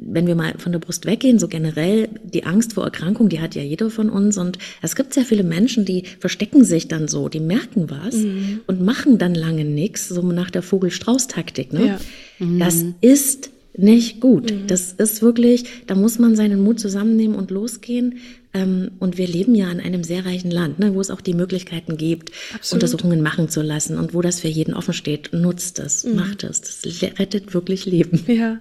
wenn 0.00 0.26
wir 0.26 0.34
mal 0.34 0.54
von 0.58 0.72
der 0.72 0.78
Brust 0.78 1.06
weggehen, 1.06 1.38
so 1.38 1.48
generell 1.48 2.08
die 2.22 2.44
Angst 2.44 2.74
vor 2.74 2.84
Erkrankung, 2.84 3.28
die 3.28 3.40
hat 3.40 3.54
ja 3.54 3.62
jeder 3.62 3.90
von 3.90 4.10
uns. 4.10 4.38
Und 4.38 4.58
es 4.80 4.96
gibt 4.96 5.12
sehr 5.12 5.24
viele 5.24 5.42
Menschen, 5.42 5.84
die 5.84 6.04
verstecken 6.20 6.64
sich 6.64 6.88
dann 6.88 7.08
so, 7.08 7.28
die 7.28 7.40
merken 7.40 7.90
was 7.90 8.14
mhm. 8.14 8.60
und 8.66 8.80
machen 8.80 9.18
dann 9.18 9.34
lange 9.34 9.64
nichts, 9.64 10.08
so 10.08 10.22
nach 10.22 10.50
der 10.50 10.62
Vogel-Strauß-Taktik. 10.62 11.72
Ne? 11.72 11.86
Ja. 11.86 12.00
Mhm. 12.38 12.58
Das 12.58 12.84
ist 13.00 13.50
nicht 13.76 14.20
gut. 14.20 14.52
Mhm. 14.52 14.66
Das 14.66 14.92
ist 14.92 15.22
wirklich, 15.22 15.64
da 15.86 15.94
muss 15.94 16.18
man 16.18 16.36
seinen 16.36 16.60
Mut 16.60 16.80
zusammennehmen 16.80 17.36
und 17.36 17.50
losgehen. 17.50 18.18
Ähm, 18.54 18.92
und 18.98 19.18
wir 19.18 19.26
leben 19.26 19.54
ja 19.54 19.70
in 19.70 19.80
einem 19.80 20.04
sehr 20.04 20.24
reichen 20.24 20.50
Land, 20.50 20.78
ne, 20.78 20.94
wo 20.94 21.00
es 21.00 21.10
auch 21.10 21.20
die 21.20 21.34
Möglichkeiten 21.34 21.96
gibt, 21.96 22.32
Absolut. 22.54 22.82
Untersuchungen 22.82 23.20
machen 23.20 23.48
zu 23.48 23.62
lassen 23.62 23.98
und 23.98 24.14
wo 24.14 24.22
das 24.22 24.40
für 24.40 24.48
jeden 24.48 24.74
offen 24.74 24.94
steht. 24.94 25.32
Nutzt 25.32 25.78
es, 25.78 26.04
mhm. 26.04 26.16
macht 26.16 26.44
es. 26.44 26.60
Das 26.60 26.82
rettet 27.18 27.52
wirklich 27.54 27.84
Leben. 27.84 28.24
Ja, 28.26 28.60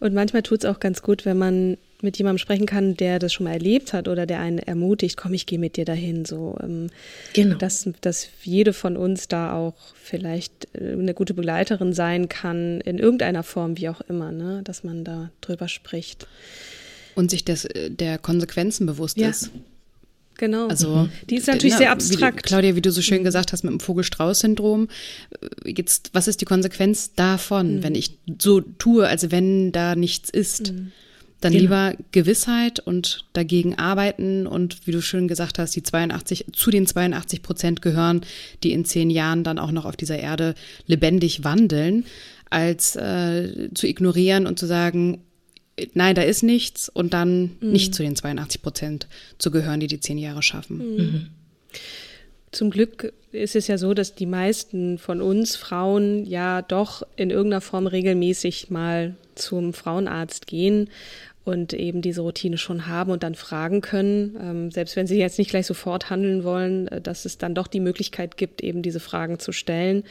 und 0.00 0.14
manchmal 0.14 0.42
tut 0.42 0.64
es 0.64 0.70
auch 0.70 0.80
ganz 0.80 1.02
gut, 1.02 1.24
wenn 1.24 1.38
man 1.38 1.76
mit 2.02 2.18
jemandem 2.18 2.38
sprechen 2.38 2.66
kann, 2.66 2.96
der 2.96 3.18
das 3.18 3.32
schon 3.32 3.44
mal 3.44 3.52
erlebt 3.52 3.92
hat 3.92 4.08
oder 4.08 4.26
der 4.26 4.38
einen 4.38 4.58
ermutigt, 4.58 5.16
komm, 5.16 5.34
ich 5.34 5.46
gehe 5.46 5.58
mit 5.58 5.76
dir 5.76 5.84
dahin. 5.84 6.24
So, 6.24 6.56
ähm, 6.62 6.88
genau. 7.32 7.56
dass, 7.56 7.88
dass 8.00 8.28
jede 8.42 8.72
von 8.72 8.96
uns 8.96 9.26
da 9.26 9.54
auch 9.54 9.74
vielleicht 9.94 10.68
äh, 10.74 10.92
eine 10.92 11.14
gute 11.14 11.34
Begleiterin 11.34 11.92
sein 11.92 12.28
kann, 12.28 12.80
in 12.82 12.98
irgendeiner 12.98 13.42
Form, 13.42 13.78
wie 13.78 13.88
auch 13.88 14.02
immer, 14.02 14.30
ne? 14.30 14.60
dass 14.62 14.84
man 14.84 15.02
da 15.02 15.30
drüber 15.40 15.66
spricht. 15.66 16.28
Und 17.14 17.30
sich 17.30 17.44
des, 17.44 17.64
äh, 17.64 17.90
der 17.90 18.18
Konsequenzen 18.18 18.86
bewusst 18.86 19.16
ja. 19.18 19.30
ist. 19.30 19.50
Genau. 20.36 20.68
Also, 20.68 20.96
mhm. 20.96 21.10
die 21.30 21.36
ist 21.36 21.46
natürlich 21.46 21.74
na, 21.74 21.78
sehr 21.78 21.90
abstrakt. 21.92 22.38
Wie, 22.38 22.42
Claudia, 22.42 22.76
wie 22.76 22.80
du 22.80 22.90
so 22.90 23.02
schön 23.02 23.20
mhm. 23.20 23.24
gesagt 23.24 23.52
hast 23.52 23.62
mit 23.62 23.72
dem 23.72 23.80
Vogel-Strauß-Syndrom, 23.80 24.88
äh, 25.40 25.70
jetzt, 25.70 26.10
was 26.12 26.28
ist 26.28 26.40
die 26.40 26.44
Konsequenz 26.44 27.14
davon, 27.14 27.76
mhm. 27.76 27.82
wenn 27.82 27.94
ich 27.94 28.18
so 28.40 28.60
tue, 28.60 29.06
als 29.06 29.30
wenn 29.30 29.72
da 29.72 29.94
nichts 29.94 30.30
ist? 30.30 30.72
Mhm. 30.72 30.92
Dann 31.40 31.52
genau. 31.52 31.62
lieber 31.62 31.94
Gewissheit 32.12 32.80
und 32.80 33.26
dagegen 33.34 33.74
arbeiten 33.74 34.46
und 34.46 34.86
wie 34.86 34.92
du 34.92 35.02
schön 35.02 35.28
gesagt 35.28 35.58
hast, 35.58 35.76
die 35.76 35.82
82, 35.82 36.46
zu 36.52 36.70
den 36.70 36.86
82 36.86 37.42
Prozent 37.42 37.82
gehören, 37.82 38.22
die 38.62 38.72
in 38.72 38.86
zehn 38.86 39.10
Jahren 39.10 39.44
dann 39.44 39.58
auch 39.58 39.70
noch 39.70 39.84
auf 39.84 39.94
dieser 39.94 40.18
Erde 40.18 40.54
lebendig 40.86 41.44
wandeln, 41.44 42.06
als 42.48 42.96
äh, 42.96 43.68
zu 43.74 43.86
ignorieren 43.86 44.46
und 44.46 44.58
zu 44.58 44.64
sagen, 44.64 45.20
nein, 45.94 46.14
da 46.14 46.22
ist 46.22 46.42
nichts 46.42 46.88
und 46.88 47.14
dann 47.14 47.56
mhm. 47.60 47.72
nicht 47.72 47.94
zu 47.94 48.02
den 48.02 48.16
82 48.16 48.62
Prozent 48.62 49.08
zu 49.38 49.50
gehören, 49.50 49.80
die 49.80 49.86
die 49.86 50.00
zehn 50.00 50.18
Jahre 50.18 50.42
schaffen. 50.42 50.78
Mhm. 50.78 50.96
mhm. 50.96 51.26
Zum 52.52 52.70
Glück 52.70 53.12
ist 53.32 53.56
es 53.56 53.66
ja 53.66 53.78
so, 53.78 53.94
dass 53.94 54.14
die 54.14 54.26
meisten 54.26 54.98
von 54.98 55.20
uns 55.20 55.56
Frauen 55.56 56.24
ja 56.24 56.62
doch 56.62 57.02
in 57.16 57.30
irgendeiner 57.30 57.60
Form 57.60 57.88
regelmäßig 57.88 58.70
mal 58.70 59.16
zum 59.34 59.72
Frauenarzt 59.72 60.46
gehen 60.46 60.88
und 61.44 61.72
eben 61.72 62.00
diese 62.00 62.20
Routine 62.20 62.56
schon 62.56 62.86
haben 62.86 63.10
und 63.10 63.24
dann 63.24 63.34
fragen 63.34 63.80
können, 63.80 64.36
ähm, 64.40 64.70
selbst 64.70 64.94
wenn 64.94 65.08
sie 65.08 65.18
jetzt 65.18 65.38
nicht 65.38 65.50
gleich 65.50 65.66
sofort 65.66 66.10
handeln 66.10 66.44
wollen, 66.44 66.86
äh, 66.88 67.00
dass 67.00 67.24
es 67.24 67.38
dann 67.38 67.56
doch 67.56 67.66
die 67.66 67.80
Möglichkeit 67.80 68.36
gibt, 68.36 68.62
eben 68.62 68.82
diese 68.82 69.00
Fragen 69.00 69.40
zu 69.40 69.50
stellen. 69.50 70.04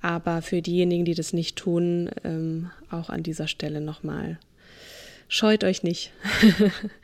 Aber 0.00 0.42
für 0.42 0.62
diejenigen, 0.62 1.04
die 1.04 1.14
das 1.14 1.32
nicht 1.32 1.56
tun, 1.56 2.10
ähm, 2.24 2.70
auch 2.90 3.08
an 3.08 3.22
dieser 3.22 3.48
Stelle 3.48 3.80
nochmal 3.80 4.38
Scheut 5.28 5.62
euch 5.62 5.82
nicht. 5.82 6.10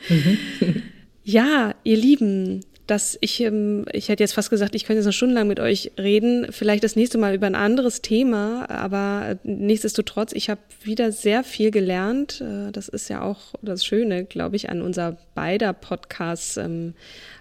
mhm. 0.08 0.82
ja, 1.24 1.74
ihr 1.84 1.96
Lieben, 1.96 2.64
dass 2.86 3.16
ich, 3.20 3.40
ähm, 3.40 3.86
ich 3.92 4.08
hätte 4.08 4.22
jetzt 4.22 4.34
fast 4.34 4.50
gesagt, 4.50 4.74
ich 4.74 4.84
könnte 4.84 4.98
jetzt 4.98 5.06
noch 5.06 5.12
stundenlang 5.12 5.48
mit 5.48 5.60
euch 5.60 5.92
reden, 5.98 6.46
vielleicht 6.50 6.84
das 6.84 6.96
nächste 6.96 7.18
Mal 7.18 7.34
über 7.34 7.46
ein 7.46 7.54
anderes 7.54 8.02
Thema, 8.02 8.68
aber 8.68 9.38
nichtsdestotrotz, 9.42 10.32
ich 10.32 10.50
habe 10.50 10.60
wieder 10.82 11.10
sehr 11.12 11.44
viel 11.44 11.70
gelernt. 11.70 12.40
Äh, 12.40 12.72
das 12.72 12.88
ist 12.88 13.08
ja 13.08 13.22
auch 13.22 13.54
das 13.62 13.84
Schöne, 13.84 14.24
glaube 14.24 14.56
ich, 14.56 14.68
an 14.68 14.82
unser 14.82 15.16
beider 15.34 15.72
Podcasts, 15.72 16.56
ähm, 16.56 16.94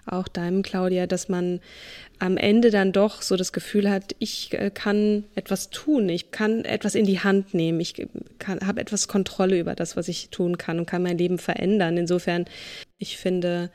auch 0.05 0.27
deinem, 0.27 0.63
Claudia, 0.63 1.07
dass 1.07 1.29
man 1.29 1.59
am 2.19 2.37
Ende 2.37 2.71
dann 2.71 2.93
doch 2.93 3.21
so 3.21 3.35
das 3.35 3.51
Gefühl 3.51 3.89
hat, 3.89 4.15
ich 4.19 4.53
äh, 4.53 4.71
kann 4.73 5.25
etwas 5.35 5.69
tun, 5.71 6.07
ich 6.07 6.31
kann 6.31 6.63
etwas 6.63 6.95
in 6.95 7.05
die 7.05 7.19
Hand 7.19 7.53
nehmen, 7.53 7.81
ich 7.81 7.95
habe 8.47 8.79
etwas 8.79 9.09
Kontrolle 9.09 9.59
über 9.59 9.75
das, 9.75 9.97
was 9.97 10.07
ich 10.07 10.29
tun 10.29 10.57
kann 10.57 10.79
und 10.79 10.85
kann 10.85 11.03
mein 11.03 11.17
Leben 11.17 11.37
verändern. 11.37 11.97
Insofern, 11.97 12.45
ich 13.03 13.17
finde 13.17 13.69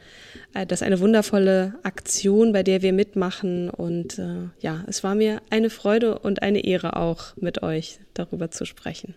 äh, 0.54 0.66
das 0.66 0.82
eine 0.82 0.98
wundervolle 1.00 1.74
Aktion, 1.82 2.52
bei 2.52 2.62
der 2.62 2.82
wir 2.82 2.92
mitmachen 2.92 3.70
und 3.70 4.18
äh, 4.18 4.48
ja, 4.60 4.84
es 4.88 5.04
war 5.04 5.14
mir 5.14 5.42
eine 5.50 5.70
Freude 5.70 6.18
und 6.18 6.42
eine 6.42 6.64
Ehre 6.64 6.96
auch 6.96 7.36
mit 7.36 7.62
euch 7.62 8.00
darüber 8.14 8.50
zu 8.50 8.64
sprechen. 8.64 9.14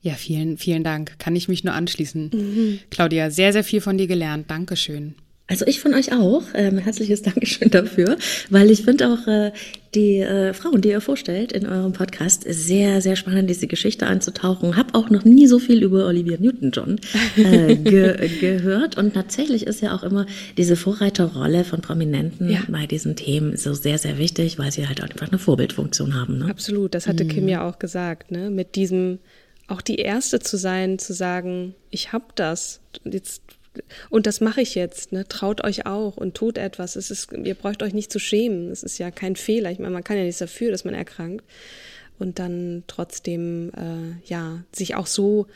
Ja, 0.00 0.12
vielen, 0.12 0.58
vielen 0.58 0.84
Dank. 0.84 1.18
Kann 1.18 1.34
ich 1.34 1.48
mich 1.48 1.64
nur 1.64 1.72
anschließen. 1.72 2.30
Mhm. 2.32 2.80
Claudia, 2.90 3.30
sehr, 3.30 3.54
sehr 3.54 3.64
viel 3.64 3.80
von 3.80 3.96
dir 3.96 4.06
gelernt. 4.06 4.50
Dankeschön. 4.50 5.14
Also 5.46 5.66
ich 5.66 5.80
von 5.80 5.92
euch 5.92 6.12
auch. 6.12 6.42
Ähm, 6.54 6.78
herzliches 6.78 7.20
Dankeschön 7.22 7.70
dafür, 7.70 8.16
weil 8.48 8.70
ich 8.70 8.82
finde 8.82 9.08
auch 9.08 9.26
äh, 9.26 9.52
die 9.94 10.20
äh, 10.20 10.54
Frauen, 10.54 10.80
die 10.80 10.88
ihr 10.88 11.02
vorstellt 11.02 11.52
in 11.52 11.66
eurem 11.66 11.92
Podcast, 11.92 12.44
sehr, 12.48 13.02
sehr 13.02 13.14
spannend, 13.14 13.50
diese 13.50 13.66
Geschichte 13.66 14.06
einzutauchen. 14.06 14.76
Hab 14.76 14.94
auch 14.94 15.10
noch 15.10 15.24
nie 15.24 15.46
so 15.46 15.58
viel 15.58 15.82
über 15.82 16.06
Olivia 16.06 16.38
Newton-John 16.40 16.98
äh, 17.36 17.76
ge 17.76 18.28
gehört. 18.40 18.96
Und 18.96 19.12
tatsächlich 19.12 19.66
ist 19.66 19.82
ja 19.82 19.94
auch 19.94 20.02
immer 20.02 20.24
diese 20.56 20.76
Vorreiterrolle 20.76 21.64
von 21.64 21.82
Prominenten 21.82 22.48
ja. 22.48 22.60
bei 22.68 22.86
diesen 22.86 23.14
Themen 23.14 23.56
so 23.58 23.74
sehr, 23.74 23.98
sehr 23.98 24.18
wichtig, 24.18 24.58
weil 24.58 24.72
sie 24.72 24.88
halt 24.88 25.02
einfach 25.02 25.28
eine 25.28 25.38
Vorbildfunktion 25.38 26.14
haben. 26.14 26.38
Ne? 26.38 26.46
Absolut, 26.46 26.94
das 26.94 27.06
hatte 27.06 27.24
mhm. 27.24 27.28
Kim 27.28 27.48
ja 27.48 27.68
auch 27.68 27.78
gesagt, 27.78 28.30
ne? 28.30 28.48
mit 28.48 28.76
diesem 28.76 29.18
auch 29.66 29.80
die 29.80 29.96
Erste 29.96 30.40
zu 30.40 30.56
sein, 30.56 30.98
zu 30.98 31.14
sagen, 31.14 31.74
ich 31.90 32.12
hab 32.12 32.36
das. 32.36 32.80
Jetzt 33.04 33.42
und 34.10 34.26
das 34.26 34.40
mache 34.40 34.60
ich 34.60 34.74
jetzt, 34.74 35.12
ne? 35.12 35.26
Traut 35.26 35.64
euch 35.64 35.86
auch 35.86 36.16
und 36.16 36.34
tut 36.34 36.58
etwas. 36.58 36.96
Es 36.96 37.10
ist, 37.10 37.32
ihr 37.32 37.54
braucht 37.54 37.82
euch 37.82 37.94
nicht 37.94 38.12
zu 38.12 38.18
schämen. 38.18 38.70
Es 38.70 38.82
ist 38.82 38.98
ja 38.98 39.10
kein 39.10 39.36
Fehler. 39.36 39.70
Ich 39.70 39.78
meine, 39.78 39.92
man 39.92 40.04
kann 40.04 40.16
ja 40.16 40.24
nichts 40.24 40.38
dafür, 40.38 40.70
dass 40.70 40.84
man 40.84 40.94
erkrankt. 40.94 41.44
Und 42.18 42.38
dann 42.38 42.84
trotzdem, 42.86 43.70
äh, 43.76 44.28
ja, 44.28 44.62
sich 44.72 44.94
auch 44.94 45.06
so 45.06 45.46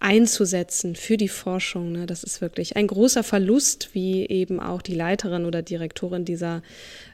einzusetzen 0.00 0.96
für 0.96 1.16
die 1.16 1.28
Forschung. 1.28 1.92
Ne? 1.92 2.06
Das 2.06 2.24
ist 2.24 2.40
wirklich 2.40 2.76
ein 2.76 2.86
großer 2.86 3.22
Verlust, 3.22 3.90
wie 3.92 4.26
eben 4.26 4.60
auch 4.60 4.82
die 4.82 4.94
Leiterin 4.94 5.46
oder 5.46 5.62
Direktorin 5.62 6.24
dieser 6.24 6.62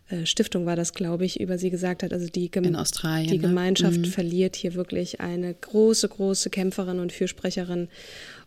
äh, 0.08 0.26
Stiftung 0.26 0.66
war 0.66 0.76
das, 0.76 0.92
glaube 0.92 1.24
ich, 1.24 1.38
über 1.38 1.58
sie 1.58 1.70
gesagt 1.70 2.02
hat. 2.02 2.12
Also 2.12 2.26
die, 2.26 2.50
Gem 2.50 2.64
die 2.64 2.70
ne? 2.70 3.38
Gemeinschaft 3.38 3.98
mhm. 3.98 4.04
verliert 4.06 4.56
hier 4.56 4.74
wirklich 4.74 5.20
eine 5.20 5.54
große, 5.54 6.08
große 6.08 6.50
Kämpferin 6.50 6.98
und 6.98 7.12
Fürsprecherin. 7.12 7.88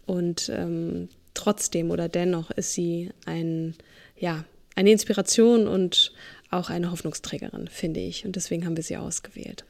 Und 0.06 0.52
ähm, 0.54 1.08
trotzdem 1.34 1.92
oder 1.92 2.10
dennoch 2.10 2.52
ist 2.52 2.74
sie 2.74 3.12
ein, 3.26 3.76
ja, 4.18 4.46
eine 4.76 4.92
Inspiration 4.92 5.68
und 5.68 6.12
auch 6.50 6.70
eine 6.70 6.92
Hoffnungsträgerin, 6.92 7.68
finde 7.68 8.00
ich. 8.00 8.26
Und 8.26 8.36
deswegen 8.36 8.66
haben 8.66 8.78
wir 8.78 8.84
sie 8.84 8.98
ausgewählt. 8.98 9.66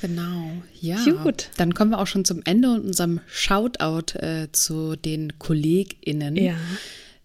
Genau, 0.00 0.50
ja. 0.80 1.04
Gut. 1.22 1.50
Dann 1.56 1.74
kommen 1.74 1.90
wir 1.92 1.98
auch 1.98 2.06
schon 2.06 2.24
zum 2.24 2.42
Ende 2.44 2.70
und 2.70 2.86
unserem 2.86 3.20
Shoutout 3.28 4.18
äh, 4.18 4.48
zu 4.52 4.96
den 4.96 5.38
KollegInnen. 5.38 6.36
Ja. 6.36 6.56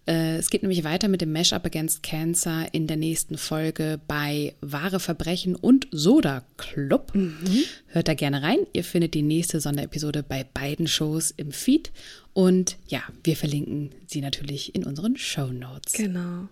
Äh, 0.06 0.36
es 0.36 0.50
geht 0.50 0.62
nämlich 0.62 0.84
weiter 0.84 1.08
mit 1.08 1.20
dem 1.20 1.32
Mashup 1.32 1.66
Against 1.66 2.02
Cancer 2.02 2.66
in 2.72 2.86
der 2.86 2.96
nächsten 2.96 3.36
Folge 3.36 4.00
bei 4.06 4.54
Wahre 4.60 5.00
Verbrechen 5.00 5.56
und 5.56 5.88
Soda 5.90 6.44
Club. 6.56 7.14
Mhm. 7.14 7.64
Hört 7.88 8.08
da 8.08 8.14
gerne 8.14 8.42
rein. 8.42 8.58
Ihr 8.72 8.84
findet 8.84 9.14
die 9.14 9.22
nächste 9.22 9.60
Sonderepisode 9.60 10.22
bei 10.22 10.44
beiden 10.44 10.86
Shows 10.86 11.32
im 11.36 11.52
Feed. 11.52 11.92
Und 12.32 12.76
ja, 12.86 13.02
wir 13.24 13.36
verlinken 13.36 13.90
sie 14.06 14.20
natürlich 14.20 14.74
in 14.74 14.84
unseren 14.84 15.16
Show 15.16 15.46
Notes. 15.46 15.94
Genau. 15.94 16.48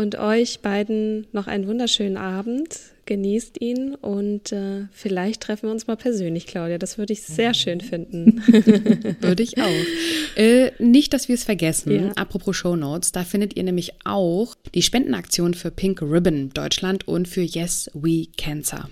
Und 0.00 0.16
euch 0.16 0.60
beiden 0.60 1.26
noch 1.32 1.46
einen 1.46 1.66
wunderschönen 1.66 2.16
Abend. 2.16 2.74
Genießt 3.04 3.60
ihn 3.60 3.94
und 3.96 4.50
äh, 4.50 4.86
vielleicht 4.92 5.42
treffen 5.42 5.66
wir 5.66 5.72
uns 5.72 5.88
mal 5.88 5.96
persönlich, 5.96 6.46
Claudia. 6.46 6.78
Das 6.78 6.96
würde 6.96 7.12
ich 7.12 7.20
sehr 7.20 7.52
schön 7.52 7.82
finden. 7.82 8.42
würde 9.20 9.42
ich 9.42 9.58
auch. 9.58 10.36
Äh, 10.36 10.70
nicht, 10.78 11.12
dass 11.12 11.28
wir 11.28 11.34
es 11.34 11.44
vergessen. 11.44 11.92
Ja. 11.92 12.12
Apropos 12.12 12.56
Show 12.56 12.76
Notes, 12.76 13.12
da 13.12 13.24
findet 13.24 13.58
ihr 13.58 13.62
nämlich 13.62 13.92
auch 14.06 14.54
die 14.74 14.80
Spendenaktion 14.80 15.52
für 15.52 15.70
Pink 15.70 16.00
Ribbon 16.00 16.48
Deutschland 16.48 17.06
und 17.06 17.28
für 17.28 17.42
Yes 17.42 17.90
We 17.92 18.28
Cancer. 18.38 18.88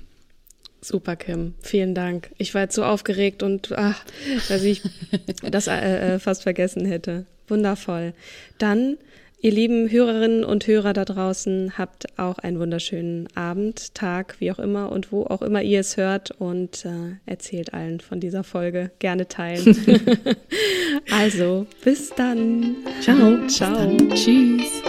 Super, 0.82 1.16
Kim. 1.16 1.54
Vielen 1.62 1.94
Dank. 1.94 2.32
Ich 2.36 2.52
war 2.54 2.60
jetzt 2.62 2.74
so 2.74 2.84
aufgeregt 2.84 3.42
und 3.42 3.72
ach, 3.72 4.04
dass 4.50 4.62
ich 4.62 4.82
das 5.50 5.68
äh, 5.68 6.16
äh, 6.16 6.18
fast 6.18 6.42
vergessen 6.42 6.84
hätte. 6.84 7.24
Wundervoll. 7.48 8.12
Dann 8.58 8.98
Ihr 9.40 9.52
lieben 9.52 9.88
Hörerinnen 9.88 10.44
und 10.44 10.66
Hörer 10.66 10.92
da 10.92 11.04
draußen, 11.04 11.78
habt 11.78 12.18
auch 12.18 12.38
einen 12.38 12.58
wunderschönen 12.58 13.28
Abend, 13.36 13.94
Tag, 13.94 14.34
wie 14.40 14.50
auch 14.50 14.58
immer 14.58 14.90
und 14.90 15.12
wo 15.12 15.26
auch 15.26 15.42
immer 15.42 15.62
ihr 15.62 15.78
es 15.78 15.96
hört 15.96 16.32
und 16.32 16.84
äh, 16.84 17.18
erzählt 17.24 17.72
allen 17.72 18.00
von 18.00 18.18
dieser 18.18 18.42
Folge. 18.42 18.90
Gerne 18.98 19.28
teilen. 19.28 19.76
also, 21.12 21.66
bis 21.84 22.10
dann. 22.10 22.78
Ciao. 23.00 23.46
Ciao. 23.46 23.96
Tschüss. 24.12 24.82